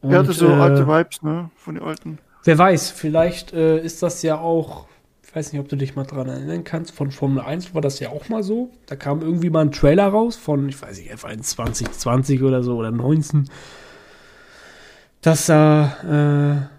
Und, 0.00 0.12
er 0.12 0.18
hatte 0.18 0.32
so 0.32 0.48
äh, 0.48 0.52
alte 0.52 0.86
Vibes, 0.86 1.22
ne? 1.22 1.50
Von 1.56 1.76
den 1.76 1.84
alten. 1.84 2.18
Wer 2.44 2.58
weiß, 2.58 2.90
vielleicht 2.90 3.52
äh, 3.52 3.78
ist 3.78 4.02
das 4.02 4.22
ja 4.22 4.38
auch, 4.38 4.86
ich 5.22 5.34
weiß 5.34 5.52
nicht, 5.52 5.60
ob 5.60 5.68
du 5.68 5.76
dich 5.76 5.94
mal 5.94 6.04
dran 6.04 6.28
erinnern 6.28 6.64
kannst, 6.64 6.92
von 6.92 7.12
Formel 7.12 7.40
1 7.40 7.74
war 7.74 7.80
das 7.80 8.00
ja 8.00 8.08
auch 8.08 8.28
mal 8.28 8.42
so. 8.42 8.70
Da 8.86 8.96
kam 8.96 9.22
irgendwie 9.22 9.50
mal 9.50 9.60
ein 9.60 9.70
Trailer 9.70 10.08
raus 10.08 10.36
von, 10.36 10.68
ich 10.68 10.82
weiß 10.82 10.98
nicht, 10.98 11.12
F1 11.12 11.42
2020 11.42 12.42
oder 12.42 12.64
so 12.64 12.76
oder 12.76 12.90
19. 12.90 13.48
Dass 15.20 15.46
da 15.46 16.68
äh, 16.68 16.71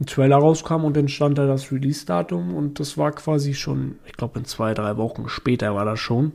ein 0.00 0.06
Trailer 0.06 0.36
rauskam 0.36 0.84
und 0.84 0.96
dann 0.96 1.08
stand 1.08 1.38
da 1.38 1.46
das 1.46 1.72
Release-Datum 1.72 2.54
und 2.54 2.78
das 2.78 2.96
war 2.96 3.12
quasi 3.12 3.54
schon, 3.54 3.96
ich 4.06 4.12
glaube 4.12 4.38
in 4.38 4.44
zwei, 4.44 4.74
drei 4.74 4.96
Wochen 4.96 5.28
später 5.28 5.74
war 5.74 5.84
das 5.84 5.98
schon. 5.98 6.32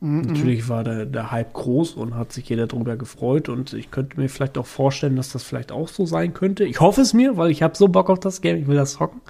Mhm. 0.00 0.22
Natürlich 0.22 0.68
war 0.68 0.84
der, 0.84 1.04
der 1.04 1.30
Hype 1.30 1.52
groß 1.52 1.94
und 1.94 2.14
hat 2.14 2.32
sich 2.32 2.48
jeder 2.48 2.66
drüber 2.66 2.96
gefreut 2.96 3.48
und 3.48 3.72
ich 3.72 3.90
könnte 3.90 4.18
mir 4.18 4.28
vielleicht 4.28 4.56
auch 4.56 4.66
vorstellen, 4.66 5.16
dass 5.16 5.32
das 5.32 5.42
vielleicht 5.42 5.72
auch 5.72 5.88
so 5.88 6.06
sein 6.06 6.32
könnte. 6.32 6.64
Ich 6.64 6.80
hoffe 6.80 7.00
es 7.00 7.12
mir, 7.12 7.36
weil 7.36 7.50
ich 7.50 7.62
habe 7.62 7.76
so 7.76 7.88
Bock 7.88 8.08
auf 8.08 8.20
das 8.20 8.40
Game, 8.40 8.56
ich 8.56 8.66
will 8.66 8.76
das 8.76 8.92
zocken. 8.92 9.20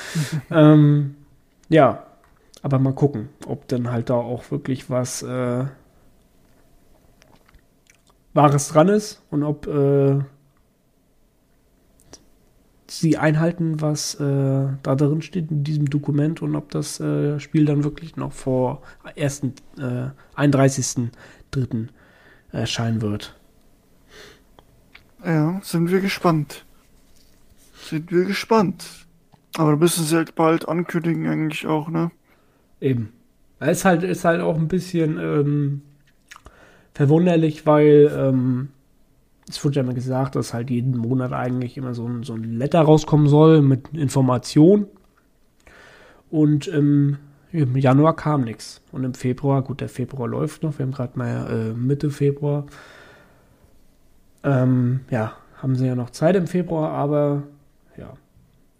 ähm, 0.50 1.16
ja, 1.70 2.04
aber 2.62 2.78
mal 2.78 2.94
gucken, 2.94 3.30
ob 3.46 3.66
dann 3.68 3.90
halt 3.90 4.10
da 4.10 4.14
auch 4.14 4.50
wirklich 4.50 4.90
was 4.90 5.22
äh, 5.22 5.64
Wahres 8.34 8.68
dran 8.68 8.88
ist 8.88 9.22
und 9.30 9.42
ob 9.42 9.66
äh, 9.66 10.20
sie 12.98 13.16
einhalten, 13.16 13.80
was 13.80 14.14
äh, 14.16 14.66
da 14.82 14.94
drin 14.94 15.22
steht 15.22 15.50
in 15.50 15.64
diesem 15.64 15.88
Dokument 15.88 16.42
und 16.42 16.54
ob 16.56 16.70
das 16.70 17.00
äh, 17.00 17.40
Spiel 17.40 17.64
dann 17.64 17.84
wirklich 17.84 18.16
noch 18.16 18.32
vor 18.32 18.82
1., 19.16 19.42
äh, 19.78 20.10
31.03. 20.36 21.88
erscheinen 22.52 23.00
wird. 23.00 23.34
Ja, 25.24 25.60
sind 25.62 25.90
wir 25.90 26.00
gespannt. 26.00 26.64
Sind 27.74 28.10
wir 28.10 28.24
gespannt. 28.24 28.84
Aber 29.56 29.76
müssen 29.76 30.04
sie 30.04 30.16
halt 30.16 30.34
bald 30.34 30.68
ankündigen, 30.68 31.26
eigentlich 31.26 31.66
auch, 31.66 31.88
ne? 31.88 32.10
Eben. 32.80 33.12
Es 33.60 33.78
ist 33.78 33.84
halt, 33.84 34.02
ist 34.02 34.24
halt 34.24 34.40
auch 34.40 34.56
ein 34.56 34.68
bisschen 34.68 35.18
ähm, 35.18 35.82
verwunderlich, 36.94 37.64
weil 37.64 38.10
ähm, 38.14 38.68
es 39.52 39.64
wurde 39.64 39.76
ja 39.76 39.82
immer 39.82 39.94
gesagt, 39.94 40.36
dass 40.36 40.54
halt 40.54 40.70
jeden 40.70 40.96
Monat 40.96 41.32
eigentlich 41.32 41.76
immer 41.76 41.94
so 41.94 42.06
ein, 42.06 42.22
so 42.22 42.34
ein 42.34 42.58
Letter 42.58 42.80
rauskommen 42.80 43.28
soll 43.28 43.62
mit 43.62 43.88
Informationen. 43.94 44.86
Und 46.30 46.68
ähm, 46.68 47.18
im 47.52 47.76
Januar 47.76 48.16
kam 48.16 48.42
nichts. 48.42 48.80
Und 48.90 49.04
im 49.04 49.14
Februar, 49.14 49.62
gut, 49.62 49.80
der 49.80 49.88
Februar 49.88 50.28
läuft 50.28 50.62
noch, 50.62 50.78
wir 50.78 50.86
haben 50.86 50.92
gerade 50.92 51.18
mal 51.18 51.50
äh, 51.50 51.72
Mitte 51.74 52.10
Februar. 52.10 52.64
Ähm, 54.42 55.00
ja, 55.10 55.34
haben 55.58 55.76
sie 55.76 55.86
ja 55.86 55.94
noch 55.94 56.10
Zeit 56.10 56.34
im 56.34 56.46
Februar, 56.46 56.90
aber 56.90 57.42
ja, 57.96 58.14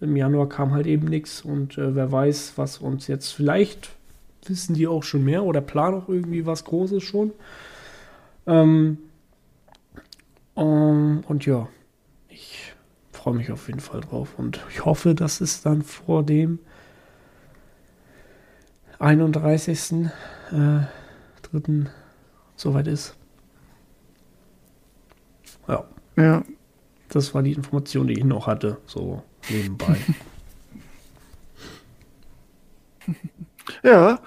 im 0.00 0.16
Januar 0.16 0.48
kam 0.48 0.72
halt 0.72 0.86
eben 0.86 1.06
nichts 1.06 1.42
und 1.42 1.78
äh, 1.78 1.94
wer 1.94 2.10
weiß, 2.10 2.54
was 2.56 2.78
uns 2.78 3.06
jetzt 3.06 3.30
vielleicht 3.32 3.90
wissen 4.44 4.74
die 4.74 4.88
auch 4.88 5.04
schon 5.04 5.24
mehr 5.24 5.44
oder 5.44 5.60
planen 5.60 5.98
auch 6.02 6.08
irgendwie 6.08 6.46
was 6.46 6.64
Großes 6.64 7.02
schon. 7.02 7.30
Ähm, 8.46 8.98
um, 10.54 10.64
ähm, 10.64 11.24
und 11.26 11.46
ja, 11.46 11.68
ich 12.28 12.74
freue 13.12 13.34
mich 13.34 13.50
auf 13.52 13.68
jeden 13.68 13.80
Fall 13.80 14.00
drauf 14.00 14.38
und 14.38 14.60
ich 14.70 14.84
hoffe, 14.84 15.14
dass 15.14 15.40
es 15.40 15.62
dann 15.62 15.82
vor 15.82 16.24
dem 16.24 16.58
31. 18.98 20.10
Äh, 20.52 20.80
dritten 21.42 21.88
soweit 22.56 22.86
ist. 22.86 23.16
Ja. 25.68 25.84
Ja. 26.16 26.44
Das 27.08 27.34
war 27.34 27.42
die 27.42 27.52
Information, 27.52 28.06
die 28.06 28.14
ich 28.14 28.24
noch 28.24 28.46
hatte, 28.46 28.78
so 28.86 29.22
nebenbei. 29.50 29.98
ja. 33.82 34.20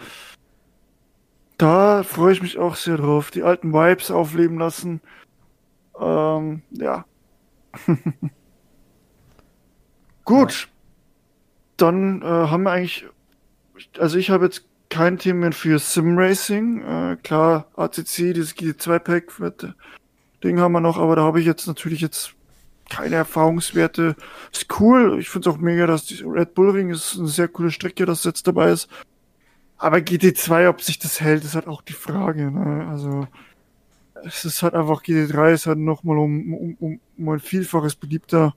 Da 1.58 2.04
freue 2.04 2.34
ich 2.34 2.42
mich 2.42 2.58
auch 2.58 2.76
sehr 2.76 2.98
drauf. 2.98 3.32
Die 3.32 3.44
alten 3.44 3.74
Vibes 3.74 4.12
aufleben 4.12 4.60
lassen. 4.60 5.02
Ähm, 6.00 6.62
ja. 6.72 7.06
Gut. 10.26 10.70
Dann 11.78 12.22
äh, 12.22 12.26
haben 12.26 12.64
wir 12.64 12.72
eigentlich, 12.72 13.06
also 14.00 14.18
ich 14.18 14.30
habe 14.30 14.46
jetzt 14.46 14.66
kein 14.90 15.18
Thema 15.18 15.42
mehr 15.42 15.52
für 15.52 15.78
Sim 15.80 16.18
Racing. 16.18 16.82
Äh, 16.82 17.18
klar, 17.22 17.68
ACC, 17.76 18.34
dieses 18.34 18.56
G2-Pack 18.56 19.40
mit 19.40 19.74
Ding 20.44 20.60
haben 20.60 20.72
wir 20.72 20.80
noch, 20.80 20.98
aber 20.98 21.16
da 21.16 21.24
habe 21.24 21.40
ich 21.40 21.46
jetzt 21.46 21.68
natürlich 21.68 22.02
jetzt 22.02 22.36
keine 22.90 23.16
Erfahrungswerte. 23.16 24.16
Ist 24.52 24.80
cool. 24.80 25.20
Ich 25.20 25.30
finde 25.30 25.50
es 25.50 25.56
auch 25.56 25.60
mega, 25.60 25.88
dass 25.88 26.06
die 26.06 26.24
Red 26.24 26.54
Bull 26.54 26.70
Ring 26.70 26.92
ist 26.92 27.18
eine 27.18 27.28
sehr 27.28 27.48
coole 27.48 27.72
Strecke, 27.72 28.06
dass 28.06 28.24
jetzt 28.24 28.48
dabei 28.48 28.70
ist. 28.72 28.88
Aber 29.78 29.98
GT2, 29.98 30.70
ob 30.70 30.82
sich 30.82 31.00
das 31.00 31.20
hält, 31.20 31.44
ist 31.44 31.56
halt 31.56 31.68
auch 31.68 31.82
die 31.82 31.94
Frage. 31.94 32.52
Ne? 32.52 32.88
Also 32.90 33.28
es 34.26 34.46
ist 34.46 34.64
halt 34.64 34.74
einfach 34.74 35.04
GT3 35.04 35.54
ist 35.54 35.68
halt 35.68 35.78
nochmal 35.78 36.18
um, 36.18 36.54
um, 36.54 36.76
um, 36.80 37.00
um 37.18 37.30
ein 37.30 37.40
Vielfaches 37.40 37.96
beliebter. 37.96 38.56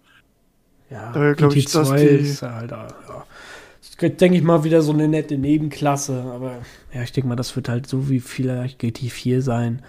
Ja, 0.90 1.12
Daher 1.12 1.34
glaube 1.34 1.56
ich, 1.56 1.66
dass 1.66 1.90
die 1.90 2.04
ist 2.04 2.42
halt, 2.42 2.70
ja. 2.70 4.08
denke 4.08 4.36
ich 4.36 4.42
mal, 4.42 4.64
wieder 4.64 4.80
so 4.80 4.92
eine 4.92 5.06
nette 5.06 5.36
Nebenklasse, 5.36 6.22
aber 6.34 6.58
ja, 6.94 7.02
ich 7.02 7.12
denke 7.12 7.28
mal, 7.28 7.36
das 7.36 7.54
wird 7.56 7.68
halt 7.68 7.86
so 7.86 8.08
wie 8.08 8.20
vielleicht 8.20 8.80
GT4 8.80 9.42
sein. 9.42 9.82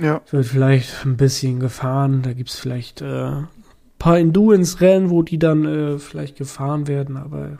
Ja. 0.00 0.22
Es 0.26 0.32
wird 0.32 0.46
vielleicht 0.46 1.04
ein 1.04 1.16
bisschen 1.16 1.60
gefahren, 1.60 2.22
da 2.22 2.32
gibt 2.32 2.48
es 2.48 2.58
vielleicht 2.58 3.02
äh, 3.02 3.26
ein 3.30 3.48
paar 3.98 4.18
Endurance-Rennen, 4.18 5.10
wo 5.10 5.22
die 5.22 5.38
dann 5.38 5.64
äh, 5.66 5.98
vielleicht 5.98 6.36
gefahren 6.36 6.86
werden, 6.86 7.18
aber 7.18 7.48
ja. 7.48 7.58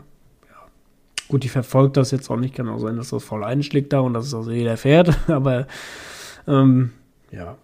Gut, 1.27 1.43
die 1.43 1.49
verfolgt 1.49 1.97
das 1.97 2.09
jetzt 2.09 2.29
auch 2.31 2.37
nicht, 2.37 2.55
kann 2.55 2.69
auch 2.69 2.79
sein, 2.79 2.97
dass 2.97 3.09
das 3.09 3.23
voll 3.23 3.43
einschlägt 3.43 3.93
da 3.93 3.99
und 3.99 4.15
dass 4.15 4.25
es 4.25 4.33
also 4.33 4.49
jeder 4.49 4.77
fährt, 4.77 5.15
aber 5.29 5.67
ähm, 6.47 6.91
ja. 7.31 7.57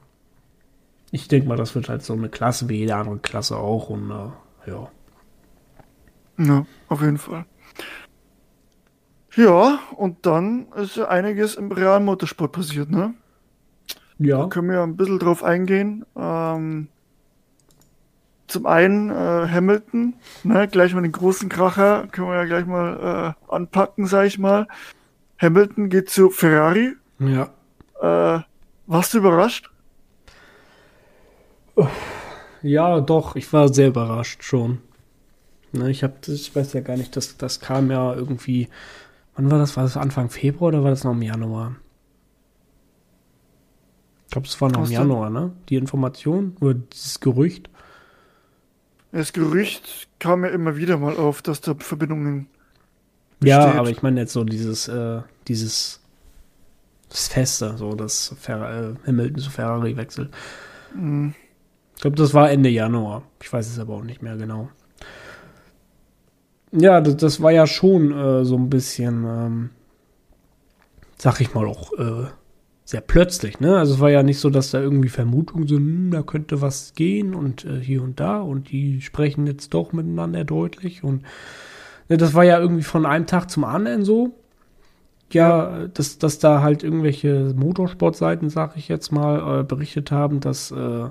Ich 1.12 1.28
denke 1.28 1.48
mal, 1.48 1.58
das 1.58 1.76
wird 1.76 1.90
halt 1.90 2.04
so 2.04 2.14
eine 2.14 2.30
Klasse 2.30 2.70
wie 2.70 2.78
jede 2.78 2.96
andere 2.96 3.20
Klasse 3.20 3.58
auch 3.58 3.90
und 3.90 4.10
äh, 4.10 4.70
ja. 4.70 4.90
Ja, 6.38 6.66
auf 6.90 7.02
jeden 7.02 7.20
Fall. 7.20 7.46
Ja, 9.36 9.80
und 9.96 10.26
dann 10.26 10.68
ist 10.76 10.96
ja 10.96 11.08
einiges 11.08 11.56
im 11.56 11.72
realen 11.72 12.06
Motorsport 12.06 12.52
passiert, 12.52 12.90
ne? 12.90 13.14
Ja. 14.20 14.44
Da 14.44 14.48
können 14.48 14.70
wir 14.70 14.76
ja 14.76 14.84
ein 14.84 14.96
bisschen 14.96 15.20
drauf 15.20 15.44
eingehen. 15.44 16.06
Ähm, 16.16 16.88
zum 18.48 18.66
einen 18.68 19.10
äh, 19.10 19.48
Hamilton, 19.50 20.16
ne, 20.44 20.68
gleich 20.68 20.94
mal 20.94 21.02
den 21.02 21.12
großen 21.12 21.50
Kracher, 21.50 22.08
können 22.12 22.28
wir 22.28 22.36
ja 22.36 22.46
gleich 22.46 22.66
mal 22.66 23.36
äh, 23.50 23.54
anpacken, 23.54 24.06
sag 24.06 24.28
ich 24.28 24.38
mal. 24.38 24.68
Hamilton 25.40 25.90
geht 25.90 26.10
zu 26.10 26.30
Ferrari. 26.30 26.94
Ja. 27.20 27.50
Äh, 28.02 28.42
warst 28.86 29.14
du 29.14 29.20
überrascht? 29.20 29.70
Ja, 32.62 33.02
doch, 33.02 33.36
ich 33.36 33.52
war 33.52 33.74
sehr 33.74 33.90
überrascht 33.90 34.44
schon. 34.44 34.80
Ne, 35.72 35.90
ich 35.90 36.04
habe, 36.04 36.14
ich 36.28 36.56
weiß 36.56 36.74
ja 36.74 36.82
gar 36.82 36.98
nicht, 36.98 37.16
das, 37.16 37.38
das 37.38 37.60
kam 37.60 37.90
ja 37.90 38.14
irgendwie. 38.14 38.70
Wann 39.36 39.50
war 39.50 39.58
das? 39.58 39.76
War 39.76 39.84
das 39.84 39.98
Anfang 39.98 40.30
Februar 40.30 40.70
oder 40.70 40.84
war 40.84 40.92
das 40.92 41.04
noch 41.04 41.14
im 41.14 41.22
Januar? 41.24 41.76
Ich 44.26 44.32
glaube, 44.32 44.48
es 44.48 44.62
war 44.62 44.72
noch 44.72 44.82
Was 44.82 44.90
im 44.90 44.94
Januar, 44.94 45.30
ne? 45.30 45.52
Die 45.70 45.76
Information 45.76 46.56
oder 46.60 46.76
dieses 46.76 47.20
Gerücht. 47.20 47.70
Das 49.12 49.34
Gerücht 49.34 50.08
kam 50.20 50.44
ja 50.44 50.52
immer 50.52 50.76
wieder 50.76 50.98
mal 50.98 51.18
auf, 51.18 51.42
dass 51.42 51.62
da 51.62 51.76
Verbindungen. 51.76 52.48
Ja, 53.44 53.74
aber 53.74 53.90
ich 53.90 54.02
meine 54.02 54.22
jetzt 54.22 54.34
so 54.34 54.44
dieses, 54.44 54.88
äh, 54.88 55.22
dieses 55.48 56.03
das 57.14 57.28
Feste, 57.28 57.78
so 57.78 57.94
dass 57.94 58.36
Fer 58.40 58.96
äh, 59.04 59.08
Hamilton 59.08 59.38
zu 59.38 59.50
Ferrari 59.52 59.96
wechselt. 59.96 60.32
Mhm. 60.96 61.36
Ich 61.96 62.02
glaube, 62.02 62.18
das 62.18 62.34
war 62.34 62.52
Ende 62.52 62.70
Januar. 62.70 63.24
Ich 63.42 63.54
weiß 63.54 63.70
es 63.70 63.80
aber 63.80 63.94
auch 63.94 64.04
nicht 64.04 64.22
mehr 64.22 64.36
genau. 64.36 64.70
Ja, 66.72 67.02
das, 67.02 67.18
das 67.18 67.42
war 67.42 67.52
ja 67.52 67.68
schon 67.68 68.12
äh, 68.12 68.44
so 68.44 68.58
ein 68.58 68.70
bisschen, 68.70 69.24
ähm, 69.26 69.70
sag 71.18 71.40
ich 71.40 71.54
mal, 71.54 71.68
auch 71.68 71.94
äh, 71.94 72.26
sehr 72.84 73.02
plötzlich, 73.02 73.60
ne? 73.60 73.78
Also 73.78 73.94
es 73.94 74.00
war 74.00 74.10
ja 74.10 74.24
nicht 74.24 74.40
so, 74.40 74.50
dass 74.50 74.72
da 74.72 74.82
irgendwie 74.82 75.10
Vermutungen 75.10 75.68
sind, 75.68 75.78
hm, 75.78 76.12
da 76.12 76.24
könnte 76.24 76.62
was 76.62 76.96
gehen 76.96 77.36
und 77.36 77.64
äh, 77.64 77.80
hier 77.80 78.02
und 78.02 78.20
da 78.20 78.42
und 78.42 78.72
die 78.72 79.02
sprechen 79.02 79.46
jetzt 79.46 79.74
doch 79.76 79.94
miteinander 79.94 80.44
deutlich 80.44 81.04
und 81.04 81.22
ne, 82.10 82.18
das 82.18 82.34
war 82.34 82.44
ja 82.44 82.60
irgendwie 82.60 82.84
von 82.84 83.06
einem 83.06 83.28
Tag 83.28 83.52
zum 83.52 83.64
anderen 83.64 84.04
so. 84.04 84.34
Ja, 85.34 85.88
dass, 85.94 86.20
dass 86.20 86.40
da 86.40 86.62
halt 86.62 86.84
irgendwelche 86.84 87.54
Motorsportseiten, 87.56 88.50
sag 88.50 88.78
ich 88.78 88.88
jetzt 88.88 89.12
mal, 89.12 89.62
äh, 89.62 89.64
berichtet 89.64 90.12
haben, 90.12 90.40
dass 90.40 90.72
äh, 90.72 91.10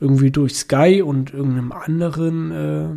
irgendwie 0.00 0.30
durch 0.30 0.54
Sky 0.54 1.02
und 1.02 1.32
irgendeinem 1.32 1.72
anderen 1.72 2.50
äh, 2.52 2.88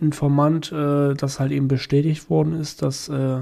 Informant, 0.00 0.70
äh, 0.70 1.14
das 1.14 1.40
halt 1.40 1.50
eben 1.50 1.66
bestätigt 1.66 2.30
worden 2.30 2.52
ist, 2.60 2.82
dass 2.82 3.08
äh, 3.08 3.40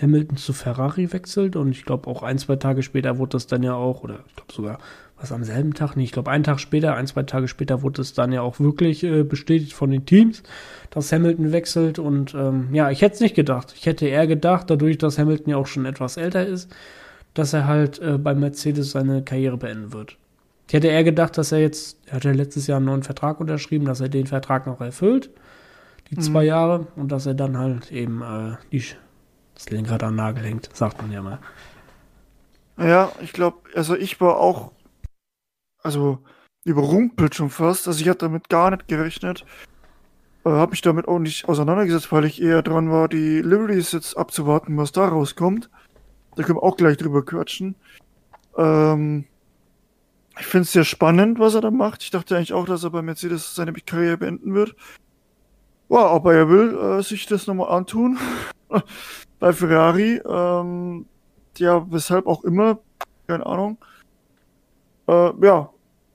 Hamilton 0.00 0.36
zu 0.36 0.52
Ferrari 0.52 1.12
wechselt. 1.12 1.56
Und 1.56 1.70
ich 1.70 1.84
glaube 1.84 2.08
auch 2.08 2.22
ein, 2.22 2.38
zwei 2.38 2.56
Tage 2.56 2.82
später 2.82 3.18
wurde 3.18 3.30
das 3.30 3.46
dann 3.46 3.62
ja 3.62 3.74
auch, 3.74 4.02
oder 4.02 4.20
ich 4.28 4.36
glaube 4.36 4.52
sogar 4.52 4.78
was 5.20 5.32
am 5.32 5.44
selben 5.44 5.74
Tag, 5.74 5.96
nicht, 5.96 6.06
ich 6.06 6.12
glaube 6.12 6.30
einen 6.30 6.44
Tag 6.44 6.60
später, 6.60 6.94
ein, 6.94 7.06
zwei 7.06 7.22
Tage 7.22 7.48
später 7.48 7.82
wurde 7.82 8.02
es 8.02 8.14
dann 8.14 8.32
ja 8.32 8.42
auch 8.42 8.58
wirklich 8.58 9.04
äh, 9.04 9.22
bestätigt 9.22 9.74
von 9.74 9.90
den 9.90 10.06
Teams, 10.06 10.42
dass 10.90 11.12
Hamilton 11.12 11.52
wechselt 11.52 11.98
und 11.98 12.34
ähm, 12.34 12.68
ja, 12.72 12.90
ich 12.90 13.02
hätte 13.02 13.14
es 13.14 13.20
nicht 13.20 13.34
gedacht. 13.34 13.74
Ich 13.76 13.86
hätte 13.86 14.06
eher 14.06 14.26
gedacht, 14.26 14.70
dadurch, 14.70 14.98
dass 14.98 15.18
Hamilton 15.18 15.50
ja 15.50 15.56
auch 15.56 15.66
schon 15.66 15.86
etwas 15.86 16.16
älter 16.16 16.46
ist, 16.46 16.74
dass 17.34 17.52
er 17.52 17.66
halt 17.66 17.98
äh, 18.00 18.18
bei 18.18 18.34
Mercedes 18.34 18.92
seine 18.92 19.22
Karriere 19.22 19.56
beenden 19.56 19.92
wird. 19.92 20.16
Ich 20.68 20.74
hätte 20.74 20.88
eher 20.88 21.04
gedacht, 21.04 21.36
dass 21.36 21.52
er 21.52 21.58
jetzt, 21.58 21.98
er 22.06 22.14
hat 22.14 22.24
ja 22.24 22.32
letztes 22.32 22.66
Jahr 22.66 22.76
einen 22.76 22.86
neuen 22.86 23.02
Vertrag 23.02 23.40
unterschrieben, 23.40 23.86
dass 23.86 24.00
er 24.00 24.08
den 24.08 24.26
Vertrag 24.26 24.66
noch 24.66 24.80
erfüllt, 24.80 25.30
die 26.10 26.16
mhm. 26.16 26.20
zwei 26.20 26.44
Jahre, 26.44 26.86
und 26.96 27.12
dass 27.12 27.26
er 27.26 27.34
dann 27.34 27.58
halt 27.58 27.90
eben 27.92 28.22
äh, 28.22 28.56
die 28.70 28.84
das 29.54 29.68
Lenkrad 29.68 30.02
an 30.02 30.14
Nagel 30.14 30.44
hängt, 30.44 30.70
sagt 30.72 31.02
man 31.02 31.12
ja 31.12 31.20
mal. 31.20 31.38
Ja, 32.78 33.12
ich 33.20 33.32
glaube, 33.34 33.58
also 33.74 33.94
ich 33.94 34.20
war 34.20 34.38
auch, 34.38 34.72
also 35.82 36.18
überrumpelt 36.64 37.34
schon 37.34 37.50
fast. 37.50 37.88
Also 37.88 38.00
ich 38.00 38.08
hatte 38.08 38.26
damit 38.26 38.48
gar 38.48 38.70
nicht 38.70 38.88
gerechnet. 38.88 39.44
Äh, 40.44 40.50
habe 40.50 40.70
mich 40.70 40.82
damit 40.82 41.08
auch 41.08 41.18
nicht 41.18 41.48
auseinandergesetzt, 41.48 42.12
weil 42.12 42.24
ich 42.24 42.40
eher 42.40 42.62
dran 42.62 42.90
war, 42.90 43.08
die 43.08 43.42
Liveries 43.42 43.92
jetzt 43.92 44.16
abzuwarten, 44.16 44.76
was 44.76 44.92
da 44.92 45.08
rauskommt. 45.08 45.70
Da 46.36 46.42
können 46.42 46.58
wir 46.58 46.62
auch 46.62 46.76
gleich 46.76 46.96
drüber 46.96 47.24
quatschen. 47.24 47.74
Ähm, 48.56 49.26
ich 50.38 50.46
finde 50.46 50.62
es 50.62 50.72
sehr 50.72 50.84
spannend, 50.84 51.38
was 51.38 51.54
er 51.54 51.60
da 51.60 51.70
macht. 51.70 52.02
Ich 52.02 52.10
dachte 52.10 52.36
eigentlich 52.36 52.52
auch, 52.52 52.64
dass 52.64 52.84
er 52.84 52.90
bei 52.90 53.02
Mercedes 53.02 53.54
seine 53.54 53.72
Karriere 53.72 54.16
beenden 54.16 54.54
wird. 54.54 54.74
Ja, 55.88 56.06
aber 56.06 56.34
er 56.34 56.48
will 56.48 56.78
äh, 56.78 57.02
sich 57.02 57.26
das 57.26 57.46
nochmal 57.46 57.76
antun. 57.76 58.18
bei 59.40 59.52
Ferrari. 59.52 60.22
Ähm, 60.26 61.06
ja, 61.58 61.84
weshalb 61.90 62.26
auch 62.26 62.44
immer. 62.44 62.78
Keine 63.26 63.44
Ahnung. 63.44 63.78
Äh, 65.10 65.32
ja, 65.44 65.70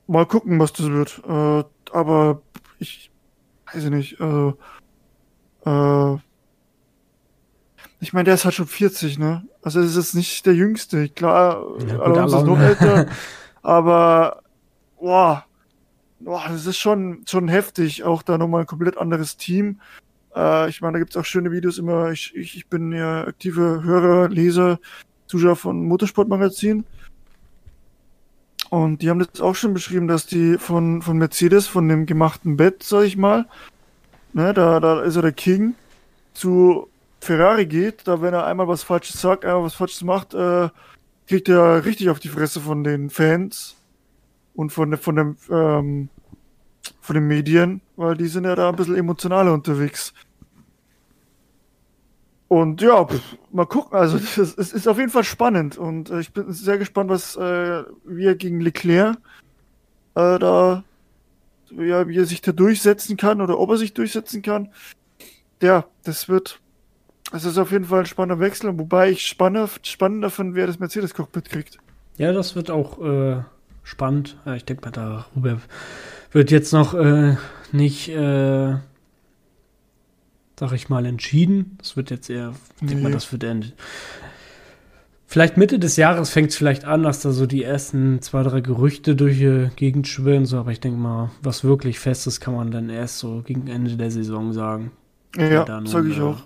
mal 0.08 0.26
gucken, 0.26 0.60
was 0.60 0.72
das 0.72 0.88
wird. 0.89 1.22
Äh, 1.28 1.64
aber 1.91 2.41
ich 2.80 3.12
weiß 3.74 3.86
nicht. 3.86 4.20
Äh, 4.20 4.54
äh, 5.66 6.18
ich 8.00 8.14
meine, 8.14 8.26
der 8.26 8.36
ist 8.36 8.46
halt 8.46 8.54
schon 8.54 8.68
40, 8.68 9.20
ne? 9.20 9.48
Also 9.62 9.80
er 9.80 9.86
ist 9.86 9.96
jetzt 9.96 10.16
nicht 10.16 10.46
der 10.46 10.56
Jüngste. 10.56 11.10
Klar, 11.10 11.62
ja, 11.88 12.00
Alonso 12.00 12.38
ist 12.39 12.46
noch 12.46 12.60
älter. 12.60 13.08
aber, 13.64 14.43
boah, 15.00 15.46
boah, 16.20 16.43
das 16.48 16.66
ist 16.66 16.78
schon, 16.78 17.24
schon 17.28 17.48
heftig. 17.48 18.04
Auch 18.04 18.22
da 18.22 18.38
nochmal 18.38 18.62
ein 18.62 18.68
komplett 18.68 18.98
anderes 18.98 19.36
Team. 19.38 19.82
Äh, 20.36 20.70
ich 20.70 20.82
meine, 20.82 20.93
da 20.93 21.00
gibt's 21.00 21.18
auch 21.18 21.26
schöne 21.26 21.52
Videos 21.52 21.80
immer. 21.80 22.12
Ich, 22.12 22.34
ich, 22.36 22.56
ich 22.56 22.68
bin 22.68 22.93
ja 22.93 23.26
aktive 23.26 23.82
Hörer, 23.84 24.30
Leser, 24.30 24.80
Zuschauer 25.28 25.56
von 25.56 25.86
Motorsportmagazin. 25.86 26.86
Und 28.70 29.01
die 29.01 29.09
haben 29.09 29.20
das 29.20 29.41
auch 29.41 29.55
schon 29.55 29.74
beschrieben, 29.74 30.07
dass 30.07 30.26
die 30.26 30.57
von, 30.57 31.01
von 31.01 31.18
Mercedes, 31.18 31.68
von 31.68 31.88
dem 31.88 32.05
gemachten 32.05 32.57
Bett, 32.57 32.84
sag 32.84 33.03
ich 33.03 33.18
mal, 33.18 33.45
ne, 34.34 34.53
da, 34.53 34.80
da 34.80 35.01
ist 35.01 35.16
er 35.16 35.22
der 35.22 35.32
King, 35.32 35.76
zu 36.34 36.89
Ferrari 37.22 37.66
geht, 37.66 38.07
da 38.07 38.22
wenn 38.22 38.34
er 38.34 38.45
einmal 38.45 38.68
was 38.68 38.84
Falsches 38.84 39.20
sagt, 39.20 39.45
einmal 39.45 39.63
was 39.63 39.76
Falsches 39.76 40.03
macht, 40.03 40.34
äh, 40.34 40.70
kriegt 41.28 41.49
er 41.49 41.86
richtig 41.86 42.09
auf 42.09 42.20
die 42.20 42.30
Fresse 42.30 42.59
von 42.59 42.84
den 42.84 43.09
Fans 43.09 43.76
und 44.53 44.72
von, 44.72 44.95
von 44.97 45.16
dem, 45.16 45.38
ähm, 45.49 46.09
von 47.01 47.16
den 47.16 47.28
Medien, 47.28 47.82
weil 47.95 48.16
die 48.16 48.28
sind 48.28 48.45
ja 48.45 48.55
da 48.55 48.70
ein 48.70 48.76
bisschen 48.76 48.95
emotionaler 48.95 49.53
unterwegs. 49.53 50.13
Und 52.48 52.82
ja, 52.82 53.06
pff, 53.06 53.38
mal 53.52 53.66
gucken. 53.66 53.98
Also 53.98 54.18
es 54.18 54.38
ist, 54.38 54.88
auf 54.88 54.98
jeden 54.98 55.10
Fall 55.10 55.24
spannend 55.24 55.78
und 55.78 56.10
äh, 56.10 56.20
ich 56.20 56.32
bin 56.32 56.52
sehr 56.52 56.78
gespannt, 56.78 57.10
was 57.10 57.36
äh, 57.36 57.84
wie 58.06 58.26
er 58.26 58.36
gegen 58.36 58.62
Leclerc 58.62 59.18
äh, 60.16 60.39
da 60.39 60.84
ja, 61.72 62.08
wie 62.08 62.18
er 62.18 62.26
sich 62.26 62.41
da 62.41 62.52
durchsetzen 62.52 63.18
kann 63.18 63.41
oder 63.41 63.60
ob 63.60 63.72
er 63.72 63.78
sich 63.78 63.93
durchsetzen 63.93 64.41
kann. 64.41 64.72
Ja, 65.62 65.86
das 66.04 66.30
wird 66.30 66.60
es 67.32 67.43
ist 67.43 67.58
auf 67.58 67.72
jeden 67.72 67.86
Fall 67.86 68.02
ein 68.02 68.06
spannender 68.06 68.39
Wechsel, 68.39 68.78
wobei 68.78 69.10
ich 69.10 69.26
spannender, 69.26 69.70
spannender 69.82 70.30
finde, 70.30 70.56
wer 70.56 70.68
das 70.68 70.80
Mercedes-Cockpit 70.80 71.50
kriegt. 71.50 71.80
Ja, 72.18 72.32
das 72.32 72.56
wird 72.56 72.70
auch 72.70 73.02
äh, 73.02 73.41
spannend. 73.84 74.38
Ich 74.56 74.66
denke 74.66 74.86
mal, 74.86 74.91
darüber 74.91 75.60
wird 76.32 76.52
jetzt 76.52 76.72
noch 76.72 76.93
äh, 76.93 77.36
nicht 77.72 78.10
äh, 78.10 78.76
sag 80.60 80.72
ich 80.74 80.89
mal, 80.89 81.06
entschieden. 81.06 81.78
Das 81.80 81.97
wird 81.97 82.10
jetzt 82.10 82.30
eher, 82.30 82.53
ich 82.82 82.88
denke 82.88 83.03
mal, 83.03 83.12
das 83.12 83.32
wird 83.32 83.43
enden. 83.43 83.74
Vielleicht 85.28 85.58
Mitte 85.58 85.80
des 85.80 85.97
Jahres 85.97 86.30
fängt 86.30 86.51
es 86.51 86.56
vielleicht 86.56 86.86
an, 86.86 87.03
dass 87.03 87.22
da 87.22 87.32
so 87.32 87.45
die 87.45 87.64
ersten 87.64 88.22
zwei, 88.22 88.43
drei 88.43 88.62
Gerüchte 88.62 89.16
durch 89.16 89.38
die 89.39 89.70
Gegend 89.76 90.08
schwirren, 90.08 90.45
so, 90.45 90.58
aber 90.58 90.72
ich 90.72 90.80
denke 90.80 90.99
mal, 90.99 91.32
was 91.41 91.64
wirklich 91.64 91.99
Festes 91.99 92.39
kann 92.39 92.56
man 92.56 92.72
dann 92.72 92.89
erst 92.89 93.20
so 93.20 93.41
gegen 93.45 93.68
Ende 93.68 93.97
der 93.97 94.12
Saison 94.12 94.53
sagen. 94.53 94.91
Ja, 95.36 95.66
sage 95.86 96.10
ich 96.10 96.20
äh, 96.20 96.22
auch. 96.22 96.43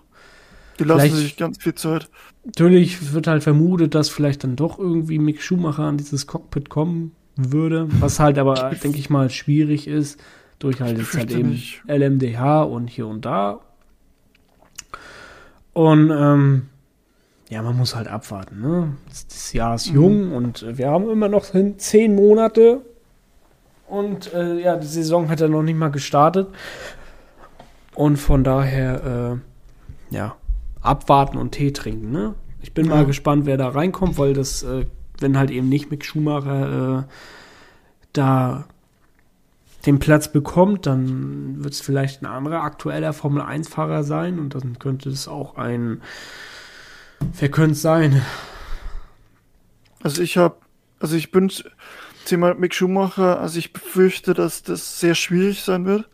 Die 0.79 0.85
lassen 0.85 1.13
sich 1.13 1.35
ganz 1.35 1.61
viel 1.61 1.75
Zeit. 1.75 2.09
Natürlich 2.45 3.13
wird 3.13 3.27
halt 3.27 3.43
vermutet, 3.43 3.93
dass 3.95 4.09
vielleicht 4.09 4.45
dann 4.45 4.55
doch 4.55 4.79
irgendwie 4.79 5.19
Mick 5.19 5.41
Schumacher 5.41 5.83
an 5.83 5.97
dieses 5.97 6.25
Cockpit 6.25 6.69
kommen 6.69 7.11
würde, 7.35 7.87
was 7.99 8.19
halt 8.19 8.37
aber, 8.37 8.71
denke 8.81 8.97
ich 8.97 9.09
mal, 9.09 9.29
schwierig 9.29 9.87
ist, 9.87 10.19
durch 10.57 10.79
halt 10.81 10.97
jetzt 10.97 11.15
halt 11.15 11.31
eben 11.31 11.49
nicht. 11.49 11.83
LMDH 11.87 12.63
und 12.63 12.87
hier 12.89 13.07
und 13.07 13.25
da 13.25 13.59
und 15.79 16.11
ähm, 16.11 16.63
ja, 17.47 17.61
man 17.61 17.77
muss 17.77 17.95
halt 17.95 18.09
abwarten. 18.09 18.59
Ne? 18.59 18.97
Das 19.07 19.53
Jahr 19.53 19.75
ist 19.75 19.85
jung 19.85 20.25
mhm. 20.27 20.33
und 20.33 20.77
wir 20.77 20.89
haben 20.89 21.09
immer 21.09 21.29
noch 21.29 21.45
zehn 21.77 22.15
Monate. 22.15 22.81
Und 23.87 24.33
äh, 24.33 24.59
ja, 24.59 24.75
die 24.75 24.85
Saison 24.85 25.29
hat 25.29 25.39
ja 25.39 25.47
noch 25.47 25.63
nicht 25.63 25.77
mal 25.77 25.89
gestartet. 25.89 26.49
Und 27.95 28.17
von 28.17 28.43
daher, 28.43 29.39
äh, 30.11 30.15
ja, 30.15 30.35
abwarten 30.81 31.37
und 31.37 31.51
Tee 31.51 31.71
trinken. 31.71 32.11
Ne? 32.11 32.33
Ich 32.61 32.73
bin 32.73 32.87
ja. 32.87 32.95
mal 32.95 33.05
gespannt, 33.05 33.45
wer 33.45 33.55
da 33.55 33.69
reinkommt, 33.69 34.17
weil 34.17 34.33
das, 34.33 34.63
äh, 34.63 34.85
wenn 35.19 35.37
halt 35.37 35.49
eben 35.49 35.69
nicht 35.69 35.89
Mick 35.89 36.03
Schumacher 36.03 37.05
äh, 37.07 37.13
da 38.11 38.65
den 39.85 39.99
Platz 39.99 40.31
bekommt, 40.31 40.85
dann 40.85 41.63
wird 41.63 41.73
es 41.73 41.81
vielleicht 41.81 42.21
ein 42.21 42.25
anderer 42.25 42.63
aktueller 42.63 43.13
Formel 43.13 43.41
1-Fahrer 43.41 44.03
sein 44.03 44.39
und 44.39 44.55
dann 44.55 44.77
könnte 44.79 45.09
es 45.09 45.27
auch 45.27 45.55
ein. 45.55 46.01
Wer 47.37 47.49
könnte 47.49 47.73
es 47.73 47.81
sein? 47.81 48.21
Also 50.01 50.21
ich 50.21 50.37
habe, 50.37 50.57
also 50.99 51.15
ich 51.15 51.31
bin 51.31 51.51
Thema 52.25 52.53
Mick 52.53 52.73
Schumacher, 52.73 53.39
also 53.39 53.59
ich 53.59 53.73
befürchte, 53.73 54.33
dass 54.33 54.63
das 54.63 54.99
sehr 54.99 55.15
schwierig 55.15 55.63
sein 55.63 55.85
wird. 55.85 56.09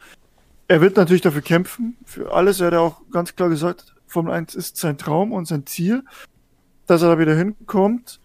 Er 0.67 0.81
wird 0.81 0.97
natürlich 0.97 1.21
dafür 1.21 1.41
kämpfen, 1.41 1.97
für 2.05 2.33
alles. 2.33 2.59
Er 2.59 2.67
hat 2.67 2.73
ja 2.73 2.79
auch 2.79 3.01
ganz 3.11 3.35
klar 3.35 3.49
gesagt, 3.49 3.95
Formel 4.07 4.33
1 4.33 4.55
ist 4.55 4.77
sein 4.77 4.97
Traum 4.97 5.31
und 5.31 5.47
sein 5.47 5.65
Ziel, 5.65 6.03
dass 6.87 7.01
er 7.01 7.09
da 7.09 7.19
wieder 7.19 7.35
hinkommt. 7.35 8.19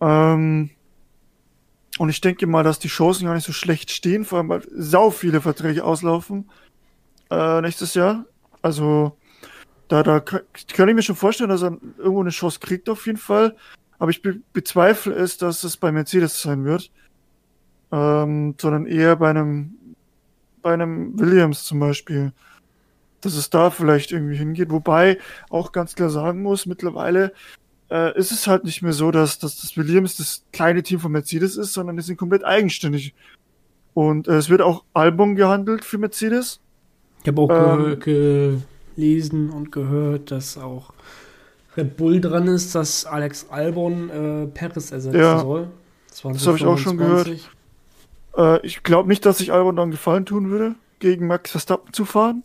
Ähm, 0.00 0.70
und 1.98 2.08
ich 2.08 2.20
denke 2.20 2.46
mal, 2.46 2.64
dass 2.64 2.78
die 2.78 2.88
Chancen 2.88 3.26
gar 3.26 3.34
nicht 3.34 3.46
so 3.46 3.52
schlecht 3.52 3.90
stehen, 3.90 4.24
vor 4.24 4.38
allem 4.38 4.48
weil 4.48 4.62
sau 4.74 5.10
viele 5.10 5.40
Verträge 5.40 5.84
auslaufen 5.84 6.50
äh, 7.30 7.60
nächstes 7.60 7.94
Jahr. 7.94 8.24
Also 8.62 9.16
da, 9.88 10.02
da 10.02 10.20
kann, 10.20 10.40
kann 10.68 10.88
ich 10.88 10.94
mir 10.94 11.02
schon 11.02 11.16
vorstellen, 11.16 11.50
dass 11.50 11.62
er 11.62 11.78
irgendwo 11.98 12.20
eine 12.20 12.30
Chance 12.30 12.58
kriegt 12.60 12.88
auf 12.88 13.06
jeden 13.06 13.18
Fall. 13.18 13.56
Aber 13.98 14.10
ich 14.10 14.22
be 14.22 14.40
bezweifle 14.52 15.14
es, 15.14 15.38
dass 15.38 15.62
es 15.62 15.76
bei 15.76 15.92
Mercedes 15.92 16.42
sein 16.42 16.64
wird, 16.64 16.90
ähm, 17.92 18.54
sondern 18.60 18.86
eher 18.86 19.16
bei 19.16 19.30
einem 19.30 19.78
bei 20.62 20.72
einem 20.72 21.18
Williams 21.18 21.64
zum 21.64 21.78
Beispiel, 21.78 22.32
dass 23.20 23.34
es 23.34 23.50
da 23.50 23.70
vielleicht 23.70 24.12
irgendwie 24.12 24.36
hingeht. 24.36 24.70
Wobei 24.70 25.18
auch 25.50 25.72
ganz 25.72 25.94
klar 25.94 26.10
sagen 26.10 26.42
muss, 26.42 26.66
mittlerweile 26.66 27.32
äh, 27.90 28.16
ist 28.18 28.32
es 28.32 28.46
halt 28.46 28.64
nicht 28.64 28.82
mehr 28.82 28.92
so, 28.92 29.10
dass, 29.10 29.38
dass 29.38 29.60
das 29.60 29.76
Williams 29.76 30.16
das 30.16 30.44
kleine 30.52 30.82
Team 30.82 31.00
von 31.00 31.12
Mercedes 31.12 31.56
ist, 31.56 31.72
sondern 31.72 31.96
die 31.96 32.02
sind 32.02 32.16
komplett 32.16 32.44
eigenständig. 32.44 33.14
Und 33.92 34.28
äh, 34.28 34.36
es 34.36 34.50
wird 34.50 34.60
auch 34.60 34.84
Album 34.92 35.36
gehandelt 35.36 35.84
für 35.84 35.98
Mercedes. 35.98 36.60
Ich 37.22 37.28
habe 37.28 37.40
auch 37.40 37.50
ähm, 37.50 38.00
ge 38.00 38.58
gelesen 38.96 39.50
und 39.50 39.72
gehört, 39.72 40.30
dass 40.30 40.56
auch 40.56 40.92
Red 41.76 41.96
Bull 41.96 42.20
dran 42.20 42.46
ist, 42.46 42.74
dass 42.74 43.04
Alex 43.04 43.46
Albon 43.50 44.10
äh, 44.10 44.46
Perez 44.46 44.92
ersetzen 44.92 45.18
ja, 45.18 45.40
soll. 45.40 45.68
Das 46.22 46.46
habe 46.46 46.56
ich 46.56 46.64
auch 46.64 46.78
schon 46.78 46.98
gehört. 46.98 47.28
Äh, 48.36 48.64
ich 48.64 48.82
glaube 48.82 49.08
nicht, 49.08 49.26
dass 49.26 49.38
sich 49.38 49.52
Albon 49.52 49.76
dann 49.76 49.90
gefallen 49.90 50.26
tun 50.26 50.50
würde, 50.50 50.76
gegen 51.00 51.26
Max 51.26 51.50
Verstappen 51.50 51.92
zu 51.92 52.04
fahren. 52.04 52.44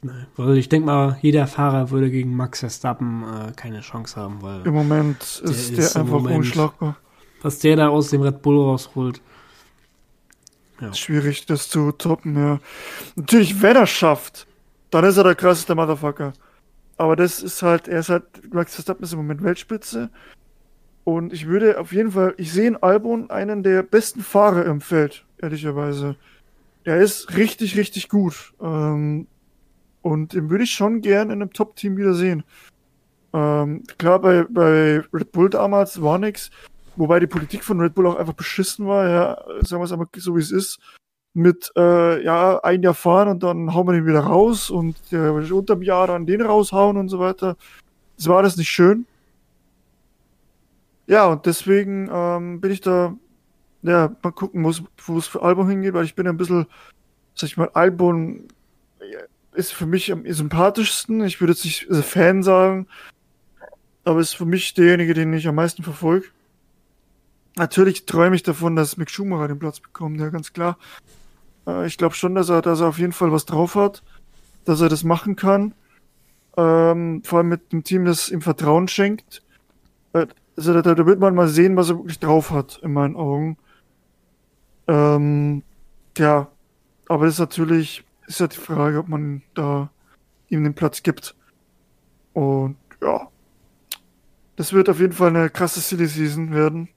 Nein, 0.00 0.26
weil 0.36 0.56
ich 0.58 0.68
denke 0.68 0.86
mal, 0.86 1.18
jeder 1.22 1.46
Fahrer 1.46 1.90
würde 1.90 2.10
gegen 2.10 2.36
Max 2.36 2.60
Verstappen 2.60 3.24
äh, 3.24 3.52
keine 3.52 3.80
Chance 3.80 4.20
haben, 4.20 4.42
weil. 4.42 4.64
Im 4.64 4.74
Moment 4.74 5.20
ist 5.20 5.42
der, 5.72 5.78
ist 5.78 5.94
der 5.94 6.02
einfach 6.02 6.18
Moment, 6.20 6.36
unschlagbar. 6.36 6.96
Was 7.42 7.58
der 7.58 7.76
da 7.76 7.88
aus 7.88 8.10
dem 8.10 8.22
Red 8.22 8.42
Bull 8.42 8.58
rausholt. 8.60 9.20
Ja. 10.80 10.92
Schwierig, 10.94 11.46
das 11.46 11.68
zu 11.68 11.90
toppen, 11.92 12.36
ja. 12.36 12.60
Natürlich, 13.16 13.60
wenn 13.60 13.74
er 13.74 13.86
schafft, 13.86 14.46
dann 14.90 15.04
ist 15.04 15.16
er 15.16 15.24
der 15.24 15.34
krasseste 15.34 15.74
Motherfucker. 15.74 16.32
Aber 16.96 17.16
das 17.16 17.42
ist 17.42 17.62
halt, 17.62 17.88
er 17.88 18.00
ist 18.00 18.08
halt, 18.08 18.24
Max 18.52 18.74
Verstappen 18.74 19.04
ist 19.04 19.12
im 19.12 19.18
Moment 19.18 19.42
Weltspitze. 19.42 20.10
Und 21.04 21.32
ich 21.32 21.46
würde 21.46 21.80
auf 21.80 21.92
jeden 21.92 22.12
Fall, 22.12 22.34
ich 22.36 22.52
sehe 22.52 22.68
in 22.68 22.76
Albon 22.76 23.30
einen 23.30 23.62
der 23.62 23.82
besten 23.82 24.20
Fahrer 24.20 24.66
im 24.66 24.80
Feld, 24.80 25.24
ehrlicherweise. 25.38 26.16
Er 26.84 26.98
ist 27.00 27.36
richtig, 27.36 27.76
richtig 27.76 28.08
gut. 28.08 28.52
Ähm, 28.60 29.26
und 30.02 30.32
den 30.32 30.50
würde 30.50 30.64
ich 30.64 30.70
schon 30.70 31.00
gern 31.00 31.30
in 31.30 31.42
einem 31.42 31.52
Top-Team 31.52 31.96
wieder 31.96 32.14
sehen. 32.14 32.44
Ähm, 33.32 33.82
klar, 33.98 34.20
bei, 34.20 34.44
bei 34.48 35.02
Red 35.12 35.32
Bull 35.32 35.50
damals 35.50 36.00
war 36.00 36.18
nichts, 36.18 36.50
wobei 36.96 37.20
die 37.20 37.26
Politik 37.26 37.62
von 37.62 37.80
Red 37.80 37.94
Bull 37.94 38.06
auch 38.06 38.16
einfach 38.16 38.34
beschissen 38.34 38.86
war, 38.86 39.08
ja, 39.08 39.36
sagen 39.64 39.80
wir 39.80 39.84
es 39.84 39.92
einmal 39.92 40.08
so 40.16 40.36
wie 40.36 40.40
es 40.40 40.50
ist. 40.50 40.78
Mit, 41.34 41.70
äh, 41.76 42.24
ja, 42.24 42.58
ein 42.64 42.82
Jahr 42.82 42.94
fahren 42.94 43.28
und 43.28 43.42
dann 43.42 43.74
hauen 43.74 43.86
wir 43.86 43.92
den 43.92 44.06
wieder 44.06 44.20
raus 44.20 44.70
und 44.70 44.96
äh, 45.12 45.28
unter 45.28 45.76
dem 45.76 45.82
Jahr 45.82 46.06
dann 46.06 46.26
den 46.26 46.40
raushauen 46.40 46.96
und 46.96 47.08
so 47.10 47.18
weiter. 47.18 47.56
Das 48.16 48.26
war 48.26 48.42
das 48.42 48.56
nicht 48.56 48.70
schön. 48.70 49.06
Ja, 51.06 51.26
und 51.26 51.46
deswegen 51.46 52.10
ähm, 52.12 52.60
bin 52.60 52.70
ich 52.70 52.80
da, 52.80 53.14
ja, 53.82 54.14
mal 54.22 54.32
gucken, 54.32 54.64
wo 54.64 55.18
es 55.18 55.26
für 55.26 55.42
Album 55.42 55.68
hingeht, 55.68 55.94
weil 55.94 56.04
ich 56.04 56.14
bin 56.14 56.26
ein 56.26 56.36
bisschen, 56.36 56.66
sag 57.34 57.48
ich 57.48 57.56
mal, 57.56 57.70
Album 57.72 58.48
ist 59.58 59.72
für 59.72 59.86
mich 59.86 60.12
am 60.12 60.24
sympathischsten. 60.24 61.24
Ich 61.24 61.40
würde 61.40 61.52
jetzt 61.52 61.64
nicht 61.64 61.88
Fan 62.06 62.44
sagen, 62.44 62.86
aber 64.04 64.20
ist 64.20 64.36
für 64.36 64.46
mich 64.46 64.72
derjenige, 64.72 65.14
den 65.14 65.32
ich 65.32 65.48
am 65.48 65.56
meisten 65.56 65.82
verfolge. 65.82 66.28
Natürlich 67.56 68.06
träume 68.06 68.36
ich 68.36 68.44
davon, 68.44 68.76
dass 68.76 68.96
Mick 68.96 69.10
Schumacher 69.10 69.48
den 69.48 69.58
Platz 69.58 69.80
bekommt, 69.80 70.20
ja, 70.20 70.28
ganz 70.28 70.52
klar. 70.52 70.78
Äh, 71.66 71.88
ich 71.88 71.98
glaube 71.98 72.14
schon, 72.14 72.36
dass 72.36 72.48
er, 72.48 72.62
dass 72.62 72.80
er 72.80 72.86
auf 72.86 73.00
jeden 73.00 73.12
Fall 73.12 73.32
was 73.32 73.46
drauf 73.46 73.74
hat, 73.74 74.04
dass 74.64 74.80
er 74.80 74.88
das 74.88 75.02
machen 75.02 75.34
kann. 75.34 75.74
Ähm, 76.56 77.22
vor 77.24 77.38
allem 77.38 77.48
mit 77.48 77.72
einem 77.72 77.82
Team, 77.82 78.04
das 78.04 78.30
ihm 78.30 78.42
Vertrauen 78.42 78.86
schenkt. 78.86 79.42
Äh, 80.12 80.28
also 80.56 80.80
da, 80.80 80.94
da, 80.94 81.04
wird 81.04 81.18
man 81.18 81.34
mal 81.34 81.48
sehen, 81.48 81.76
was 81.76 81.90
er 81.90 81.96
wirklich 81.96 82.20
drauf 82.20 82.52
hat, 82.52 82.78
in 82.84 82.92
meinen 82.92 83.16
Augen. 83.16 83.58
Ähm, 84.86 85.64
ja, 86.16 86.48
aber 87.08 87.24
das 87.24 87.34
ist 87.34 87.40
natürlich 87.40 88.04
ist 88.28 88.40
ja 88.40 88.46
die 88.46 88.56
Frage, 88.56 88.98
ob 88.98 89.08
man 89.08 89.42
da 89.54 89.90
ihm 90.48 90.62
den 90.62 90.74
Platz 90.74 91.02
gibt. 91.02 91.34
Und 92.34 92.76
ja, 93.02 93.28
das 94.56 94.72
wird 94.72 94.88
auf 94.88 95.00
jeden 95.00 95.12
Fall 95.12 95.28
eine 95.28 95.50
krasse 95.50 95.80
Silly 95.80 96.06
Season 96.06 96.52
werden. 96.52 96.88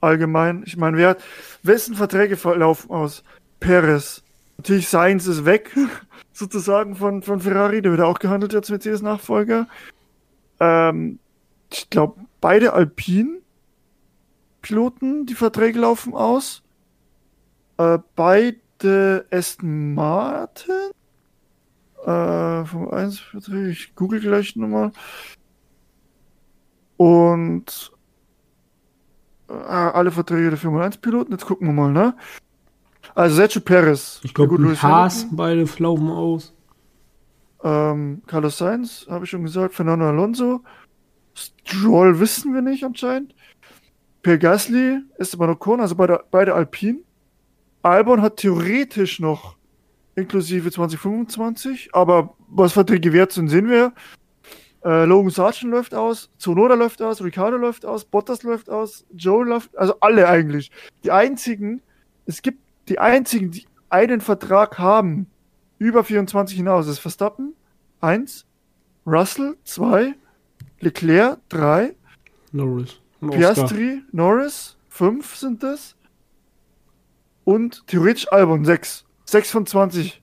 Allgemein. 0.00 0.62
Ich 0.66 0.76
meine, 0.76 0.96
wer 0.96 1.10
hat, 1.10 1.22
wessen 1.62 1.94
Verträge 1.96 2.38
laufen 2.54 2.90
aus? 2.90 3.24
Perez. 3.58 4.22
Natürlich 4.56 4.88
Sainz 4.88 5.26
ist 5.26 5.44
weg, 5.44 5.76
sozusagen 6.32 6.94
von, 6.96 7.22
von 7.22 7.40
Ferrari, 7.40 7.82
der 7.82 7.92
wird 7.92 8.00
auch 8.00 8.18
gehandelt 8.18 8.54
als 8.54 8.70
Mercedes-Nachfolger. 8.70 9.68
Ähm, 10.60 11.18
ich 11.70 11.90
glaube, 11.90 12.24
beide 12.40 12.72
Alpine-Piloten, 12.72 15.26
die 15.26 15.34
Verträge 15.34 15.80
laufen 15.80 16.14
aus. 16.14 16.62
Äh, 17.78 17.98
beide 18.16 18.56
der 18.82 19.24
Aston 19.30 19.94
Martin. 19.94 20.90
Äh, 22.04 22.64
vom 22.64 22.90
1 22.90 23.22
ich 23.70 23.94
google 23.94 24.20
gleich 24.20 24.56
nochmal. 24.56 24.92
Und 26.96 27.92
äh, 29.48 29.52
alle 29.52 30.10
Verträge 30.10 30.50
der 30.50 30.58
Formel 30.58 30.82
1 30.82 30.98
Piloten. 30.98 31.32
Jetzt 31.32 31.46
gucken 31.46 31.66
wir 31.66 31.74
mal, 31.74 31.92
ne? 31.92 32.14
Also 33.14 33.36
Sergio 33.36 33.60
Perez. 33.60 34.20
Ich 34.22 34.34
glaube, 34.34 34.58
Haas 34.82 35.26
beide 35.30 35.66
laufen 35.78 36.10
aus. 36.10 36.54
Ähm, 37.64 38.22
Carlos 38.26 38.58
Sainz, 38.58 39.06
habe 39.08 39.24
ich 39.24 39.30
schon 39.30 39.42
gesagt. 39.42 39.74
Fernando 39.74 40.08
Alonso. 40.08 40.60
Stroll 41.34 42.20
wissen 42.20 42.54
wir 42.54 42.62
nicht 42.62 42.84
anscheinend. 42.84 43.34
Per 44.22 44.38
Gasly, 44.38 45.00
Esteban 45.18 45.50
Ocon, 45.50 45.80
also 45.80 45.94
beide, 45.94 46.24
beide 46.30 46.54
Alpine. 46.54 46.98
Albon 47.82 48.22
hat 48.22 48.36
theoretisch 48.36 49.20
noch 49.20 49.56
inklusive 50.14 50.70
2025, 50.70 51.90
aber 51.92 52.34
was 52.48 52.72
Verträge 52.72 53.12
wert 53.12 53.32
sind, 53.32 53.48
sehen 53.48 53.68
wir. 53.68 53.92
Äh, 54.84 55.04
Logan 55.04 55.30
Sargent 55.30 55.72
läuft 55.72 55.94
aus, 55.94 56.30
Zunoda 56.38 56.74
läuft 56.74 57.02
aus, 57.02 57.22
Ricardo 57.22 57.56
läuft 57.56 57.84
aus, 57.84 58.04
Bottas 58.04 58.42
läuft 58.42 58.70
aus, 58.70 59.04
Joe 59.14 59.44
läuft, 59.44 59.76
also 59.76 59.94
alle 60.00 60.28
eigentlich. 60.28 60.70
Die 61.04 61.10
einzigen, 61.10 61.82
es 62.26 62.42
gibt 62.42 62.60
die 62.88 62.98
einzigen, 62.98 63.50
die 63.50 63.66
einen 63.90 64.20
Vertrag 64.20 64.78
haben, 64.78 65.26
über 65.78 66.04
24 66.04 66.56
hinaus, 66.56 66.86
das 66.86 66.94
ist 66.94 67.00
Verstappen, 67.00 67.54
1, 68.00 68.46
Russell, 69.06 69.56
2, 69.64 70.14
Leclerc, 70.80 71.38
3, 71.48 71.94
Norris, 72.52 73.00
Piastri, 73.20 74.02
Norris, 74.12 74.76
5 74.90 75.36
sind 75.36 75.62
das, 75.62 75.96
und 77.48 77.86
theoretisch 77.86 78.30
Albon 78.30 78.66
6. 78.66 79.06
6 79.24 79.50
von 79.50 79.64
20. 79.64 80.20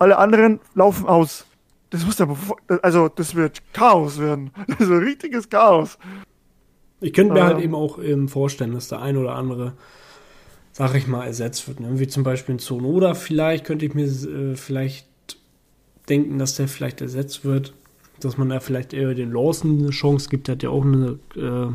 Alle 0.00 0.18
anderen 0.18 0.58
laufen 0.74 1.06
aus. 1.06 1.46
Das 1.90 2.04
muss 2.04 2.20
aber, 2.20 2.36
also 2.82 3.08
das 3.08 3.36
wird 3.36 3.62
Chaos 3.72 4.18
werden. 4.18 4.50
Das 4.66 4.88
wird 4.88 5.04
richtiges 5.04 5.48
Chaos. 5.48 5.98
Ich 7.00 7.12
könnte 7.12 7.32
mir 7.32 7.44
halt 7.44 7.52
ähm, 7.52 7.56
halt 7.58 7.64
eben 7.64 7.74
auch 7.76 8.00
ähm, 8.02 8.28
vorstellen, 8.28 8.72
dass 8.72 8.88
der 8.88 9.00
ein 9.02 9.16
oder 9.16 9.36
andere, 9.36 9.74
sag 10.72 10.96
ich 10.96 11.06
mal, 11.06 11.24
ersetzt 11.24 11.68
wird. 11.68 11.78
Ne? 11.78 12.00
Wie 12.00 12.08
zum 12.08 12.24
Beispiel 12.24 12.56
ein 12.56 12.58
Sonoda 12.58 13.14
vielleicht, 13.14 13.64
könnte 13.64 13.86
ich 13.86 13.94
mir 13.94 14.06
äh, 14.06 14.56
vielleicht 14.56 15.06
denken, 16.08 16.40
dass 16.40 16.56
der 16.56 16.66
vielleicht 16.66 17.00
ersetzt 17.00 17.44
wird. 17.44 17.72
Dass 18.18 18.36
man 18.36 18.48
da 18.48 18.58
vielleicht 18.58 18.92
eher 18.92 19.14
den 19.14 19.30
Lawson 19.30 19.78
eine 19.78 19.90
Chance 19.90 20.28
gibt. 20.28 20.48
Der 20.48 20.56
hat 20.56 20.64
ja 20.64 20.70
auch 20.70 20.84
eine 20.84 21.20
äh, 21.36 21.72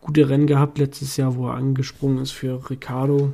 gute 0.00 0.28
Rennen 0.28 0.46
gehabt 0.46 0.78
letztes 0.78 1.16
Jahr, 1.16 1.34
wo 1.34 1.48
er 1.48 1.54
angesprungen 1.54 2.18
ist 2.18 2.30
für 2.30 2.70
Ricardo. 2.70 3.32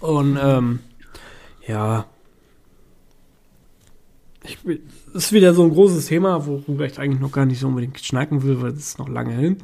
Und 0.00 0.38
ähm, 0.40 0.80
ja, 1.66 2.06
ich, 4.42 4.58
das 5.12 5.24
ist 5.24 5.32
wieder 5.32 5.52
so 5.54 5.62
ein 5.62 5.70
großes 5.70 6.06
Thema, 6.06 6.46
worüber 6.46 6.86
ich 6.86 6.98
eigentlich 6.98 7.20
noch 7.20 7.32
gar 7.32 7.44
nicht 7.44 7.60
so 7.60 7.68
unbedingt 7.68 8.00
schnacken 8.00 8.42
will, 8.42 8.60
weil 8.62 8.72
es 8.72 8.78
ist 8.78 8.98
noch 8.98 9.08
lange 9.08 9.34
hin. 9.34 9.58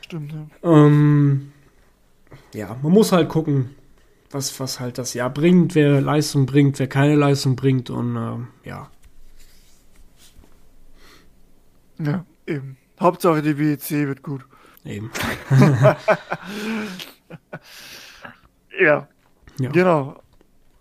Stimmt, 0.00 0.32
ja. 0.32 0.46
Ähm, 0.62 1.52
ja, 2.54 2.76
man 2.82 2.92
muss 2.92 3.12
halt 3.12 3.28
gucken, 3.28 3.74
was, 4.30 4.58
was 4.58 4.80
halt 4.80 4.96
das 4.96 5.12
Jahr 5.12 5.30
bringt, 5.30 5.74
wer 5.74 6.00
Leistung 6.00 6.46
bringt, 6.46 6.78
wer 6.78 6.88
keine 6.88 7.14
Leistung 7.14 7.54
bringt 7.54 7.90
und 7.90 8.16
ähm, 8.16 8.48
ja. 8.64 8.90
Ja, 11.98 12.24
eben. 12.46 12.78
Hauptsache 12.98 13.42
die 13.42 13.58
WEC 13.58 14.08
wird 14.08 14.22
gut. 14.22 14.46
Eben. 14.84 15.10
Ja. 18.80 19.08
ja. 19.58 19.70
Genau. 19.70 20.16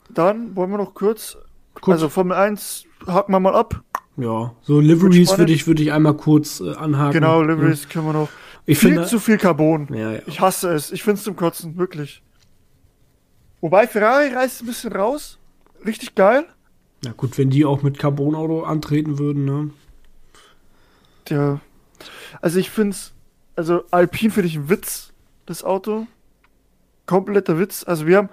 Dann 0.09 0.55
wollen 0.55 0.71
wir 0.71 0.77
noch 0.77 0.93
kurz, 0.93 1.37
kurz. 1.73 1.95
also 1.95 2.09
Formel 2.09 2.35
1 2.37 2.85
haken 3.07 3.31
wir 3.31 3.39
mal 3.39 3.55
ab. 3.55 3.81
Ja, 4.17 4.53
so 4.61 4.79
Liveries 4.79 5.37
würde 5.37 5.53
ich, 5.53 5.67
würd 5.67 5.79
ich 5.79 5.91
einmal 5.91 6.15
kurz 6.15 6.59
äh, 6.59 6.73
anhaken. 6.73 7.13
Genau, 7.13 7.41
Liveries 7.41 7.83
ja. 7.83 7.89
können 7.89 8.05
wir 8.07 8.13
noch. 8.13 8.29
Ich 8.65 8.77
viel 8.77 8.91
finde, 8.91 9.07
zu 9.07 9.19
viel 9.19 9.37
Carbon. 9.37 9.87
Ja, 9.93 10.11
ja. 10.11 10.19
Ich 10.27 10.39
hasse 10.39 10.71
es. 10.71 10.91
Ich 10.91 11.03
finde 11.03 11.17
es 11.17 11.23
zum 11.23 11.35
Kotzen, 11.35 11.77
wirklich. 11.77 12.21
Wobei 13.61 13.87
Ferrari 13.87 14.27
reißt 14.33 14.61
ein 14.61 14.65
bisschen 14.67 14.91
raus. 14.91 15.39
Richtig 15.85 16.15
geil. 16.15 16.45
Na 17.03 17.13
gut, 17.13 17.37
wenn 17.37 17.49
die 17.49 17.65
auch 17.65 17.81
mit 17.81 17.97
Carbon-Auto 17.97 18.63
antreten 18.63 19.17
würden, 19.17 19.45
ne? 19.45 19.71
Tja. 21.25 21.59
Also 22.41 22.59
ich 22.59 22.69
finde 22.69 22.91
es, 22.91 23.13
also 23.55 23.83
Alpine 23.91 24.31
finde 24.31 24.47
ich 24.47 24.57
ein 24.57 24.69
Witz, 24.69 25.13
das 25.45 25.63
Auto 25.63 26.07
kompletter 27.05 27.57
Witz. 27.59 27.83
Also 27.85 28.07
wir 28.07 28.17
haben 28.17 28.29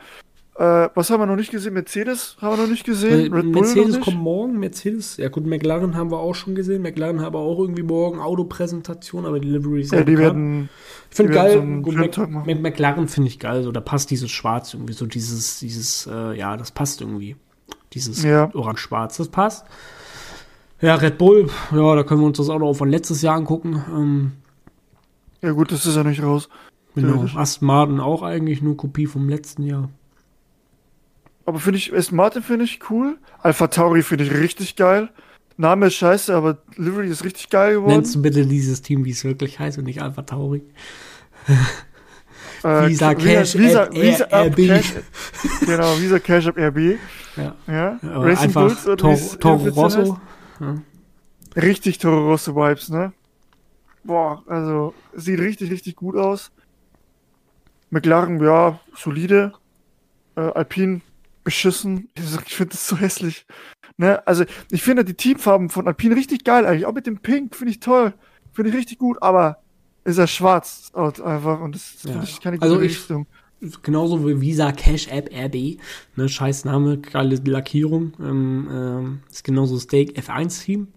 Äh, 0.60 0.88
was 0.96 1.08
haben 1.10 1.20
wir 1.20 1.26
noch 1.26 1.36
nicht 1.36 1.52
gesehen? 1.52 1.74
Mercedes 1.74 2.36
haben 2.40 2.56
wir 2.56 2.64
noch 2.64 2.70
nicht 2.70 2.84
gesehen. 2.84 3.32
Red 3.32 3.44
Mercedes 3.44 4.00
kommt 4.00 4.16
morgen. 4.16 4.58
Mercedes, 4.58 5.16
ja 5.16 5.28
gut, 5.28 5.46
McLaren 5.46 5.94
haben 5.94 6.10
wir 6.10 6.18
auch 6.18 6.34
schon 6.34 6.56
gesehen. 6.56 6.82
McLaren 6.82 7.20
haben 7.20 7.36
auch 7.36 7.60
irgendwie 7.60 7.84
morgen 7.84 8.18
Autopräsentation, 8.18 9.24
aber 9.24 9.38
die 9.38 9.46
Livery 9.46 9.82
Ja, 9.82 10.02
die 10.02 10.18
werden. 10.18 10.68
Ich 11.10 11.16
finde 11.16 11.32
geil. 11.32 11.52
So 11.52 11.62
gut, 11.82 11.94
Mac. 11.94 12.46
Mac, 12.46 12.60
McLaren 12.60 13.06
finde 13.06 13.28
ich 13.28 13.38
geil. 13.38 13.62
So, 13.62 13.70
da 13.70 13.80
passt 13.80 14.10
dieses 14.10 14.32
Schwarz 14.32 14.74
irgendwie, 14.74 14.94
so 14.94 15.06
dieses, 15.06 15.60
dieses, 15.60 16.08
äh, 16.12 16.36
ja, 16.36 16.56
das 16.56 16.72
passt 16.72 17.02
irgendwie. 17.02 17.36
Dieses 17.92 18.24
Ja. 18.24 18.50
Orange-Schwarz, 18.52 19.16
das 19.18 19.28
passt. 19.28 19.64
Ja, 20.80 20.96
Red 20.96 21.18
Bull, 21.18 21.50
ja, 21.70 21.94
da 21.94 22.02
können 22.02 22.20
wir 22.20 22.26
uns 22.26 22.38
das 22.38 22.48
Auto 22.50 22.66
auch 22.66 22.74
von 22.74 22.90
letztes 22.90 23.22
Jahr 23.22 23.36
angucken. 23.36 23.84
Ähm, 23.94 24.32
Ja, 25.40 25.52
gut, 25.52 25.70
das 25.70 25.86
ist 25.86 25.94
ja 25.94 26.02
nicht 26.02 26.20
raus. 26.20 26.48
Genau. 27.02 27.40
Aston 27.40 27.66
Martin 27.66 28.00
auch 28.00 28.22
eigentlich 28.22 28.62
nur 28.62 28.76
Kopie 28.76 29.06
vom 29.06 29.28
letzten 29.28 29.62
Jahr. 29.62 29.88
Aber 31.46 31.58
finde 31.60 31.78
ich, 31.78 31.94
Aston 31.94 32.16
Martin 32.16 32.42
finde 32.42 32.64
ich 32.64 32.80
cool. 32.90 33.18
Alpha 33.40 33.68
Tauri 33.68 34.02
finde 34.02 34.24
ich 34.24 34.32
richtig 34.32 34.76
geil. 34.76 35.08
Name 35.56 35.86
ist 35.86 35.94
scheiße, 35.94 36.34
aber 36.34 36.58
Livery 36.76 37.08
ist 37.08 37.24
richtig 37.24 37.50
geil 37.50 37.74
geworden. 37.74 37.94
Nennst 37.94 38.14
du 38.14 38.22
bitte 38.22 38.46
dieses 38.46 38.80
Team, 38.80 39.04
wie 39.04 39.10
es 39.10 39.24
wirklich 39.24 39.58
heißt 39.58 39.78
und 39.78 39.84
nicht 39.84 40.00
Alpha 40.00 40.22
Tauri? 40.22 40.62
Äh, 42.64 42.88
Visa 42.88 43.14
Cash 43.14 43.56
Visa, 43.56 43.84
App 43.84 43.94
Visa 43.94 44.24
Up 44.24 44.46
RB. 44.52 44.56
Cash, 44.66 44.94
genau, 45.64 45.98
Visa 46.00 46.18
Cash 46.18 46.46
App 46.46 46.58
RB. 46.58 46.98
Ja. 47.36 47.54
Ja, 47.66 47.98
Racing 48.02 48.44
einfach 48.44 48.62
Bulls 48.62 48.86
oder 48.86 48.96
Tor, 48.96 49.18
Toro 49.38 49.68
Rosso. 49.68 50.18
heißt. 50.58 50.82
Richtig 51.56 51.98
Toro 51.98 52.30
Rosso 52.30 52.54
Vibes, 52.54 52.88
ne? 52.88 53.12
Boah, 54.04 54.42
also 54.46 54.94
sieht 55.14 55.38
richtig, 55.38 55.70
richtig 55.70 55.96
gut 55.96 56.16
aus. 56.16 56.50
McLaren, 57.90 58.42
ja, 58.42 58.78
solide. 58.96 59.52
Äh, 60.36 60.40
Alpine, 60.40 61.00
beschissen. 61.44 62.08
Ich 62.46 62.54
finde 62.54 62.72
das 62.72 62.86
so 62.86 62.96
hässlich. 62.96 63.46
Ne? 63.96 64.26
Also, 64.26 64.44
ich 64.70 64.82
finde 64.82 65.04
die 65.04 65.14
Teamfarben 65.14 65.70
von 65.70 65.86
Alpine 65.86 66.14
richtig 66.14 66.44
geil 66.44 66.66
eigentlich. 66.66 66.86
Auch 66.86 66.92
mit 66.94 67.06
dem 67.06 67.18
Pink 67.18 67.56
finde 67.56 67.70
ich 67.72 67.80
toll. 67.80 68.12
Finde 68.52 68.70
ich 68.70 68.76
richtig 68.76 68.98
gut, 68.98 69.20
aber 69.22 69.58
ist 70.04 70.18
er 70.18 70.26
schwarz 70.26 70.82
das 70.82 70.94
Auto 70.94 71.22
einfach 71.24 71.60
und 71.60 71.74
das 71.74 72.02
Ja. 72.02 72.12
finde 72.12 72.26
ich 72.26 72.40
keine 72.40 72.56
gute 72.58 72.70
Also 72.70 72.80
ich- 72.80 72.90
Richtung. 72.98 73.26
Genauso 73.82 74.24
wie 74.28 74.40
Visa 74.40 74.70
Cash 74.70 75.08
App 75.08 75.30
RB. 75.34 75.78
Ne, 76.14 76.28
scheiß 76.28 76.64
Name, 76.64 76.98
geile 76.98 77.34
Lackierung. 77.44 78.12
Ähm, 78.20 78.68
ähm, 78.70 79.20
ist 79.28 79.42
genauso 79.42 79.76
Steak 79.80 80.16
F1 80.16 80.62
Team. 80.64 80.88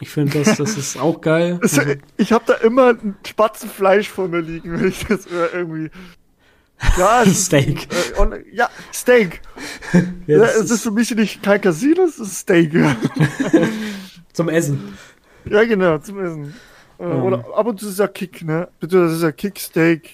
Ich 0.00 0.10
finde 0.10 0.42
das, 0.44 0.56
das 0.58 0.76
ist 0.76 0.98
auch 0.98 1.20
geil. 1.20 1.58
Es- 1.62 1.78
Also, 1.78 1.94
ich 2.16 2.32
habe 2.32 2.44
da 2.46 2.54
immer 2.54 2.90
ein 2.90 3.16
Spatzenfleisch 3.26 4.08
vor 4.08 4.28
mir 4.28 4.40
liegen, 4.40 4.72
wenn 4.78 4.88
ich 4.88 5.04
das 5.06 5.26
äh, 5.26 5.46
irgendwie. 5.54 5.90
Ja, 6.98 7.22
es 7.22 7.28
ist- 7.28 7.44
Steak. 7.46 7.88
Äh, 8.16 8.20
und, 8.20 8.34
ja, 8.52 8.68
Steak. 8.92 9.40
ja, 10.26 10.38
das 10.38 10.56
es 10.56 10.64
ist 10.64 10.70
ist 10.72 10.82
für 10.82 10.90
mich 10.90 11.14
nicht 11.14 11.42
kein 11.42 11.60
Casino, 11.60 12.02
es 12.04 12.18
ist 12.18 12.38
Steak. 12.40 12.72
zum 14.32 14.48
Essen. 14.48 14.96
ja, 15.46 15.64
genau, 15.64 15.98
zum 15.98 16.20
Essen. 16.20 16.54
Äh, 16.98 17.04
Ähm. 17.04 17.22
Oder 17.22 17.44
ab 17.56 17.66
und 17.66 17.80
zu 17.80 17.88
ist 17.88 17.98
ja 17.98 18.08
Kick, 18.08 18.42
ne? 18.44 18.68
Bitte, 18.80 19.02
das 19.04 19.12
ist 19.14 19.22
ja 19.22 19.32
Kick, 19.32 19.58
Steak. 19.58 20.10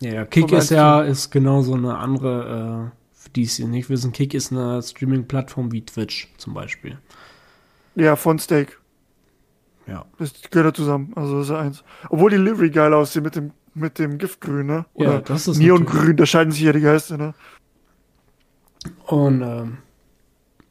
Ja, 0.00 0.12
ja, 0.14 0.24
Kick 0.24 0.50
ist 0.52 0.70
ja 0.70 1.02
ist 1.02 1.30
genau 1.30 1.62
so 1.62 1.74
eine 1.74 1.96
andere, 1.98 2.90
äh, 2.92 3.22
für 3.22 3.30
die 3.30 3.44
es 3.44 3.56
hier 3.56 3.68
nicht 3.68 3.88
wissen. 3.88 4.12
Kick 4.12 4.34
ist 4.34 4.50
eine 4.52 4.82
Streaming-Plattform 4.82 5.72
wie 5.72 5.84
Twitch 5.84 6.28
zum 6.38 6.54
Beispiel. 6.54 6.98
Ja, 7.94 8.16
von 8.16 8.38
Steak. 8.38 8.78
Ja. 9.86 10.04
Das 10.18 10.32
gehört 10.50 10.66
ja 10.66 10.74
zusammen. 10.74 11.12
Also 11.16 11.38
das 11.38 11.46
ist 11.46 11.50
ja 11.50 11.58
eins. 11.60 11.84
Obwohl 12.08 12.30
die 12.30 12.36
Livery 12.36 12.70
geil 12.70 12.94
aussieht 12.94 13.22
mit 13.24 13.34
dem, 13.36 13.50
mit 13.74 13.98
dem 13.98 14.18
Giftgrün, 14.18 14.66
ne? 14.66 14.86
Ja, 14.96 15.08
Oder 15.08 15.20
das 15.22 15.48
ist 15.48 15.58
Neongrün, 15.58 16.16
da 16.16 16.26
scheiden 16.26 16.52
sich 16.52 16.62
ja 16.62 16.72
die 16.72 16.80
Geister, 16.80 17.16
ne? 17.18 17.34
Und 19.06 19.42
ähm, 19.42 19.78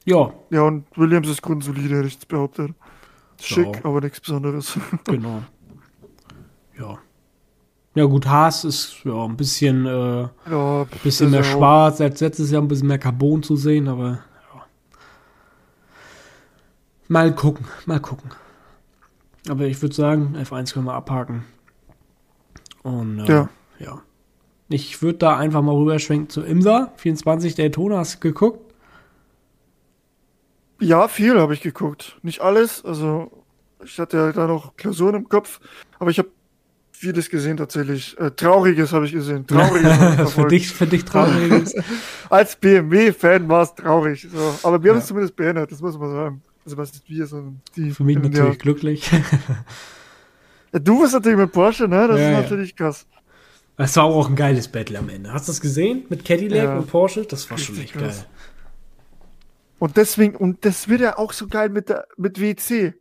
ja, 0.06 0.34
Ja, 0.50 0.62
und 0.64 0.86
Williams 0.96 1.28
ist 1.30 1.42
grundsolide, 1.42 1.96
hätte 1.98 2.08
ich 2.08 2.14
jetzt 2.16 2.28
behauptet. 2.28 2.72
Schick, 3.40 3.76
Ja. 3.76 3.86
aber 3.86 4.02
nichts 4.02 4.20
Besonderes. 4.20 4.78
genau. 5.06 5.44
Ja. 6.78 6.98
Ja 7.94 8.06
gut, 8.06 8.26
Haas 8.26 8.64
ist 8.64 9.04
ja 9.04 9.26
ein 9.26 9.36
bisschen, 9.36 9.86
äh, 9.86 10.22
ja, 10.50 10.86
bisschen 11.04 11.30
mehr 11.32 11.42
ja 11.42 11.46
schwarz, 11.46 12.00
als 12.00 12.22
letztes 12.22 12.50
Jahr 12.50 12.62
ein 12.62 12.68
bisschen 12.70 12.88
mehr 12.88 12.98
Carbon 13.00 13.44
zu 13.44 13.58
sehen, 13.58 13.90
aber 13.90 14.20
ja. 14.54 14.66
Mal 17.10 17.36
gucken, 17.36 17.66
mal 17.86 18.00
gucken. 18.00 18.32
Aber 19.50 19.66
ich 19.66 19.82
würde 19.82 19.96
sagen, 19.96 20.36
F1 20.38 20.74
können 20.74 20.86
wir 20.86 20.94
abhaken. 20.94 21.44
Und 22.84 23.20
äh, 23.20 23.32
Ja. 23.32 23.50
ja. 23.80 24.02
Ich 24.70 25.02
würde 25.02 25.18
da 25.18 25.38
einfach 25.38 25.62
mal 25.62 25.76
rüberschwenken 25.76 26.30
zu 26.30 26.44
IMSA, 26.44 26.94
24 26.96 27.56
Daytona, 27.56 27.98
hast 27.98 28.16
du 28.16 28.20
geguckt? 28.20 28.74
Ja, 30.80 31.08
viel 31.08 31.38
habe 31.40 31.54
ich 31.54 31.62
geguckt. 31.62 32.18
Nicht 32.24 32.42
alles. 32.42 32.84
Also, 32.86 33.44
ich 33.84 34.00
hatte 34.00 34.18
ja 34.18 34.32
da 34.32 34.48
noch 34.48 34.76
Klausuren 34.78 35.16
im 35.16 35.30
Kopf. 35.30 35.60
Aber 36.00 36.10
ich 36.10 36.18
habe 36.20 36.30
vieles 36.92 37.30
gesehen 37.30 37.58
tatsächlich. 37.58 38.18
Äh, 38.20 38.32
Trauriges 38.32 38.94
habe 38.94 39.06
ich 39.06 39.12
gesehen. 39.12 39.46
Trauriges 39.46 39.98
ich 40.24 40.30
für 40.34 40.48
dich, 40.48 40.72
für 40.72 40.88
dich 40.88 41.04
trauriges. 41.06 41.76
Als 42.30 42.56
BMW-Fan 42.56 43.48
war 43.50 43.64
es 43.64 43.76
traurig. 43.76 44.28
So. 44.32 44.56
Aber 44.64 44.82
wir 44.84 44.92
haben 44.92 45.00
es 45.00 45.08
zumindest 45.08 45.36
beendet, 45.36 45.72
das 45.72 45.82
muss 45.82 45.98
man 45.98 46.12
sagen. 46.12 46.42
Also, 46.66 46.78
was 46.78 46.92
ist 46.92 47.10
wir, 47.10 47.26
sondern 47.26 47.62
die. 47.76 47.92
Für 47.92 48.04
mich 48.04 48.18
ja. 48.18 48.22
natürlich 48.22 48.60
glücklich. 48.60 49.10
Ja, 50.74 50.80
du 50.80 51.02
bist 51.02 51.14
natürlich 51.14 51.38
mit 51.38 51.52
Porsche, 51.52 51.88
ne? 51.88 52.08
Das 52.08 52.20
Ja, 52.20 52.28
ist 52.30 52.32
ja. 52.34 52.42
natürlich 52.42 52.76
krass. 52.76 53.06
Das 53.78 53.96
war 53.98 54.06
auch 54.06 54.30
ein 54.30 54.36
geiles 54.36 54.68
Battle 54.68 55.00
am 55.00 55.10
Ende. 55.10 55.34
Hast 55.34 55.48
du 55.48 55.52
das 55.52 55.60
gesehen? 55.60 56.06
Mit 56.10 56.24
Cadillac 56.24 56.64
Ja. 56.64 56.78
und 56.78 56.88
Porsche? 56.88 57.26
Das 57.26 57.50
war 57.50 57.58
schon 57.58 57.76
Richtig 57.76 57.96
echt 57.96 58.04
krass. 58.06 58.18
geil. 58.22 58.30
Und 59.80 59.98
deswegen, 59.98 60.36
und 60.36 60.64
das 60.64 60.88
wird 60.88 61.02
ja 61.02 61.18
auch 61.18 61.34
so 61.34 61.48
geil 61.48 61.70
mit 61.70 61.90
der, 61.90 62.08
mit 62.16 62.40
WC. 62.40 62.94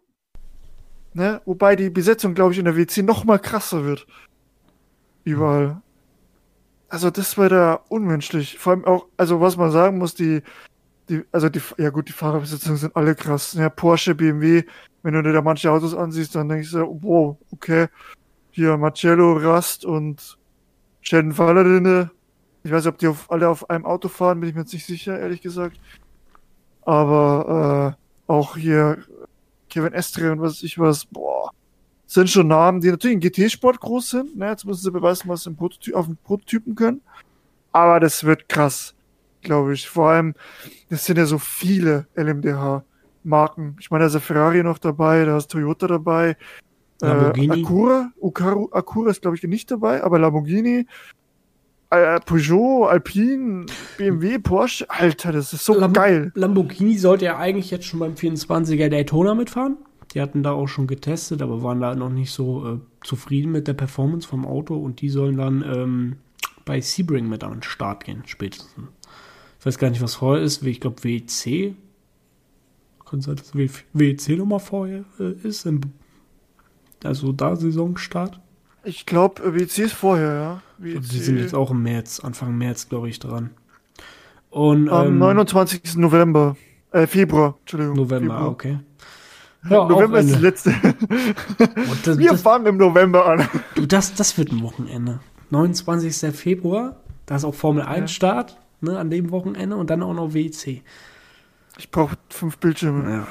Ne? 1.12 1.42
Wobei 1.44 1.76
die 1.76 1.90
Besetzung, 1.90 2.34
glaube 2.34 2.52
ich, 2.52 2.58
in 2.58 2.64
der 2.64 2.76
WC 2.76 3.02
noch 3.02 3.24
mal 3.24 3.38
krasser 3.38 3.84
wird. 3.84 4.06
Überall. 5.24 5.82
Also 6.88 7.10
das 7.10 7.36
wird 7.36 7.52
ja 7.52 7.74
unmenschlich. 7.88 8.58
Vor 8.58 8.72
allem 8.72 8.84
auch, 8.84 9.06
also 9.16 9.40
was 9.40 9.56
man 9.56 9.70
sagen 9.70 9.98
muss, 9.98 10.14
die, 10.14 10.42
die, 11.10 11.24
also 11.32 11.48
die, 11.48 11.60
ja 11.76 11.90
gut, 11.90 12.08
die 12.08 12.12
Fahrerbesetzungen 12.12 12.78
sind 12.78 12.96
alle 12.96 13.14
krass. 13.14 13.54
Ja, 13.54 13.68
Porsche, 13.68 14.14
BMW, 14.14 14.62
wenn 15.02 15.14
du 15.14 15.22
dir 15.22 15.32
da 15.32 15.42
manche 15.42 15.70
Autos 15.70 15.94
ansiehst, 15.94 16.34
dann 16.34 16.48
denkst 16.48 16.70
du, 16.70 16.98
wow, 17.02 17.36
okay. 17.50 17.88
Hier 18.52 18.76
Marcello, 18.76 19.34
Rast 19.34 19.84
und 19.84 20.38
Sheldon 21.02 21.32
Fallerdine. 21.32 22.10
Ich 22.62 22.70
weiß 22.70 22.84
nicht, 22.84 22.92
ob 22.92 22.98
die 22.98 23.08
auf, 23.08 23.30
alle 23.30 23.48
auf 23.48 23.68
einem 23.70 23.86
Auto 23.86 24.08
fahren, 24.08 24.40
bin 24.40 24.48
ich 24.48 24.54
mir 24.54 24.62
jetzt 24.62 24.72
nicht 24.72 24.86
sicher, 24.86 25.18
ehrlich 25.18 25.40
gesagt. 25.40 25.80
Aber 26.82 27.96
äh, 28.28 28.32
auch 28.32 28.56
hier 28.56 28.98
Kevin 29.68 29.92
Estre 29.92 30.32
und 30.32 30.40
was 30.40 30.62
ich 30.62 30.78
was, 30.78 31.04
boah, 31.06 31.50
sind 32.06 32.28
schon 32.28 32.48
Namen, 32.48 32.80
die 32.80 32.90
natürlich 32.90 33.14
im 33.14 33.20
GT-Sport 33.20 33.80
groß 33.80 34.10
sind. 34.10 34.36
Ne? 34.36 34.48
Jetzt 34.48 34.64
müssen 34.64 34.82
sie 34.82 34.90
beweisen, 34.90 35.28
was 35.28 35.44
sie 35.44 35.50
im 35.50 35.56
Prototy 35.56 35.94
auf 35.94 36.06
dem 36.06 36.16
Prototypen 36.16 36.74
können. 36.74 37.00
Aber 37.72 38.00
das 38.00 38.24
wird 38.24 38.48
krass, 38.48 38.94
glaube 39.42 39.74
ich. 39.74 39.88
Vor 39.88 40.10
allem, 40.10 40.34
das 40.88 41.04
sind 41.04 41.16
ja 41.18 41.26
so 41.26 41.38
viele 41.38 42.06
LMDH-Marken. 42.16 43.76
Ich 43.80 43.90
meine, 43.90 44.02
da 44.02 44.06
ist 44.08 44.14
ja 44.14 44.20
Ferrari 44.20 44.62
noch 44.62 44.78
dabei, 44.78 45.24
da 45.24 45.36
ist 45.36 45.50
Toyota 45.50 45.86
dabei. 45.86 46.36
Lamborghini. 47.00 47.60
Äh, 47.60 47.62
Acura, 47.62 48.10
Ucaru, 48.20 48.68
Acura 48.72 49.10
ist, 49.10 49.22
glaube 49.22 49.36
ich, 49.36 49.42
nicht 49.44 49.70
dabei, 49.70 50.04
aber 50.04 50.18
Lamborghini, 50.18 50.86
äh, 51.90 52.20
Peugeot, 52.20 52.86
Alpine, 52.88 53.66
BMW, 53.96 54.38
Porsche, 54.38 54.88
Alter, 54.90 55.32
das 55.32 55.52
ist 55.52 55.64
so 55.64 55.74
Lam- 55.74 55.92
geil. 55.94 56.30
Lamborghini 56.34 56.98
sollte 56.98 57.24
ja 57.24 57.38
eigentlich 57.38 57.70
jetzt 57.70 57.86
schon 57.86 58.00
beim 58.00 58.14
24er 58.14 58.88
Daytona 58.90 59.34
mitfahren. 59.34 59.78
Die 60.12 60.20
hatten 60.20 60.42
da 60.42 60.52
auch 60.52 60.66
schon 60.66 60.86
getestet, 60.88 61.40
aber 61.40 61.62
waren 61.62 61.80
da 61.80 61.94
noch 61.94 62.10
nicht 62.10 62.32
so 62.32 62.66
äh, 62.74 62.78
zufrieden 63.02 63.52
mit 63.52 63.66
der 63.68 63.74
Performance 63.74 64.28
vom 64.28 64.44
Auto 64.44 64.76
und 64.76 65.00
die 65.00 65.08
sollen 65.08 65.36
dann 65.36 65.62
ähm, 65.62 66.16
bei 66.64 66.80
Sebring 66.80 67.28
mit 67.28 67.42
an 67.44 67.52
den 67.52 67.62
Start 67.62 68.04
gehen, 68.04 68.22
spätestens. 68.26 68.88
Ich 69.60 69.66
weiß 69.66 69.78
gar 69.78 69.90
nicht, 69.90 70.02
was 70.02 70.14
vorher 70.16 70.42
ist. 70.42 70.62
Ich 70.62 70.80
glaube, 70.80 71.04
WEC. 71.04 71.74
Kann 73.08 73.20
sein, 73.20 73.36
dass 73.36 73.54
WEC 73.54 74.38
nochmal 74.38 74.60
vorher 74.60 75.04
äh, 75.18 75.32
ist. 75.46 75.68
Also 77.04 77.32
da 77.32 77.56
Saisonstart. 77.56 78.40
Ich 78.84 79.04
glaube, 79.04 79.54
WC 79.54 79.82
ist 79.82 79.92
vorher, 79.92 80.32
ja. 80.34 80.62
WC. 80.78 80.96
Und 80.96 81.12
die 81.12 81.18
sind 81.18 81.38
jetzt 81.38 81.54
auch 81.54 81.70
im 81.70 81.82
März, 81.82 82.20
Anfang 82.20 82.56
März, 82.56 82.88
glaube 82.88 83.10
ich, 83.10 83.18
dran. 83.18 83.50
Und 84.48 84.88
Am 84.88 85.08
ähm, 85.08 85.18
29. 85.18 85.96
November. 85.96 86.56
Äh, 86.90 87.06
Februar, 87.06 87.56
Entschuldigung. 87.60 87.96
November, 87.96 88.34
Februar. 88.34 88.50
okay. 88.50 88.78
Ja, 89.68 89.86
November 89.86 90.20
ist 90.20 90.32
das 90.32 90.40
letzte. 90.40 90.74
Das, 92.04 92.18
Wir 92.18 92.30
das, 92.30 92.40
fangen 92.42 92.64
im 92.66 92.76
November 92.78 93.26
an. 93.26 93.46
du, 93.74 93.84
das, 93.84 94.14
das 94.14 94.38
wird 94.38 94.50
ein 94.52 94.62
Wochenende. 94.62 95.20
29. 95.50 96.34
Februar, 96.34 96.96
da 97.26 97.36
ist 97.36 97.44
auch 97.44 97.54
Formel 97.54 97.82
1 97.82 98.00
Ja. 98.00 98.08
Start, 98.08 98.56
ne, 98.80 98.98
an 98.98 99.10
dem 99.10 99.30
Wochenende 99.30 99.76
und 99.76 99.90
dann 99.90 100.02
auch 100.02 100.14
noch 100.14 100.34
WEC. 100.34 100.82
Ich 101.78 101.90
brauche 101.90 102.16
fünf 102.28 102.58
Bildschirme. 102.58 103.08
Ja. 103.10 103.26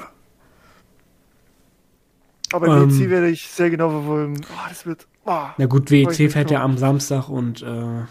Aber 2.52 2.68
Ähm. 2.68 2.90
WC 2.90 3.10
werde 3.10 3.28
ich 3.28 3.46
sehr 3.48 3.70
genau 3.70 3.90
verfolgen. 3.90 4.40
Oh, 4.42 4.68
das 4.68 4.86
wird. 4.86 5.06
Oh. 5.24 5.42
Na 5.56 5.66
gut, 5.66 5.90
WEC 5.90 6.30
fährt 6.30 6.50
ja 6.50 6.62
am 6.62 6.76
Samstag 6.78 7.28
und 7.28 7.62
äh, 7.62 8.02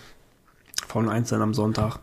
Formel 0.87 1.09
1 1.11 1.29
dann 1.29 1.41
am 1.41 1.53
Sonntag. 1.53 1.99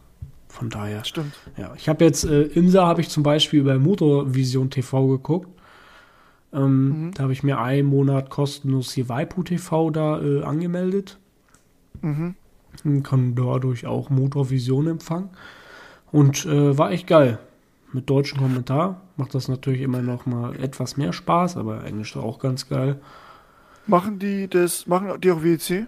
Von 0.49 0.71
daher. 0.71 1.05
Stimmt. 1.05 1.35
Ja, 1.57 1.73
ich 1.77 1.89
habe 1.89 2.05
jetzt, 2.05 2.25
äh, 2.25 2.43
Imsa 2.43 2.87
habe 2.87 3.01
ich 3.03 3.09
zum 3.11 3.23
Beispiel 3.23 3.63
bei 3.63 3.79
Motorvision 3.79 4.71
TV 4.71 5.07
geguckt. 5.09 5.49
Ähm, 6.53 7.07
Mhm. 7.07 7.15
Da 7.15 7.25
habe 7.25 7.33
ich 7.33 7.43
mir 7.43 7.59
einen 7.59 7.89
Monat 7.89 8.31
kostenlos 8.31 8.93
hier 8.93 9.09
Waipu 9.09 9.43
TV 9.43 9.91
da 9.91 10.21
äh, 10.21 10.43
angemeldet. 10.45 11.19
Mhm. 12.01 12.35
Und 12.85 13.03
kann 13.03 13.35
dadurch 13.35 13.87
auch 13.87 14.11
Motorvision 14.11 14.87
empfangen. 14.87 15.31
Und 16.13 16.47
äh, 16.47 16.77
war 16.77 16.91
echt 16.93 17.07
geil. 17.07 17.39
Mit 17.93 18.11
deutschem 18.11 18.39
Kommentar 18.39 19.01
macht 19.17 19.35
das 19.35 19.49
natürlich 19.49 19.81
immer 19.81 20.03
noch 20.03 20.27
mal 20.27 20.55
etwas 20.57 20.97
mehr 20.97 21.13
Spaß, 21.13 21.57
aber 21.57 21.85
Englisch 21.85 22.11
ist 22.17 22.23
auch 22.23 22.39
ganz 22.39 22.69
geil. 22.69 23.01
Machen 23.87 24.19
die 24.19 24.49
das, 24.49 24.87
machen 24.87 25.21
die 25.21 25.31
auch 25.31 25.43
WEC? 25.43 25.87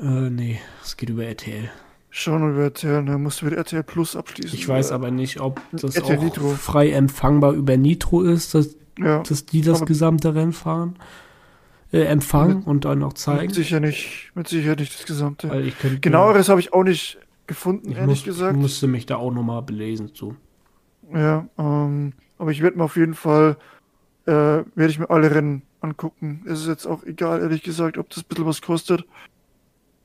Äh, 0.00 0.30
nee, 0.30 0.60
es 0.82 0.96
geht 0.96 1.08
über 1.10 1.24
RTL. 1.24 1.70
Schon 2.10 2.50
über 2.50 2.64
RTL, 2.64 3.02
ne? 3.02 3.18
Musst 3.18 3.40
du 3.40 3.46
mit 3.46 3.54
RTL 3.54 3.82
Plus 3.82 4.16
abschließen. 4.16 4.58
Ich 4.58 4.68
weiß 4.68 4.92
aber 4.92 5.10
nicht, 5.10 5.40
ob 5.40 5.60
das 5.72 5.96
RTL 5.96 6.18
auch 6.18 6.22
Nitro. 6.22 6.48
frei 6.50 6.90
empfangbar 6.90 7.52
über 7.52 7.76
Nitro 7.76 8.22
ist, 8.22 8.54
dass, 8.54 8.76
Ja, 8.98 9.22
dass 9.22 9.46
die 9.46 9.62
das 9.62 9.84
gesamte 9.84 10.34
Rennen 10.34 10.52
fahren, 10.52 10.96
äh, 11.92 12.02
empfangen 12.02 12.58
Mit- 12.58 12.66
und 12.66 12.84
dann 12.84 13.02
auch 13.02 13.14
zeigen. 13.14 13.46
mit 13.46 13.54
sicher 13.54 13.80
nicht, 13.80 14.30
mit 14.34 14.48
Sicherheit 14.48 14.80
nicht 14.80 14.94
das 14.94 15.06
Gesamte. 15.06 15.48
Weil 15.48 15.66
ich 15.66 15.78
könnte, 15.78 16.00
Genaueres 16.00 16.48
habe 16.48 16.60
ich 16.60 16.72
auch 16.72 16.84
nicht 16.84 17.18
gefunden, 17.46 17.90
ich 17.90 17.96
ehrlich 17.96 18.18
muss, 18.20 18.24
gesagt. 18.24 18.56
musste 18.56 18.86
mich 18.86 19.06
da 19.06 19.16
auch 19.16 19.32
nochmal 19.32 19.62
belesen 19.62 20.14
zu. 20.14 20.36
Ja, 21.12 21.48
ähm, 21.58 22.12
aber 22.38 22.50
ich 22.50 22.62
werde 22.62 22.76
mir 22.76 22.84
auf 22.84 22.96
jeden 22.96 23.14
Fall, 23.14 23.56
äh, 24.26 24.32
werde 24.32 24.88
ich 24.88 24.98
mir 24.98 25.08
alle 25.10 25.34
Rennen 25.34 25.62
angucken. 25.80 26.42
Es 26.46 26.60
ist 26.60 26.68
jetzt 26.68 26.86
auch 26.86 27.04
egal, 27.04 27.40
ehrlich 27.40 27.62
gesagt, 27.62 27.98
ob 27.98 28.10
das 28.10 28.18
ein 28.18 28.28
bisschen 28.28 28.46
was 28.46 28.60
kostet. 28.60 29.04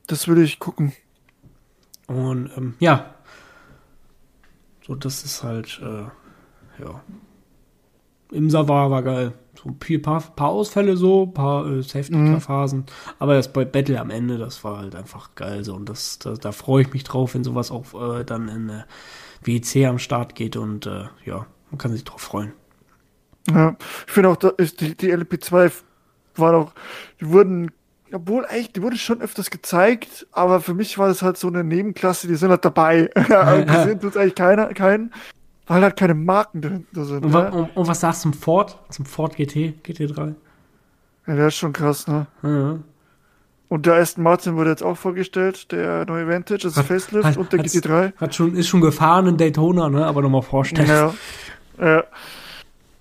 Das 0.06 0.28
will 0.28 0.38
ich 0.38 0.58
gucken. 0.58 0.92
Und 2.06 2.50
ähm, 2.56 2.74
ja, 2.80 3.14
so 4.86 4.94
das 4.94 5.24
ist 5.24 5.42
halt, 5.42 5.80
äh, 5.82 6.82
ja. 6.82 7.02
Imsa 8.30 8.66
war, 8.68 8.90
war 8.90 9.02
geil. 9.02 9.32
So 9.62 9.70
ein 9.70 10.02
paar, 10.02 10.20
paar, 10.20 10.48
Ausfälle 10.48 10.96
so, 10.96 11.26
paar 11.26 11.66
äh, 11.66 11.82
Safety-Phasen. 11.82 12.84
Aber 13.18 13.34
das 13.34 13.52
bei 13.52 13.64
Battle 13.64 14.00
am 14.00 14.10
Ende, 14.10 14.38
das 14.38 14.64
war 14.64 14.78
halt 14.78 14.94
einfach 14.94 15.34
geil 15.34 15.64
so. 15.64 15.74
Und 15.74 15.88
das, 15.88 16.18
da, 16.18 16.34
da 16.34 16.52
freue 16.52 16.82
ich 16.82 16.92
mich 16.92 17.04
drauf, 17.04 17.34
wenn 17.34 17.44
sowas 17.44 17.70
auch 17.70 18.18
äh, 18.18 18.24
dann 18.24 18.48
in 18.48 18.68
äh, 18.70 18.82
WEC 19.42 19.86
am 19.86 19.98
Start 19.98 20.34
geht. 20.34 20.56
Und 20.56 20.86
äh, 20.86 21.04
ja, 21.24 21.46
man 21.70 21.78
kann 21.78 21.92
sich 21.92 22.04
drauf 22.04 22.20
freuen. 22.20 22.52
Ja, 23.50 23.76
ich 24.06 24.12
finde 24.12 24.30
auch, 24.30 24.36
da 24.36 24.48
ist 24.50 24.80
die, 24.80 24.96
die 24.96 25.14
LP2 25.14 25.70
waren 26.36 26.54
auch, 26.54 26.72
die 27.20 27.28
wurden, 27.28 27.70
obwohl 28.12 28.46
eigentlich, 28.46 28.72
die 28.72 28.82
wurden 28.82 28.96
schon 28.96 29.20
öfters 29.20 29.50
gezeigt, 29.50 30.26
aber 30.32 30.60
für 30.60 30.74
mich 30.74 30.98
war 30.98 31.08
das 31.08 31.22
halt 31.22 31.36
so 31.36 31.48
eine 31.48 31.62
Nebenklasse, 31.62 32.26
die 32.26 32.36
sind 32.36 32.50
halt 32.50 32.64
dabei. 32.64 33.10
Gesehen 33.14 34.00
tut 34.00 34.16
eigentlich 34.16 34.34
keiner, 34.34 34.68
keinen, 34.68 35.12
weil 35.66 35.82
halt 35.82 35.96
keine 35.96 36.14
Marken 36.14 36.60
dahinter 36.60 37.04
sind. 37.04 37.24
Und, 37.24 37.32
wa 37.32 37.42
Ja, 37.44 37.48
und, 37.50 37.76
und 37.76 37.86
was 37.88 38.00
sagst 38.00 38.24
du 38.24 38.30
zum 38.30 38.38
Ford? 38.40 38.78
Zum 38.90 39.04
Ford 39.06 39.36
GT, 39.36 39.74
GT3? 39.84 40.34
ja 41.26 41.34
der 41.36 41.48
ist 41.48 41.54
schon 41.56 41.72
krass, 41.72 42.06
ne? 42.06 42.26
Ja. 42.42 42.78
Und 43.68 43.86
der 43.86 43.94
Aston 43.94 44.22
Martin 44.22 44.56
wurde 44.56 44.70
jetzt 44.70 44.82
auch 44.82 44.96
vorgestellt, 44.96 45.72
der 45.72 46.04
neue 46.04 46.28
Vantage, 46.28 46.62
das 46.64 46.76
Hat- 46.76 46.84
Facelift 46.86 47.24
hat- 47.26 47.36
und 47.38 47.50
der 47.52 47.60
hat's- 47.60 47.74
GT3. 47.74 48.12
Hat 48.18 48.34
schon, 48.34 48.54
ist 48.54 48.68
schon 48.68 48.82
gefahren 48.82 49.26
in 49.26 49.36
Daytona, 49.38 49.88
ne? 49.88 50.04
Aber 50.06 50.20
nochmal 50.22 50.42
vorstellen. 50.42 50.86
Ja. 50.88 51.14
ja. 51.80 52.04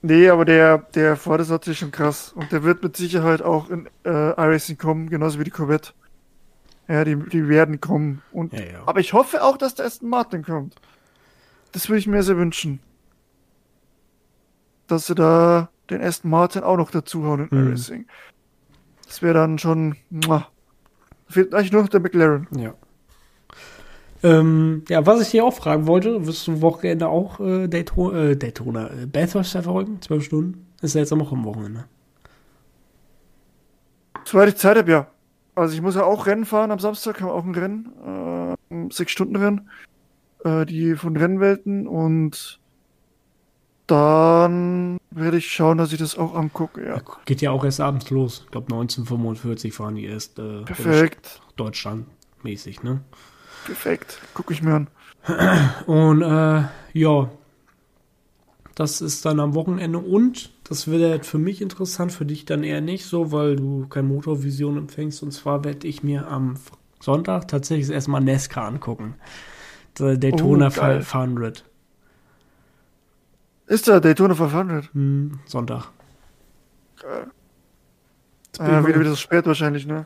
Nee, 0.02 0.30
aber 0.30 0.46
der, 0.46 0.80
der 0.96 1.16
Ford 1.16 1.42
ist 1.42 1.50
natürlich 1.50 1.80
schon 1.80 1.92
krass. 1.92 2.34
Und 2.34 2.52
der 2.52 2.64
wird 2.64 2.82
mit 2.84 2.98
Sicherheit 2.98 3.42
auch 3.42 3.70
in 3.70 3.88
äh, 4.06 4.10
iRacing 4.10 4.78
kommen, 4.78 5.10
genauso 5.10 5.40
wie 5.40 5.44
die 5.46 5.52
Corvette. 5.52 5.92
Ja, 6.90 7.06
die, 7.06 7.16
die 7.16 7.48
werden 7.48 7.80
kommen. 7.80 8.22
Und, 8.32 8.52
Ja, 8.54 8.60
ja. 8.60 8.66
Aber 8.86 9.00
ich 9.00 9.14
hoffe 9.14 9.44
auch, 9.44 9.58
dass 9.58 9.76
der 9.76 9.86
Aston 9.86 10.10
Martin 10.10 10.44
kommt. 10.44 10.76
Das 11.74 11.90
würde 11.90 12.00
ich 12.00 12.08
mir 12.08 12.24
sehr 12.24 12.38
wünschen. 12.38 12.80
Dass 14.88 15.08
sie 15.08 15.16
da 15.16 15.70
den 15.90 16.02
Aston 16.02 16.32
Martin 16.32 16.64
auch 16.64 16.78
noch 16.78 16.92
dazuhauen 16.92 17.50
in 17.50 17.58
Mhm. 17.58 17.68
iRacing. 17.68 18.06
Das 19.06 19.22
wäre 19.22 19.34
dann 19.34 19.60
schon. 19.60 19.98
Muah. 20.10 20.48
Fehlt 21.28 21.54
eigentlich 21.54 21.72
nur 21.74 21.82
noch 21.82 21.90
der 21.90 22.00
McLaren. 22.00 22.48
Ja. 22.56 22.74
Ähm, 24.24 24.84
ja, 24.88 25.06
was 25.06 25.22
ich 25.22 25.32
dir 25.32 25.44
auch 25.44 25.54
fragen 25.54 25.86
wollte, 25.86 26.26
wirst 26.26 26.48
du 26.48 26.54
am 26.54 26.62
Wochenende 26.62 27.10
auch 27.10 27.40
äh, 27.42 27.68
Daytona, 27.68 28.18
äh, 28.30 28.38
Daytona 28.38 28.88
äh, 28.90 29.06
Bathurst 29.06 29.52
verfolgen? 29.52 30.02
Zwölf 30.02 30.24
Stunden? 30.24 30.66
Ist 30.82 30.96
ja 30.96 31.02
jetzt 31.02 31.12
auch 31.12 31.32
am 31.32 31.44
Wochenende. 31.44 31.86
Soweit 34.26 34.50
ich 34.50 34.56
Zeit 34.56 34.78
habe, 34.78 34.92
ja. 34.92 35.08
Also 35.56 35.76
ich 35.76 35.82
muss 35.82 35.96
ja 35.96 36.04
auch 36.04 36.26
Rennen 36.26 36.46
fahren 36.46 36.72
am 36.72 36.80
Samstag, 36.80 37.20
haben 37.20 37.28
wir 37.28 37.34
auch 37.34 37.44
ein 37.44 37.54
Rennen, 37.54 37.92
äh, 38.06 38.74
ein 38.74 38.92
Sechs-Stunden-Rennen, 38.92 39.70
äh, 40.44 40.66
die 40.66 40.96
von 40.96 41.16
Rennwelten 41.18 41.88
und 41.88 42.60
dann 43.88 44.98
werde 45.12 45.38
ich 45.38 45.52
schauen, 45.52 45.78
dass 45.78 45.92
ich 45.92 46.00
das 46.00 46.18
auch 46.18 46.36
angucke, 46.36 46.86
ja. 46.86 47.02
Geht 47.26 47.42
ja 47.42 47.52
auch 47.52 47.66
erst 47.66 47.82
abends 47.82 48.10
los. 48.10 48.44
Ich 48.46 48.52
glaube 48.52 48.74
1945 48.74 49.74
fahren 49.74 49.96
die 49.96 50.06
erst 50.06 50.40
äh, 50.40 50.62
Perfekt, 50.62 51.42
Deutschland 51.56 52.08
mäßig, 52.44 52.84
ne? 52.84 53.02
perfekt, 53.66 54.20
gucke 54.34 54.54
ich 54.54 54.62
mir 54.62 54.76
an. 54.76 54.88
Und 55.86 56.22
äh, 56.22 56.64
ja, 56.94 57.30
das 58.76 59.02
ist 59.02 59.26
dann 59.26 59.40
am 59.40 59.54
Wochenende 59.54 60.00
und 60.00 60.52
das 60.64 60.88
wird 60.88 61.04
halt 61.04 61.26
für 61.26 61.38
mich 61.38 61.62
interessant, 61.62 62.12
für 62.12 62.26
dich 62.26 62.46
dann 62.46 62.64
eher 62.64 62.82
nicht 62.82 63.06
so, 63.06 63.32
weil 63.32 63.56
du 63.56 63.88
kein 63.88 64.08
Motorvision 64.08 64.78
empfängst. 64.78 65.22
Und 65.24 65.32
zwar 65.32 65.64
werde 65.64 65.88
ich 65.88 66.04
mir 66.04 66.28
am 66.28 66.56
Sonntag 67.00 67.48
tatsächlich 67.48 67.90
erstmal 67.90 68.22
Nesca 68.22 68.68
angucken. 68.68 69.16
Der 70.00 70.18
Daytona 70.18 70.68
Oh, 70.68 70.80
geil. 70.80 71.02
500. 71.02 71.64
Ist 73.68 73.88
da 73.88 74.00
Daytona 74.00 74.36
500? 74.36 74.94
Hm, 74.94 75.40
Sonntag. 75.46 75.90
Geil. 77.02 77.28
Äh, 78.60 78.64
mal- 78.64 78.88
wieder, 78.88 79.00
wieder 79.00 79.10
so 79.12 79.16
spät 79.16 79.46
wahrscheinlich, 79.46 79.86
ne? 79.86 80.06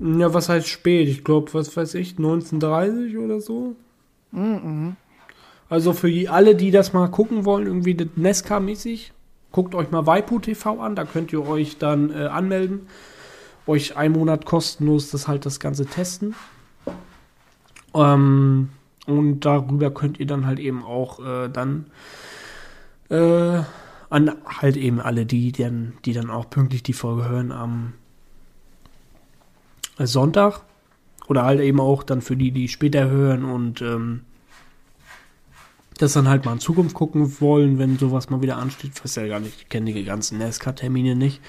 Ja, 0.00 0.32
was 0.34 0.48
heißt 0.48 0.68
spät? 0.68 1.08
Ich 1.08 1.24
glaube, 1.24 1.52
was 1.54 1.74
weiß 1.76 1.94
ich, 1.94 2.18
1930 2.18 3.16
oder 3.16 3.40
so. 3.40 3.74
Mhm. 4.32 4.96
Also 5.68 5.92
für 5.92 6.10
die, 6.10 6.28
alle, 6.28 6.54
die 6.54 6.70
das 6.70 6.92
mal 6.92 7.08
gucken 7.08 7.44
wollen, 7.44 7.66
irgendwie 7.66 7.94
Nesca-mäßig, 7.94 9.12
guckt 9.52 9.74
euch 9.74 9.90
mal 9.90 10.06
Waipu 10.06 10.38
TV 10.38 10.80
an, 10.80 10.96
da 10.96 11.04
könnt 11.04 11.32
ihr 11.32 11.46
euch 11.46 11.78
dann 11.78 12.10
äh, 12.10 12.26
anmelden. 12.26 12.86
Euch 13.66 13.96
einen 13.96 14.14
Monat 14.14 14.46
kostenlos 14.46 15.10
das 15.10 15.28
halt 15.28 15.46
das 15.46 15.60
Ganze 15.60 15.86
testen. 15.86 16.34
Ähm, 17.94 18.70
und 19.06 19.40
darüber 19.40 19.90
könnt 19.90 20.20
ihr 20.20 20.26
dann 20.26 20.46
halt 20.46 20.58
eben 20.58 20.84
auch 20.84 21.20
äh, 21.24 21.48
dann 21.48 21.86
äh, 23.08 23.62
an 24.10 24.32
halt 24.44 24.76
eben 24.76 25.00
alle 25.00 25.26
die, 25.26 25.52
die 25.52 25.62
dann, 25.62 25.94
die 26.04 26.12
dann 26.12 26.30
auch 26.30 26.50
pünktlich 26.50 26.82
die 26.82 26.92
Folge 26.92 27.28
hören 27.28 27.52
am 27.52 27.94
Sonntag. 29.98 30.62
Oder 31.28 31.44
halt 31.44 31.60
eben 31.60 31.78
auch 31.80 32.02
dann 32.02 32.22
für 32.22 32.36
die, 32.36 32.50
die 32.50 32.66
später 32.66 33.08
hören 33.08 33.44
und 33.44 33.82
ähm, 33.82 34.22
das 35.96 36.14
dann 36.14 36.28
halt 36.28 36.44
mal 36.44 36.54
in 36.54 36.60
Zukunft 36.60 36.94
gucken 36.94 37.40
wollen, 37.40 37.78
wenn 37.78 37.98
sowas 37.98 38.30
mal 38.30 38.42
wieder 38.42 38.56
ansteht. 38.56 38.92
Ich 38.96 39.04
weiß 39.04 39.14
ja 39.16 39.28
gar 39.28 39.38
nicht, 39.38 39.60
ich 39.60 39.68
kenne 39.68 39.92
die 39.92 40.04
ganzen 40.04 40.38
NASCAR-Termine 40.38 41.14
nicht. 41.14 41.40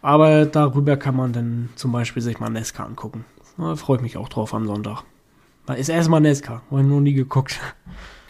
Aber 0.00 0.46
darüber 0.46 0.96
kann 0.96 1.16
man 1.16 1.32
dann 1.32 1.70
zum 1.74 1.90
Beispiel 1.90 2.22
sich 2.22 2.38
mal 2.38 2.50
NASCAR 2.50 2.86
angucken. 2.86 3.24
Da 3.58 3.74
freue 3.74 3.96
ich 3.96 4.02
mich 4.02 4.16
auch 4.16 4.28
drauf 4.28 4.54
am 4.54 4.66
Sonntag. 4.66 5.02
Da 5.66 5.74
ist 5.74 5.88
erstmal 5.88 6.20
habe 6.70 6.80
ich 6.80 6.86
noch 6.86 7.00
nie 7.00 7.12
geguckt. 7.14 7.60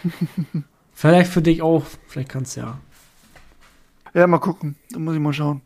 vielleicht 0.92 1.30
für 1.32 1.42
dich 1.42 1.62
auch, 1.62 1.84
vielleicht 2.06 2.28
kannst 2.28 2.56
du 2.56 2.60
ja, 2.60 2.80
Ja, 4.14 4.26
mal 4.26 4.38
gucken. 4.38 4.76
Da 4.90 4.98
muss 4.98 5.14
ich 5.14 5.20
mal 5.20 5.32
schauen. 5.32 5.62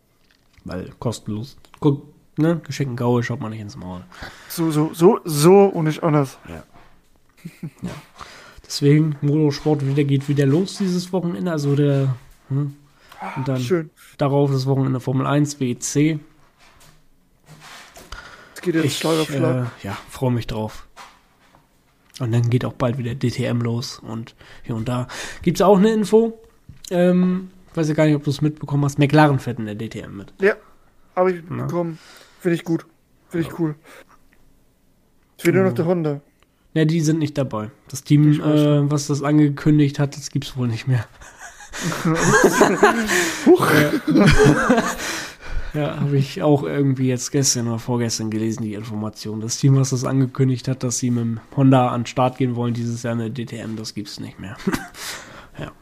weil 0.65 0.91
kostenlos. 0.99 1.57
Guck, 1.81 2.07
ne, 2.37 2.61
Geschenken 2.65 2.97
Gaue 2.97 3.23
schaut 3.23 3.41
man 3.41 3.51
nicht 3.51 3.61
ins 3.61 3.77
Maul. 3.77 4.03
So, 4.49 4.71
so, 4.71 4.93
so, 4.95 5.21
so 5.25 5.65
und 5.65 5.85
nicht 5.87 6.03
anders. 6.03 6.39
Deswegen, 8.65 9.17
Motorsport 9.21 9.87
wieder 9.87 10.05
geht 10.05 10.29
wieder 10.29 10.47
los 10.47 10.79
dieses 10.79 11.13
Wochenende. 11.13 11.51
Also 11.53 11.77
der, 11.77 12.17
hm, 12.49 12.75
und 13.37 13.49
dann 13.49 13.61
Schön. 13.61 13.91
darauf 14.19 14.51
das 14.51 14.67
Wochenende 14.67 15.01
Formel 15.01 15.27
1 15.27 15.61
WEC. 15.61 16.19
Es 18.55 18.61
geht 18.63 18.75
jetzt 18.75 18.85
Ich 18.85 18.99
Schlag 18.99 19.19
auf 19.21 19.29
Schlag. 19.29 19.67
äh, 19.83 19.87
ja, 19.87 19.97
freue 20.09 20.31
mich 20.31 20.47
drauf. 20.47 20.87
Und 22.21 22.33
dann 22.33 22.49
geht 22.49 22.65
auch 22.65 22.75
bald 22.75 22.99
wieder 22.99 23.15
DTM 23.15 23.61
los. 23.61 23.99
Und 23.99 24.35
hier 24.63 24.77
und 24.77 24.89
da 24.89 25.09
gibt 25.43 25.59
es 25.59 25.63
auch 25.63 25.79
eine 25.79 25.93
Info. 25.93 26.39
Ähm, 26.91 27.51
weiß 27.75 27.89
ja 27.89 27.95
gar 27.95 28.07
nicht, 28.07 28.15
ob 28.15 28.25
du 28.25 28.31
es 28.31 28.41
mitbekommen 28.41 28.85
hast. 28.85 28.99
McLaren 28.99 29.39
fährt 29.39 29.59
in 29.59 29.67
der 29.67 29.75
DTM 29.75 30.17
mit. 30.17 30.33
Ja, 30.41 30.55
habe 31.17 31.33
ich 31.33 31.43
Na. 31.49 31.65
bekommen. 31.65 31.99
Finde 32.41 32.55
ich 32.57 32.65
gut. 32.65 32.87
Finde 33.29 33.49
ich 33.49 33.59
cool. 33.59 33.75
Es 35.37 35.43
fehlt 35.43 35.57
nur 35.57 35.65
noch 35.65 35.73
der 35.73 35.87
Honda. 35.87 36.21
Ja, 36.75 36.85
die 36.85 37.01
sind 37.01 37.19
nicht 37.19 37.37
dabei. 37.39 37.71
Das 37.89 38.05
Team, 38.05 38.33
Ich 38.33 38.41
äh, 38.41 38.91
was 38.91 39.07
das 39.09 39.23
angekündigt 39.23 39.99
hat, 39.99 40.17
das 40.17 40.31
gibt's 40.31 40.57
wohl 40.57 40.69
nicht 40.69 40.87
mehr. 40.87 41.05
Ja, 45.75 46.01
habe 46.01 46.17
ich 46.17 46.41
auch 46.41 46.63
irgendwie 46.63 47.09
jetzt 47.09 47.33
gestern 47.33 47.67
oder 47.67 47.81
vorgestern 47.81 48.31
gelesen, 48.31 48.63
die 48.63 48.75
Information. 48.75 49.41
Das 49.41 49.59
Team, 49.59 49.75
was 49.75 49.91
das 49.91 50.05
angekündigt 50.05 50.69
hat, 50.69 50.85
dass 50.85 50.99
sie 50.99 51.11
mit 51.11 51.25
dem 51.25 51.41
Honda 51.57 51.89
an 51.89 52.03
den 52.03 52.07
Start 52.07 52.39
gehen 52.39 52.55
wollen, 52.55 52.75
dieses 52.75 53.03
Jahr 53.03 53.15
eine 53.15 53.33
DTM, 53.33 53.75
das 53.77 53.93
gibt 53.93 54.09
es 54.09 54.21
nicht 54.21 54.39
mehr. 54.39 54.57
ja. 55.59 55.73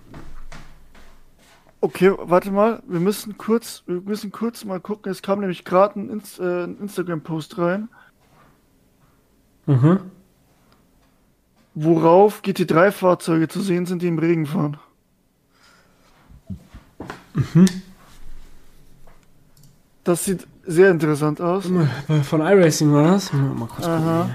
Okay, 1.82 2.14
warte 2.16 2.50
mal, 2.50 2.82
wir 2.86 3.00
müssen 3.00 3.36
kurz, 3.36 3.82
wir 3.86 4.00
müssen 4.00 4.32
kurz 4.32 4.64
mal 4.64 4.80
gucken. 4.80 5.12
Es 5.12 5.20
kam 5.20 5.40
nämlich 5.40 5.62
gerade 5.62 6.00
ein, 6.00 6.08
Inst 6.08 6.40
äh, 6.40 6.64
ein 6.64 6.78
Instagram-Post 6.78 7.58
rein. 7.58 7.88
Mhm. 9.66 10.00
Worauf 11.74 12.40
GT3-Fahrzeuge 12.42 13.48
zu 13.48 13.60
sehen 13.60 13.84
sind, 13.84 14.00
die 14.00 14.08
im 14.08 14.18
Regen 14.18 14.46
fahren. 14.46 14.78
Mhm. 17.34 17.66
Das 20.04 20.24
sieht 20.24 20.46
sehr 20.64 20.90
interessant 20.90 21.40
aus. 21.40 21.70
Von 22.24 22.40
iRacing 22.40 22.92
war 22.92 23.12
das? 23.12 23.32
Mal 23.32 23.68
kurz 23.68 23.86
Aha. 23.86 24.34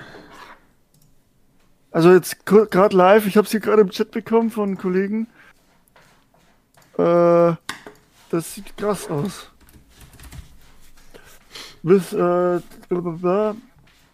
Also 1.91 2.11
jetzt 2.11 2.45
gerade 2.45 2.95
live, 2.95 3.25
ich 3.25 3.37
habe 3.37 3.45
es 3.45 3.51
hier 3.51 3.59
gerade 3.59 3.81
im 3.81 3.89
Chat 3.89 4.11
bekommen 4.11 4.51
von 4.51 4.77
Kollegen. 4.77 5.27
Äh, 6.97 7.53
das 8.29 8.55
sieht 8.55 8.77
krass 8.77 9.09
aus. 9.09 9.49
Bis 11.81 12.13
äh, 12.13 12.59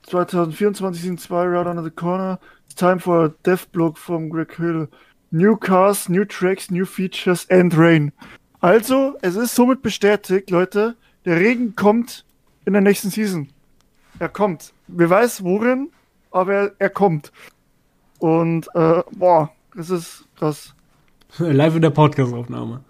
2024 0.04 1.02
sind 1.02 1.20
zwei 1.20 1.46
Right 1.46 1.68
Under 1.68 1.84
the 1.84 1.90
Corner. 1.90 2.40
It's 2.66 2.76
time 2.76 3.00
for 3.00 3.26
a 3.26 3.30
death 3.44 3.72
block 3.72 3.98
from 3.98 4.30
Greg 4.30 4.56
Hill. 4.56 4.88
New 5.32 5.58
cars, 5.58 6.10
new 6.10 6.26
tracks, 6.26 6.70
new 6.70 6.86
features 6.86 7.50
and 7.50 7.76
rain. 7.76 8.12
Also, 8.62 9.18
es 9.22 9.36
ist 9.36 9.56
somit 9.56 9.82
bestätigt, 9.82 10.52
Leute, 10.52 10.96
der 11.26 11.40
Regen 11.40 11.76
kommt 11.76 12.26
in 12.66 12.74
der 12.74 12.82
nächsten 12.82 13.10
Season. 13.10 13.50
Er 14.20 14.30
kommt. 14.30 14.74
Wer 14.88 15.10
weiß 15.10 15.44
worin, 15.44 15.90
aber 16.32 16.54
er, 16.54 16.72
er 16.80 16.90
kommt. 16.90 17.32
Und 18.20 18.68
äh, 18.76 19.04
boah, 19.12 19.52
das 19.76 19.90
ist 19.90 20.26
krass. 20.38 20.74
Live 21.38 21.76
in 21.76 21.82
der 21.82 21.90
Podcast-Aufnahme. 21.90 22.84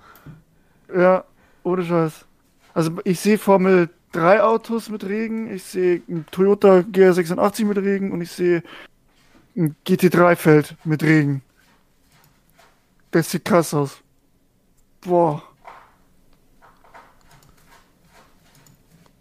Ja, 0.96 1.24
ohne 1.64 1.84
Scheiß. 1.84 2.26
Also 2.74 2.92
ich 3.04 3.20
sehe 3.20 3.38
Formel 3.38 3.90
3 4.12 4.44
Autos 4.44 4.90
mit 4.90 5.04
Regen, 5.06 5.52
ich 5.52 5.64
sehe 5.64 6.02
ein 6.08 6.26
Toyota 6.30 6.80
GR86 6.80 7.66
mit 7.66 7.78
Regen 7.78 8.12
und 8.12 8.22
ich 8.22 8.32
sehe 8.32 8.64
ein 9.56 9.76
GT3-Feld 9.86 10.76
mit 10.84 11.04
Regen. 11.04 11.42
Das 13.12 13.32
sieht 13.32 13.46
krass 13.46 13.74
aus. 13.74 14.02
Boah. 15.02 15.44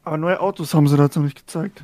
Aber 0.05 0.17
neue 0.17 0.41
Autos 0.41 0.75
haben 0.75 0.89
sie 0.89 0.97
dazu 0.97 1.21
nicht 1.21 1.37
gezeigt. 1.37 1.83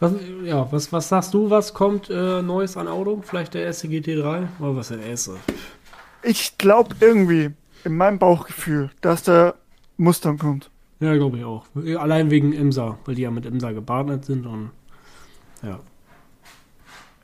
Was, 0.00 0.14
ja, 0.42 0.70
was, 0.72 0.92
was 0.92 1.08
sagst 1.08 1.32
du, 1.32 1.50
was 1.50 1.74
kommt 1.74 2.10
äh, 2.10 2.42
Neues 2.42 2.76
an 2.76 2.88
Auto? 2.88 3.22
Vielleicht 3.22 3.54
der 3.54 3.64
erste 3.64 3.86
GT3? 3.86 4.48
Oder 4.58 4.76
was 4.76 4.90
ist 4.90 4.98
der 4.98 5.06
erste? 5.06 5.36
Ich 6.22 6.58
glaube 6.58 6.96
irgendwie, 7.00 7.50
in 7.84 7.96
meinem 7.96 8.18
Bauchgefühl, 8.18 8.90
dass 9.00 9.22
der 9.22 9.54
Mustang 9.96 10.38
kommt. 10.38 10.70
Ja, 11.00 11.14
glaube 11.14 11.38
ich 11.38 11.44
auch. 11.44 11.66
Allein 11.98 12.30
wegen 12.30 12.52
Imsa, 12.52 12.98
weil 13.04 13.16
die 13.16 13.22
ja 13.22 13.30
mit 13.30 13.46
Imsa 13.46 13.72
gepartnert 13.72 14.24
sind 14.24 14.46
und 14.46 14.70
ja. 15.62 15.80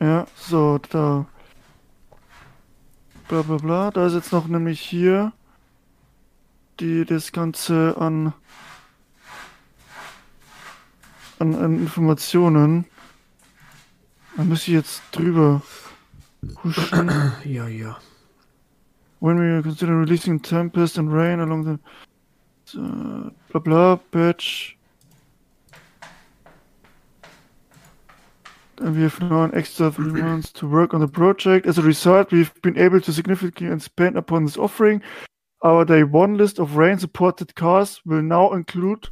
Ja, 0.01 0.27
so, 0.37 0.79
da. 0.91 1.27
Bla 3.29 3.43
bla 3.43 3.57
bla. 3.57 3.91
Da 3.91 4.07
ist 4.07 4.15
jetzt 4.15 4.33
noch 4.33 4.47
nämlich 4.47 4.81
hier 4.81 5.33
die 6.81 7.05
das 7.05 7.33
Ganze 7.33 7.97
an 7.99 8.33
an, 11.41 11.55
an 11.55 11.81
Informationen. 11.81 12.85
Da 14.37 14.45
muss 14.45 14.63
ich 14.63 14.75
jetzt 14.75 15.03
drüber 15.13 15.63
huschen. 16.63 17.11
Ja, 17.45 17.67
ja. 17.67 17.97
When 19.21 19.39
we 19.39 19.63
consider 19.63 19.99
releasing 19.99 20.41
Tempest 20.41 20.97
and 20.99 21.13
Rain 21.13 21.41
along 21.41 21.65
the 21.65 21.79
uh, 22.79 23.31
blah 23.51 23.61
blah 23.61 23.99
batch. 24.13 24.77
And 28.81 28.95
we 28.95 29.03
have 29.03 29.21
now 29.21 29.43
an 29.43 29.55
extra 29.55 29.91
three 29.91 30.23
months 30.23 30.53
to 30.53 30.69
work 30.69 30.95
on 30.95 31.01
the 31.01 31.09
project. 31.09 31.67
As 31.67 31.79
a 31.79 31.83
result, 31.83 32.31
we've 32.31 32.55
been 32.63 32.79
able 32.79 33.01
to 33.01 33.13
significantly 33.13 33.75
expand 33.75 34.17
upon 34.17 34.45
this 34.45 34.57
offering. 34.57 35.03
Our 35.65 35.85
day 35.85 36.05
one 36.05 36.37
list 36.37 36.61
of 36.61 36.77
rain 36.77 36.99
supported 36.99 37.57
cars 37.57 38.01
will 38.07 38.23
now 38.23 38.53
include 38.53 39.09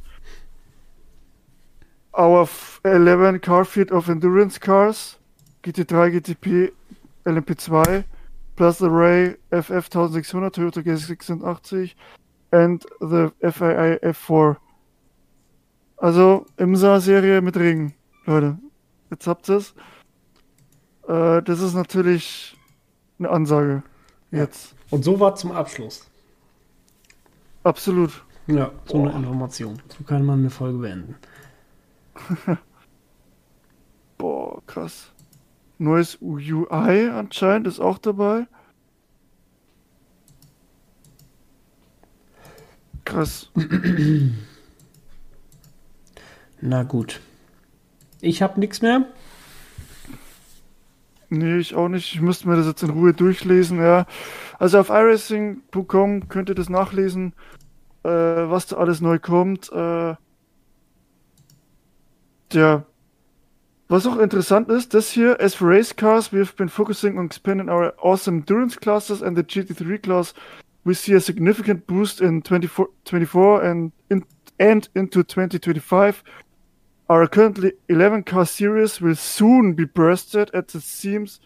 our 2.17 2.47
11 2.83 3.39
car 3.39 3.63
fleet 3.63 3.91
of 3.91 4.09
endurance 4.09 4.57
cars, 4.57 5.17
GT3, 5.63 6.19
GTP, 6.19 6.71
LMP2, 7.25 8.03
plus 8.55 8.79
the 8.79 8.89
Ray 8.89 9.35
FF 9.51 9.89
1600, 9.89 10.53
Toyota 10.53 10.83
G86 10.83 11.93
and 12.51 12.85
the 12.99 13.31
FII 13.41 13.99
F4. 14.11 14.57
Also 15.97 16.45
IMSA-Serie 16.57 17.41
mit 17.41 17.57
Regen, 17.57 17.93
Leute. 18.25 18.57
Jetzt 19.09 19.27
habt 19.27 19.49
ihr 19.49 19.57
es. 19.57 19.73
Äh, 21.07 21.41
das 21.41 21.59
ist 21.59 21.73
natürlich 21.73 22.57
eine 23.19 23.29
Ansage. 23.29 23.83
Jetzt. 24.31 24.75
Und 24.89 25.03
so 25.03 25.19
war 25.19 25.35
zum 25.35 25.51
Abschluss. 25.51 26.07
Absolut. 27.63 28.23
Ja, 28.47 28.71
so 28.85 28.97
Boah. 28.97 29.09
eine 29.09 29.17
Information. 29.17 29.81
So 29.97 30.03
kann 30.03 30.25
man 30.25 30.39
eine 30.39 30.49
Folge 30.49 30.77
beenden. 30.77 31.15
Boah, 34.17 34.61
krass. 34.65 35.11
Neues 35.77 36.17
UI 36.21 37.09
anscheinend 37.09 37.67
ist 37.67 37.79
auch 37.79 37.99
dabei. 37.99 38.47
Krass. 43.05 43.51
Na 46.61 46.83
gut. 46.83 47.21
Ich 48.21 48.41
habe 48.41 48.59
nichts 48.59 48.81
mehr. 48.81 49.05
Nee, 51.29 51.57
ich 51.57 51.75
auch 51.75 51.89
nicht. 51.89 52.13
Ich 52.15 52.21
müsste 52.21 52.47
mir 52.47 52.55
das 52.55 52.65
jetzt 52.65 52.83
in 52.83 52.89
Ruhe 52.89 53.13
durchlesen, 53.13 53.79
ja. 53.79 54.05
Also 54.59 54.79
auf 54.79 54.89
iRacing.com 54.89 56.29
könnt 56.29 56.49
ihr 56.49 56.55
das 56.55 56.69
nachlesen, 56.69 57.33
äh, 58.03 58.09
was 58.09 58.67
da 58.67 58.77
alles 58.77 59.01
neu 59.01 59.19
kommt. 59.19 59.71
Äh, 59.71 60.15
ja. 62.53 62.85
Was 63.89 64.05
auch 64.05 64.19
interessant 64.19 64.69
ist, 64.69 64.93
das 64.93 65.11
hier, 65.11 65.39
as 65.39 65.55
for 65.55 65.69
race 65.69 65.95
cars, 65.95 66.33
we 66.33 66.39
have 66.39 66.55
been 66.57 66.67
focusing 66.67 67.17
on 67.17 67.27
expanding 67.27 67.69
our 67.69 67.93
awesome 68.01 68.39
endurance 68.39 68.75
classes 68.75 69.21
and 69.21 69.37
the 69.37 69.43
GT3 69.43 70.01
class. 70.01 70.33
We 70.83 70.93
see 70.93 71.15
a 71.15 71.21
significant 71.21 71.87
boost 71.87 72.19
in 72.19 72.43
24, 72.43 72.89
24 73.05 73.63
and, 73.63 73.91
in, 74.09 74.25
and 74.59 74.89
into 74.93 75.23
2025. 75.23 76.21
Our 77.09 77.27
currently 77.27 77.73
11 77.87 78.23
car 78.23 78.45
series 78.45 78.99
will 78.99 79.15
soon 79.15 79.73
be 79.73 79.85
bursted 79.85 80.51
at 80.53 80.67
the 80.67 80.81
seams 80.81 81.39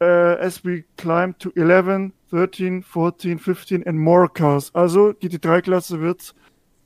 uh, 0.00 0.36
as 0.40 0.64
we 0.64 0.82
climb 0.96 1.34
to 1.38 1.52
11, 1.54 2.12
13, 2.32 2.82
14, 2.82 3.38
15 3.38 3.84
and 3.86 4.00
more 4.00 4.28
cars. 4.28 4.72
Also, 4.74 5.12
GT3-Klasse 5.12 6.00
wird 6.00 6.34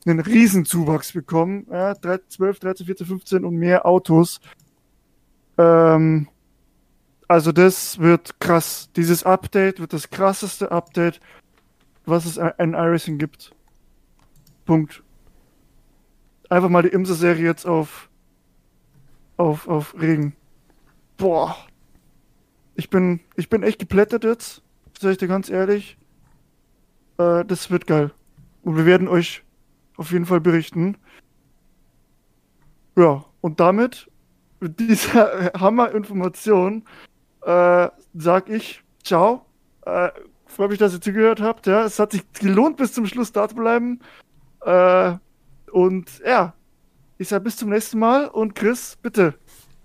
einen 0.07 0.20
Riesenzuwachs 0.20 1.12
bekommen. 1.12 1.66
Ja, 1.70 1.94
12, 1.94 2.59
13, 2.61 2.86
14, 2.86 3.07
15 3.07 3.44
und 3.44 3.57
mehr 3.57 3.86
Autos. 3.86 4.40
Ähm, 5.59 6.28
also 7.28 7.52
das 7.52 7.98
wird 7.98 8.38
krass. 8.40 8.90
Dieses 8.96 9.24
Update 9.24 9.80
wird 9.80 9.92
das 9.92 10.11
krasseste 10.11 10.70
Update, 10.72 11.20
was 12.05 12.26
es 12.26 12.36
in 12.36 12.74
iRacing 12.74 13.18
gibt. 13.18 13.55
Punkt. 14.64 15.02
Einfach 16.50 16.68
mal 16.68 16.82
die 16.82 16.88
Imsa-Serie 16.88 17.44
jetzt 17.44 17.66
auf, 17.66 18.11
auf, 19.36 19.68
auf 19.68 19.94
Regen. 20.00 20.36
Boah. 21.16 21.57
Ich 22.76 22.90
bin, 22.90 23.20
ich 23.36 23.48
bin 23.48 23.62
echt 23.62 23.78
geplättet 23.78 24.24
jetzt. 24.24 24.62
Sag 24.98 25.12
ich 25.12 25.18
dir 25.18 25.28
ganz 25.28 25.48
ehrlich. 25.48 25.96
Äh, 27.18 27.44
das 27.44 27.70
wird 27.70 27.86
geil. 27.86 28.12
Und 28.62 28.76
wir 28.76 28.86
werden 28.86 29.09
euch 29.09 29.43
auf 29.97 30.12
jeden 30.12 30.26
Fall 30.26 30.40
berichten. 30.40 30.97
Ja, 32.97 33.24
und 33.40 33.61
damit, 33.61 34.11
mit 34.61 34.78
dieser 34.78 35.53
Hammer-Information, 35.59 36.84
äh, 37.42 37.88
sag 38.14 38.49
ich 38.49 38.82
ciao. 39.03 39.47
Äh, 39.84 40.11
Freue 40.47 40.68
mich, 40.68 40.78
dass 40.78 40.95
ihr 40.95 41.01
zugehört 41.01 41.40
habt. 41.40 41.66
Ja, 41.66 41.84
es 41.84 41.99
hat 41.99 42.12
sich 42.12 42.22
gelohnt, 42.34 42.76
bis 42.76 42.92
zum 42.92 43.07
Schluss 43.07 43.32
da 43.32 43.49
zu 43.49 43.57
bleiben. 43.57 44.01
Äh, 44.61 45.14
und 45.72 46.22
ja, 46.24 46.55
ich 47.18 47.28
sage 47.28 47.45
bis 47.45 47.57
zum 47.57 47.70
nächsten 47.70 47.99
Mal. 47.99 48.28
Und 48.28 48.55
Chris, 48.55 48.97
bitte, 49.03 49.34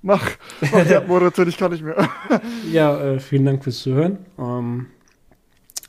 mach, 0.03 0.29
mach 0.71 0.83
die 0.87 0.95
Abmoderation, 0.95 1.47
ich 1.47 1.57
kann 1.57 1.71
nicht 1.71 1.83
mehr. 1.83 2.07
ja, 2.71 2.99
äh, 3.01 3.19
vielen 3.19 3.45
Dank 3.45 3.63
fürs 3.63 3.79
Zuhören. 3.79 4.19
Ähm, 4.37 4.87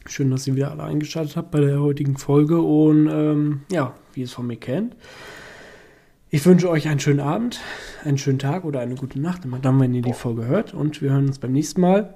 Schön, 0.06 0.30
dass 0.30 0.46
ihr 0.46 0.56
wieder 0.56 0.70
alle 0.70 0.82
eingeschaltet 0.82 1.36
habt 1.36 1.50
bei 1.50 1.60
der 1.60 1.80
heutigen 1.80 2.16
Folge. 2.16 2.60
Und 2.60 3.06
ähm, 3.08 3.60
ja, 3.70 3.94
wie 4.20 4.24
ihr 4.24 4.26
es 4.26 4.34
von 4.34 4.46
mir 4.46 4.56
kennt. 4.56 4.96
Ich 6.28 6.44
wünsche 6.44 6.68
euch 6.68 6.88
einen 6.88 7.00
schönen 7.00 7.20
Abend, 7.20 7.60
einen 8.04 8.18
schönen 8.18 8.38
Tag 8.38 8.64
oder 8.64 8.80
eine 8.80 8.94
gute 8.94 9.18
Nacht, 9.18 9.42
dann, 9.62 9.80
wenn 9.80 9.94
ihr 9.94 10.02
die 10.02 10.12
Folge 10.12 10.46
hört. 10.46 10.74
Und 10.74 11.00
wir 11.00 11.10
hören 11.10 11.26
uns 11.26 11.38
beim 11.38 11.52
nächsten 11.52 11.80
Mal. 11.80 12.14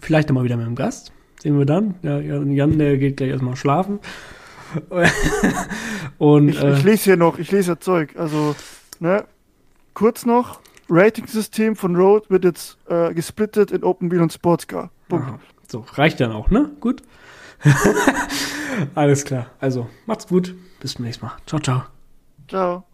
Vielleicht 0.00 0.32
mal 0.32 0.42
wieder 0.42 0.56
mit 0.56 0.66
einem 0.66 0.74
Gast. 0.74 1.12
Sehen 1.40 1.58
wir 1.58 1.66
dann. 1.66 1.96
Ja, 2.02 2.18
Jan, 2.18 2.78
der 2.78 2.96
geht 2.96 3.18
gleich 3.18 3.30
erstmal 3.30 3.56
schlafen. 3.56 4.00
Und, 6.18 6.48
ich, 6.48 6.62
äh, 6.62 6.72
ich 6.72 6.82
lese 6.82 7.04
hier 7.04 7.16
noch, 7.16 7.38
ich 7.38 7.52
lese 7.52 7.72
ja 7.72 7.78
Zeug. 7.78 8.16
Also, 8.16 8.56
ne, 8.98 9.24
kurz 9.94 10.26
noch, 10.26 10.60
Rating-System 10.88 11.76
von 11.76 11.94
Road 11.94 12.30
wird 12.30 12.44
jetzt 12.44 12.78
äh, 12.88 13.12
gesplittet 13.12 13.70
in 13.70 13.84
Open 13.84 14.10
Wheel 14.10 14.22
und 14.22 14.32
Sportscar. 14.32 14.90
Punkt. 15.08 15.26
So, 15.68 15.84
reicht 15.92 16.20
dann 16.20 16.32
auch, 16.32 16.50
ne? 16.50 16.70
Gut. 16.80 17.02
Alles 18.94 19.24
klar. 19.24 19.50
Also, 19.60 19.88
macht's 20.06 20.26
gut. 20.26 20.54
Bis 20.80 20.94
zum 20.94 21.04
nächsten 21.04 21.24
Mal. 21.26 21.36
Ciao, 21.46 21.60
ciao. 21.60 21.84
Ciao. 22.48 22.85